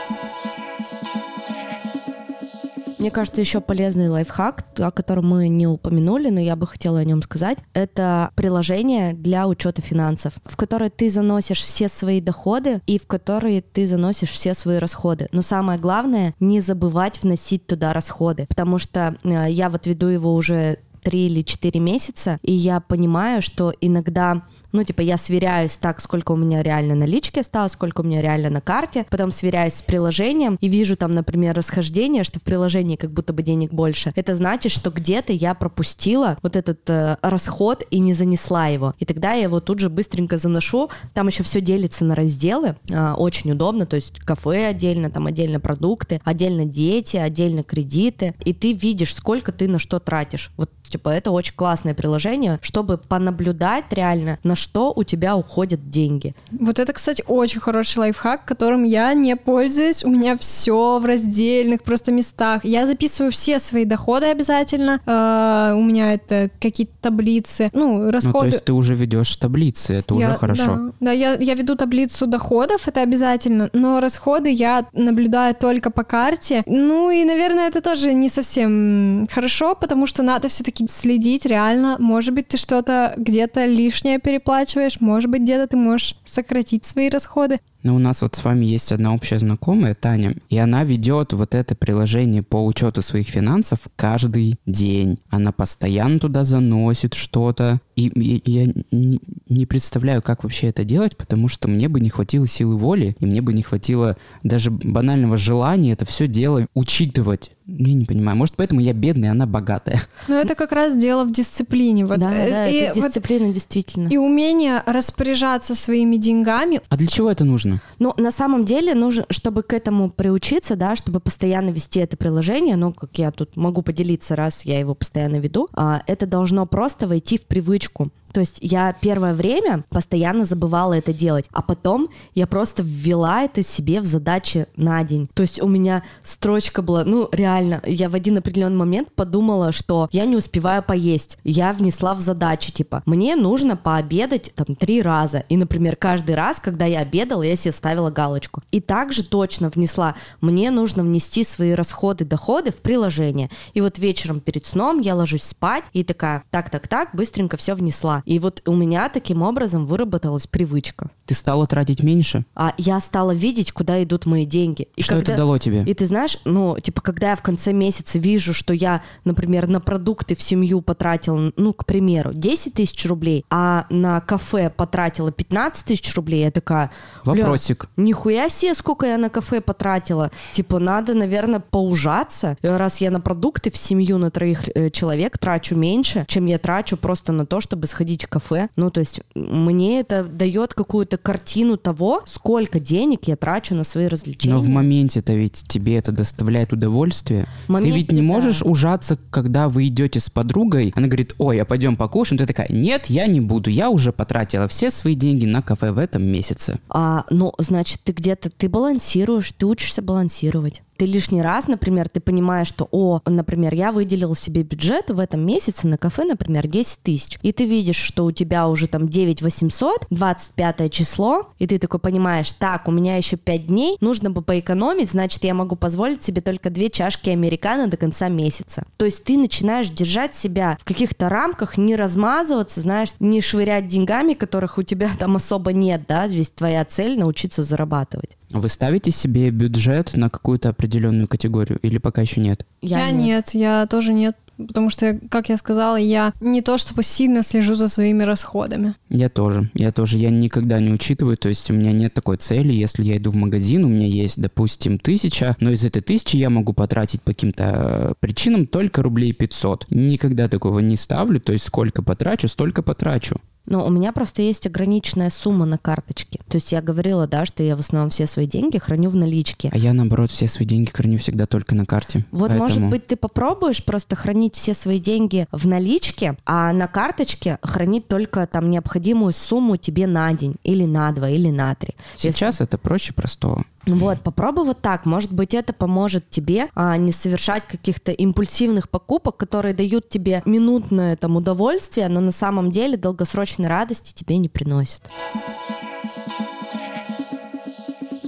Мне 3.04 3.10
кажется, 3.10 3.42
еще 3.42 3.60
полезный 3.60 4.08
лайфхак, 4.08 4.64
о 4.78 4.90
котором 4.90 5.28
мы 5.28 5.48
не 5.48 5.66
упомянули, 5.66 6.30
но 6.30 6.40
я 6.40 6.56
бы 6.56 6.66
хотела 6.66 7.00
о 7.00 7.04
нем 7.04 7.20
сказать, 7.20 7.58
это 7.74 8.30
приложение 8.34 9.12
для 9.12 9.46
учета 9.46 9.82
финансов, 9.82 10.32
в 10.46 10.56
которое 10.56 10.88
ты 10.88 11.10
заносишь 11.10 11.60
все 11.60 11.88
свои 11.88 12.22
доходы 12.22 12.80
и 12.86 12.98
в 12.98 13.06
которые 13.06 13.60
ты 13.60 13.86
заносишь 13.86 14.30
все 14.30 14.54
свои 14.54 14.78
расходы. 14.78 15.28
Но 15.32 15.42
самое 15.42 15.78
главное, 15.78 16.32
не 16.40 16.62
забывать 16.62 17.22
вносить 17.22 17.66
туда 17.66 17.92
расходы, 17.92 18.46
потому 18.48 18.78
что 18.78 19.18
э, 19.22 19.50
я 19.50 19.68
вот 19.68 19.84
веду 19.86 20.06
его 20.06 20.34
уже 20.34 20.78
три 21.02 21.26
или 21.26 21.42
четыре 21.42 21.80
месяца, 21.80 22.38
и 22.40 22.54
я 22.54 22.80
понимаю, 22.80 23.42
что 23.42 23.74
иногда 23.82 24.44
ну, 24.74 24.82
типа, 24.82 25.00
я 25.00 25.16
сверяюсь 25.16 25.76
так, 25.80 26.00
сколько 26.00 26.32
у 26.32 26.36
меня 26.36 26.62
реально 26.62 26.96
налички 26.96 27.38
осталось, 27.38 27.72
сколько 27.72 28.00
у 28.00 28.04
меня 28.04 28.20
реально 28.20 28.50
на 28.50 28.60
карте, 28.60 29.06
потом 29.08 29.30
сверяюсь 29.30 29.74
с 29.74 29.82
приложением 29.82 30.58
и 30.60 30.68
вижу 30.68 30.96
там, 30.96 31.14
например, 31.14 31.54
расхождение, 31.54 32.24
что 32.24 32.40
в 32.40 32.42
приложении 32.42 32.96
как 32.96 33.12
будто 33.12 33.32
бы 33.32 33.42
денег 33.42 33.72
больше. 33.72 34.12
Это 34.16 34.34
значит, 34.34 34.72
что 34.72 34.90
где-то 34.90 35.32
я 35.32 35.54
пропустила 35.54 36.36
вот 36.42 36.56
этот 36.56 36.90
э, 36.90 37.16
расход 37.22 37.84
и 37.90 38.00
не 38.00 38.14
занесла 38.14 38.66
его. 38.66 38.94
И 38.98 39.04
тогда 39.04 39.32
я 39.32 39.44
его 39.44 39.60
тут 39.60 39.78
же 39.78 39.88
быстренько 39.88 40.38
заношу. 40.38 40.90
Там 41.12 41.28
еще 41.28 41.44
все 41.44 41.60
делится 41.60 42.04
на 42.04 42.16
разделы. 42.16 42.74
Э, 42.90 43.12
очень 43.12 43.52
удобно, 43.52 43.86
то 43.86 43.94
есть 43.94 44.18
кафе 44.18 44.66
отдельно, 44.66 45.08
там 45.08 45.26
отдельно 45.26 45.60
продукты, 45.60 46.20
отдельно 46.24 46.64
дети, 46.64 47.16
отдельно 47.16 47.62
кредиты. 47.62 48.34
И 48.44 48.52
ты 48.52 48.72
видишь, 48.72 49.14
сколько 49.14 49.52
ты 49.52 49.68
на 49.68 49.78
что 49.78 50.00
тратишь. 50.00 50.50
Вот 50.56 50.70
Типа, 50.94 51.08
это 51.08 51.32
очень 51.32 51.54
классное 51.56 51.92
приложение, 51.92 52.60
чтобы 52.62 52.98
понаблюдать 52.98 53.86
реально, 53.90 54.38
на 54.44 54.54
что 54.54 54.92
у 54.94 55.02
тебя 55.02 55.34
уходят 55.34 55.90
деньги. 55.90 56.36
Вот 56.52 56.78
это, 56.78 56.92
кстати, 56.92 57.24
очень 57.26 57.60
хороший 57.60 57.98
лайфхак, 57.98 58.44
которым 58.44 58.84
я 58.84 59.12
не 59.12 59.34
пользуюсь. 59.34 60.04
У 60.04 60.08
меня 60.08 60.38
все 60.38 61.00
в 61.00 61.04
раздельных 61.04 61.82
просто 61.82 62.12
местах. 62.12 62.64
Я 62.64 62.86
записываю 62.86 63.32
все 63.32 63.58
свои 63.58 63.84
доходы 63.84 64.26
обязательно. 64.26 65.00
Uh, 65.04 65.74
у 65.74 65.82
меня 65.82 66.14
это 66.14 66.48
какие-то 66.60 66.92
таблицы. 67.00 67.70
Ну, 67.72 68.12
расходы. 68.12 68.32
Ну, 68.32 68.40
то 68.42 68.46
есть 68.46 68.64
ты 68.66 68.72
уже 68.72 68.94
ведешь 68.94 69.34
таблицы, 69.34 69.94
это 69.94 70.14
я, 70.14 70.28
уже 70.28 70.38
хорошо. 70.38 70.76
Да, 70.76 70.92
да 71.00 71.10
я, 71.10 71.34
я 71.34 71.54
веду 71.54 71.74
таблицу 71.74 72.28
доходов, 72.28 72.86
это 72.86 73.02
обязательно, 73.02 73.68
но 73.72 73.98
расходы 73.98 74.48
я 74.48 74.86
наблюдаю 74.92 75.56
только 75.56 75.90
по 75.90 76.04
карте. 76.04 76.62
Ну 76.66 77.10
и, 77.10 77.24
наверное, 77.24 77.66
это 77.66 77.80
тоже 77.80 78.14
не 78.14 78.28
совсем 78.28 79.26
хорошо, 79.28 79.74
потому 79.74 80.06
что 80.06 80.22
надо 80.22 80.46
все-таки 80.46 80.83
следить 80.90 81.46
реально. 81.46 81.96
Может 81.98 82.34
быть, 82.34 82.48
ты 82.48 82.56
что-то 82.56 83.14
где-то 83.16 83.66
лишнее 83.66 84.18
переплачиваешь, 84.18 85.00
может 85.00 85.30
быть, 85.30 85.42
где-то 85.42 85.68
ты 85.68 85.76
можешь 85.76 86.16
сократить 86.24 86.84
свои 86.84 87.08
расходы. 87.08 87.60
Но 87.84 87.94
у 87.94 87.98
нас 87.98 88.22
вот 88.22 88.34
с 88.34 88.42
вами 88.42 88.64
есть 88.64 88.90
одна 88.92 89.14
общая 89.14 89.38
знакомая, 89.38 89.94
Таня, 89.94 90.34
и 90.48 90.56
она 90.56 90.84
ведет 90.84 91.34
вот 91.34 91.54
это 91.54 91.74
приложение 91.74 92.42
по 92.42 92.64
учету 92.64 93.02
своих 93.02 93.28
финансов 93.28 93.80
каждый 93.94 94.56
день. 94.64 95.18
Она 95.28 95.52
постоянно 95.52 96.18
туда 96.18 96.44
заносит 96.44 97.12
что-то. 97.12 97.80
И, 97.96 98.08
и 98.08 98.50
я 98.50 98.72
не, 98.90 99.20
не 99.48 99.66
представляю, 99.66 100.20
как 100.22 100.42
вообще 100.42 100.68
это 100.68 100.84
делать, 100.84 101.16
потому 101.16 101.48
что 101.48 101.68
мне 101.68 101.88
бы 101.88 102.00
не 102.00 102.10
хватило 102.10 102.46
силы 102.46 102.76
воли, 102.76 103.16
и 103.20 103.26
мне 103.26 103.40
бы 103.40 103.52
не 103.52 103.62
хватило 103.62 104.16
даже 104.42 104.70
банального 104.70 105.36
желания 105.36 105.92
это 105.92 106.04
все 106.04 106.26
дело 106.26 106.66
учитывать. 106.74 107.50
Я 107.66 107.94
не 107.94 108.04
понимаю. 108.04 108.36
Может, 108.36 108.56
поэтому 108.56 108.80
я 108.80 108.92
бедная, 108.92 109.30
она 109.30 109.46
богатая. 109.46 110.02
Но 110.28 110.34
это 110.34 110.54
как 110.54 110.72
раз 110.72 110.94
дело 110.96 111.24
в 111.24 111.32
дисциплине. 111.32 112.04
Вот. 112.04 112.18
Да, 112.18 112.30
Э, 112.34 112.50
да, 112.50 112.66
и 112.68 112.74
это 112.74 113.00
вот- 113.00 113.06
дисциплина 113.08 113.50
действительно. 113.54 114.08
и 114.08 114.18
умение 114.18 114.82
распоряжаться 114.86 115.74
своими 115.74 116.16
деньгами. 116.16 116.80
А 116.90 116.96
для 116.98 117.06
чего 117.06 117.30
это 117.30 117.44
нужно? 117.44 117.80
Ну, 117.98 118.12
на 118.18 118.30
самом 118.32 118.64
деле, 118.66 118.94
нужно, 118.94 119.24
чтобы 119.30 119.62
к 119.62 119.72
этому 119.72 120.10
приучиться, 120.10 120.76
да, 120.76 120.94
чтобы 120.96 121.20
постоянно 121.20 121.70
вести 121.70 122.00
это 122.00 122.16
приложение, 122.18 122.76
ну, 122.76 122.92
как 122.92 123.16
я 123.18 123.30
тут 123.30 123.56
могу 123.56 123.80
поделиться, 123.82 124.36
раз 124.36 124.64
я 124.66 124.78
его 124.78 124.94
постоянно 124.94 125.36
веду, 125.36 125.68
а, 125.72 126.02
это 126.06 126.26
должно 126.26 126.66
просто 126.66 127.06
войти 127.08 127.38
в 127.38 127.46
привычку 127.46 127.83
привычку. 127.84 128.10
То 128.34 128.40
есть 128.40 128.58
я 128.60 128.92
первое 128.92 129.32
время 129.32 129.84
постоянно 129.90 130.44
забывала 130.44 130.94
это 130.94 131.12
делать, 131.12 131.48
а 131.52 131.62
потом 131.62 132.08
я 132.34 132.48
просто 132.48 132.82
ввела 132.82 133.44
это 133.44 133.62
себе 133.62 134.00
в 134.00 134.06
задачи 134.06 134.66
на 134.76 135.04
день. 135.04 135.28
То 135.34 135.42
есть 135.42 135.62
у 135.62 135.68
меня 135.68 136.02
строчка 136.24 136.82
была, 136.82 137.04
ну 137.04 137.28
реально, 137.30 137.80
я 137.86 138.08
в 138.08 138.14
один 138.16 138.36
определенный 138.36 138.76
момент 138.76 139.12
подумала, 139.14 139.70
что 139.70 140.08
я 140.10 140.26
не 140.26 140.34
успеваю 140.34 140.82
поесть. 140.82 141.38
Я 141.44 141.72
внесла 141.72 142.12
в 142.14 142.20
задачи, 142.20 142.72
типа, 142.72 143.04
мне 143.06 143.36
нужно 143.36 143.76
пообедать 143.76 144.52
там 144.56 144.74
три 144.74 145.00
раза. 145.00 145.44
И, 145.48 145.56
например, 145.56 145.94
каждый 145.94 146.34
раз, 146.34 146.58
когда 146.58 146.86
я 146.86 147.00
обедала, 147.00 147.42
я 147.42 147.54
себе 147.54 147.70
ставила 147.70 148.10
галочку. 148.10 148.64
И 148.72 148.80
также 148.80 149.22
точно 149.22 149.68
внесла, 149.68 150.16
мне 150.40 150.72
нужно 150.72 151.04
внести 151.04 151.44
свои 151.44 151.70
расходы, 151.70 152.24
доходы 152.24 152.72
в 152.72 152.82
приложение. 152.82 153.48
И 153.74 153.80
вот 153.80 154.00
вечером 154.00 154.40
перед 154.40 154.66
сном 154.66 154.98
я 154.98 155.14
ложусь 155.14 155.44
спать 155.44 155.84
и 155.92 156.02
такая, 156.02 156.42
так-так-так, 156.50 157.10
быстренько 157.14 157.56
все 157.56 157.74
внесла. 157.74 158.23
И 158.24 158.38
вот 158.38 158.62
у 158.66 158.74
меня 158.74 159.08
таким 159.08 159.42
образом 159.42 159.86
выработалась 159.86 160.46
привычка. 160.46 161.10
Ты 161.26 161.34
стала 161.34 161.66
тратить 161.66 162.02
меньше? 162.02 162.44
А 162.54 162.74
я 162.78 163.00
стала 163.00 163.32
видеть, 163.32 163.72
куда 163.72 164.02
идут 164.02 164.26
мои 164.26 164.44
деньги. 164.44 164.88
И 164.96 165.02
Что 165.02 165.16
это 165.16 165.36
дало 165.36 165.58
тебе? 165.58 165.82
И 165.82 165.94
ты 165.94 166.06
знаешь, 166.06 166.38
ну, 166.44 166.76
типа, 166.78 167.00
когда 167.00 167.30
я 167.30 167.36
в 167.36 167.42
конце 167.42 167.72
месяца 167.72 168.18
вижу, 168.18 168.52
что 168.52 168.72
я, 168.74 169.02
например, 169.24 169.66
на 169.66 169.80
продукты 169.80 170.34
в 170.34 170.42
семью 170.42 170.80
потратила, 170.80 171.52
ну, 171.56 171.72
к 171.72 171.86
примеру, 171.86 172.32
10 172.34 172.74
тысяч 172.74 173.04
рублей, 173.06 173.44
а 173.50 173.86
на 173.90 174.20
кафе 174.20 174.70
потратила 174.70 175.32
15 175.32 175.84
тысяч 175.84 176.14
рублей, 176.14 176.42
я 176.42 176.50
такая... 176.50 176.90
«Бля, 177.24 177.42
Вопросик. 177.44 177.88
Нихуя 177.96 178.48
себе, 178.48 178.74
сколько 178.74 179.06
я 179.06 179.18
на 179.18 179.30
кафе 179.30 179.60
потратила. 179.60 180.30
Типа, 180.52 180.78
надо, 180.78 181.14
наверное, 181.14 181.60
поужаться, 181.60 182.56
раз 182.62 182.98
я 182.98 183.10
на 183.10 183.20
продукты 183.20 183.70
в 183.70 183.76
семью 183.76 184.18
на 184.18 184.30
троих 184.30 184.68
э, 184.74 184.90
человек 184.90 185.38
трачу 185.38 185.74
меньше, 185.74 186.24
чем 186.28 186.46
я 186.46 186.58
трачу 186.58 186.96
просто 186.96 187.32
на 187.32 187.46
то, 187.46 187.60
чтобы 187.60 187.86
сходить 187.86 188.13
в 188.22 188.28
кафе. 188.28 188.68
Ну, 188.76 188.90
то 188.90 189.00
есть, 189.00 189.20
мне 189.34 190.00
это 190.00 190.24
дает 190.24 190.74
какую-то 190.74 191.16
картину 191.16 191.76
того, 191.76 192.22
сколько 192.26 192.80
денег 192.80 193.24
я 193.24 193.36
трачу 193.36 193.74
на 193.74 193.84
свои 193.84 194.06
развлечения. 194.06 194.54
Но 194.54 194.60
в 194.60 194.68
моменте-то 194.68 195.32
ведь 195.32 195.64
тебе 195.66 195.96
это 195.96 196.12
доставляет 196.12 196.72
удовольствие. 196.72 197.46
Моменте, 197.68 197.92
ты 197.92 197.98
ведь 197.98 198.12
не 198.12 198.20
да. 198.20 198.26
можешь 198.26 198.62
ужаться, 198.62 199.18
когда 199.30 199.68
вы 199.68 199.88
идете 199.88 200.20
с 200.20 200.30
подругой. 200.30 200.92
Она 200.94 201.06
говорит, 201.06 201.34
ой, 201.38 201.60
а 201.60 201.64
пойдем 201.64 201.96
покушаем. 201.96 202.38
Ты 202.38 202.46
такая, 202.46 202.68
нет, 202.70 203.06
я 203.06 203.26
не 203.26 203.40
буду. 203.40 203.70
Я 203.70 203.90
уже 203.90 204.12
потратила 204.12 204.68
все 204.68 204.90
свои 204.90 205.14
деньги 205.14 205.46
на 205.46 205.62
кафе 205.62 205.92
в 205.92 205.98
этом 205.98 206.22
месяце. 206.22 206.78
А, 206.88 207.24
ну, 207.30 207.52
значит, 207.58 208.00
ты 208.04 208.12
где-то, 208.12 208.50
ты 208.50 208.68
балансируешь, 208.68 209.52
ты 209.56 209.66
учишься 209.66 210.02
балансировать. 210.02 210.82
Ты 210.96 211.06
лишний 211.06 211.42
раз, 211.42 211.66
например, 211.66 212.08
ты 212.08 212.20
понимаешь, 212.20 212.68
что, 212.68 212.88
о, 212.90 213.20
например, 213.26 213.74
я 213.74 213.92
выделил 213.92 214.34
себе 214.34 214.62
бюджет 214.62 215.10
в 215.10 215.18
этом 215.18 215.44
месяце 215.44 215.88
на 215.88 215.98
кафе, 215.98 216.24
например, 216.24 216.66
10 216.66 216.98
тысяч. 217.02 217.38
И 217.42 217.52
ты 217.52 217.64
видишь, 217.64 217.96
что 217.96 218.24
у 218.24 218.32
тебя 218.32 218.68
уже 218.68 218.86
там 218.86 219.08
9 219.08 219.42
800, 219.42 220.06
25 220.10 220.92
число, 220.92 221.50
и 221.58 221.66
ты 221.66 221.78
такой 221.78 222.00
понимаешь, 222.00 222.52
так, 222.52 222.88
у 222.88 222.90
меня 222.90 223.16
еще 223.16 223.36
5 223.36 223.66
дней, 223.66 223.96
нужно 224.00 224.30
бы 224.30 224.42
поэкономить, 224.42 225.10
значит, 225.10 225.44
я 225.44 225.54
могу 225.54 225.76
позволить 225.76 226.22
себе 226.22 226.40
только 226.40 226.70
две 226.70 226.90
чашки 226.90 227.30
американо 227.30 227.88
до 227.88 227.96
конца 227.96 228.28
месяца. 228.28 228.84
То 228.96 229.04
есть 229.04 229.24
ты 229.24 229.36
начинаешь 229.36 229.88
держать 229.88 230.34
себя 230.34 230.78
в 230.80 230.84
каких-то 230.84 231.28
рамках, 231.28 231.76
не 231.76 231.96
размазываться, 231.96 232.80
знаешь, 232.80 233.10
не 233.20 233.40
швырять 233.40 233.88
деньгами, 233.88 234.34
которых 234.34 234.78
у 234.78 234.82
тебя 234.82 235.10
там 235.18 235.36
особо 235.36 235.72
нет, 235.72 236.02
да, 236.08 236.26
ведь 236.26 236.54
твоя 236.54 236.84
цель 236.84 237.18
научиться 237.18 237.62
зарабатывать. 237.62 238.36
Вы 238.54 238.68
ставите 238.68 239.10
себе 239.10 239.50
бюджет 239.50 240.16
на 240.16 240.30
какую-то 240.30 240.68
определенную 240.68 241.26
категорию 241.26 241.80
или 241.82 241.98
пока 241.98 242.22
еще 242.22 242.40
нет? 242.40 242.64
Я, 242.82 243.10
нет, 243.10 243.50
я 243.52 243.86
тоже 243.86 244.14
нет. 244.14 244.36
Потому 244.56 244.90
что, 244.90 245.18
как 245.30 245.48
я 245.48 245.56
сказала, 245.56 245.96
я 245.96 246.32
не 246.40 246.62
то 246.62 246.78
чтобы 246.78 247.02
сильно 247.02 247.42
слежу 247.42 247.74
за 247.74 247.88
своими 247.88 248.22
расходами. 248.22 248.94
Я 249.08 249.28
тоже. 249.28 249.70
Я 249.74 249.90
тоже. 249.90 250.18
Я 250.18 250.30
никогда 250.30 250.78
не 250.78 250.92
учитываю. 250.92 251.36
То 251.36 251.48
есть 251.48 251.68
у 251.70 251.74
меня 251.74 251.90
нет 251.90 252.14
такой 252.14 252.36
цели. 252.36 252.72
Если 252.72 253.02
я 253.02 253.16
иду 253.16 253.32
в 253.32 253.34
магазин, 253.34 253.84
у 253.84 253.88
меня 253.88 254.06
есть, 254.06 254.40
допустим, 254.40 255.00
тысяча, 255.00 255.56
но 255.58 255.72
из 255.72 255.84
этой 255.84 256.02
тысячи 256.02 256.36
я 256.36 256.50
могу 256.50 256.72
потратить 256.72 257.22
по 257.22 257.32
каким-то 257.32 257.64
э, 257.64 258.14
причинам 258.20 258.68
только 258.68 259.02
рублей 259.02 259.32
500. 259.32 259.86
Никогда 259.90 260.48
такого 260.48 260.78
не 260.78 260.94
ставлю. 260.94 261.40
То 261.40 261.52
есть 261.52 261.66
сколько 261.66 262.02
потрачу, 262.02 262.46
столько 262.46 262.82
потрачу. 262.82 263.40
Но 263.66 263.86
у 263.86 263.90
меня 263.90 264.12
просто 264.12 264.42
есть 264.42 264.66
ограниченная 264.66 265.30
сумма 265.30 265.64
на 265.64 265.78
карточке. 265.78 266.40
То 266.48 266.56
есть 266.56 266.72
я 266.72 266.82
говорила, 266.82 267.26
да, 267.26 267.46
что 267.46 267.62
я 267.62 267.76
в 267.76 267.80
основном 267.80 268.10
все 268.10 268.26
свои 268.26 268.46
деньги 268.46 268.78
храню 268.78 269.08
в 269.10 269.16
наличке. 269.16 269.70
А 269.72 269.78
я, 269.78 269.92
наоборот, 269.92 270.30
все 270.30 270.48
свои 270.48 270.66
деньги 270.66 270.90
храню 270.90 271.18
всегда 271.18 271.46
только 271.46 271.74
на 271.74 271.86
карте. 271.86 272.24
Вот, 272.30 272.48
Поэтому... 272.48 272.68
может 272.68 272.84
быть, 272.90 273.06
ты 273.06 273.16
попробуешь 273.16 273.84
просто 273.84 274.16
хранить 274.16 274.54
все 274.54 274.74
свои 274.74 274.98
деньги 274.98 275.46
в 275.50 275.66
наличке, 275.66 276.36
а 276.44 276.72
на 276.72 276.86
карточке 276.86 277.58
хранить 277.62 278.06
только 278.08 278.46
там 278.46 278.70
необходимую 278.70 279.32
сумму 279.32 279.76
тебе 279.76 280.06
на 280.06 280.32
день, 280.34 280.56
или 280.62 280.84
на 280.84 281.10
два, 281.12 281.28
или 281.30 281.50
на 281.50 281.74
три. 281.74 281.94
Если- 282.16 282.30
Сейчас 282.30 282.60
это 282.60 282.76
проще 282.78 283.12
простого. 283.12 283.64
Вот, 283.86 284.20
попробуй 284.20 284.64
вот 284.64 284.80
так. 284.80 285.06
Может 285.06 285.32
быть, 285.32 285.54
это 285.54 285.72
поможет 285.72 286.28
тебе 286.30 286.68
а, 286.74 286.96
не 286.96 287.12
совершать 287.12 287.66
каких-то 287.66 288.12
импульсивных 288.12 288.88
покупок, 288.88 289.36
которые 289.36 289.74
дают 289.74 290.08
тебе 290.08 290.42
минутное 290.44 291.16
там 291.16 291.36
удовольствие, 291.36 292.08
но 292.08 292.20
на 292.20 292.30
самом 292.30 292.70
деле 292.70 292.96
долгосрочной 292.96 293.68
радости 293.68 294.12
тебе 294.14 294.38
не 294.38 294.48
приносят. 294.48 295.10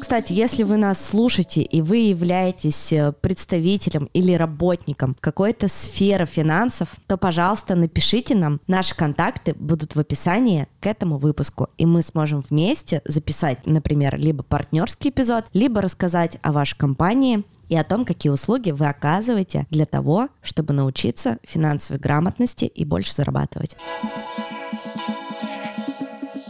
Кстати, 0.07 0.33
если 0.33 0.63
вы 0.63 0.77
нас 0.77 1.05
слушаете 1.05 1.63
и 1.63 1.83
вы 1.83 1.97
являетесь 1.97 2.93
э, 2.93 3.11
представителем 3.11 4.09
или 4.13 4.35
работником 4.35 5.17
какой-то 5.19 5.67
сферы 5.67 6.27
финансов, 6.27 6.91
то, 7.09 7.17
пожалуйста, 7.17 7.75
напишите 7.75 8.37
нам. 8.37 8.61
Наши 8.69 8.95
контакты 8.95 9.55
будут 9.55 9.97
в 9.97 9.99
описании 9.99 10.69
к 10.79 10.87
этому 10.87 11.17
выпуску, 11.17 11.71
и 11.77 11.87
мы 11.87 12.03
сможем 12.03 12.39
вместе 12.39 13.03
записать, 13.05 13.67
например, 13.67 14.17
либо 14.17 14.45
партнерский 14.45 15.09
эпизод, 15.09 15.47
либо 15.53 15.81
рассказать 15.81 16.39
о 16.41 16.53
вашей 16.53 16.79
компании 16.79 17.43
и 17.69 17.77
о 17.77 17.83
том, 17.83 18.05
какие 18.05 18.31
услуги 18.31 18.71
вы 18.71 18.87
оказываете 18.87 19.67
для 19.71 19.87
того, 19.87 20.29
чтобы 20.41 20.73
научиться 20.73 21.39
финансовой 21.43 21.99
грамотности 21.99 22.67
и 22.67 22.85
больше 22.85 23.13
зарабатывать. 23.13 23.77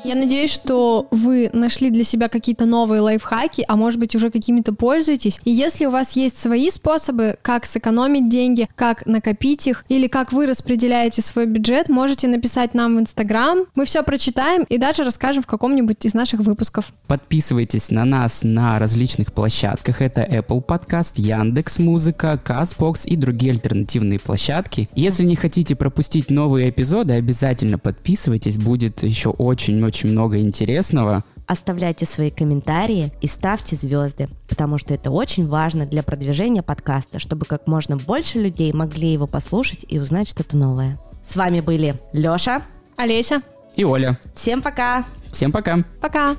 Я 0.07 0.14
надеюсь, 0.14 0.52
что 0.52 1.09
вы 1.11 1.50
нашли 1.52 1.90
для 1.90 2.04
себя 2.04 2.28
какие-то 2.28 2.64
новые 2.64 3.00
лайфхаки, 3.00 3.64
а 3.66 3.74
может 3.74 3.98
быть 3.98 4.14
уже 4.14 4.30
какими-то 4.30 4.72
пользуетесь. 4.72 5.40
И 5.42 5.50
если 5.50 5.84
у 5.86 5.90
вас 5.90 6.14
есть 6.14 6.40
свои 6.40 6.70
способы, 6.70 7.36
как 7.42 7.66
сэкономить 7.66 8.28
деньги, 8.28 8.68
как 8.76 9.04
накопить 9.04 9.66
их, 9.66 9.84
или 9.88 10.07
как 10.07 10.32
вы 10.32 10.46
распределяете 10.46 11.22
свой 11.22 11.46
бюджет, 11.46 11.88
можете 11.88 12.28
написать 12.28 12.72
нам 12.72 12.94
в 12.94 13.00
Инстаграм. 13.00 13.64
Мы 13.74 13.84
все 13.84 14.04
прочитаем 14.04 14.62
и 14.68 14.78
даже 14.78 15.02
расскажем 15.02 15.42
в 15.42 15.48
каком-нибудь 15.48 16.04
из 16.04 16.14
наших 16.14 16.38
выпусков. 16.38 16.92
Подписывайтесь 17.09 17.90
на 17.90 18.04
нас 18.04 18.44
на 18.44 18.78
различных 18.78 19.32
площадках. 19.32 20.00
Это 20.00 20.22
Apple 20.22 20.64
Podcast, 20.64 21.14
Яндекс 21.16 21.80
Музыка, 21.80 22.40
Castbox 22.44 23.00
и 23.07 23.16
другие 23.16 23.54
альтернативные 23.54 24.20
площадки. 24.20 24.88
Если 24.94 25.24
не 25.24 25.34
хотите 25.34 25.74
пропустить 25.74 26.30
новые 26.30 26.70
эпизоды, 26.70 27.14
обязательно 27.14 27.76
подписывайтесь. 27.78 28.57
Будет 28.57 29.02
еще 29.02 29.30
очень-очень 29.30 29.95
много 30.05 30.38
интересного. 30.40 31.22
Оставляйте 31.47 32.07
свои 32.07 32.30
комментарии 32.30 33.12
и 33.20 33.26
ставьте 33.26 33.76
звезды, 33.76 34.28
потому 34.49 34.78
что 34.78 34.94
это 34.94 35.11
очень 35.11 35.47
важно 35.47 35.86
для 35.86 36.03
продвижения 36.03 36.62
подкаста, 36.62 37.18
чтобы 37.20 37.47
как 37.47 37.66
можно 37.66 37.97
больше 37.97 38.38
людей 38.38 38.72
могли 38.72 39.12
его 39.12 39.26
послушать 39.26 39.84
и 39.88 39.99
узнать 40.01 40.28
что-то 40.28 40.57
новое. 40.57 40.99
С 41.24 41.36
вами 41.36 41.61
были 41.61 42.01
Лёша. 42.12 42.62
Олеся, 42.97 43.42
И 43.76 43.84
Оля. 43.84 44.18
Всем 44.34 44.62
пока! 44.62 45.05
Всем 45.32 45.53
пока! 45.53 45.84
пока! 46.01 46.36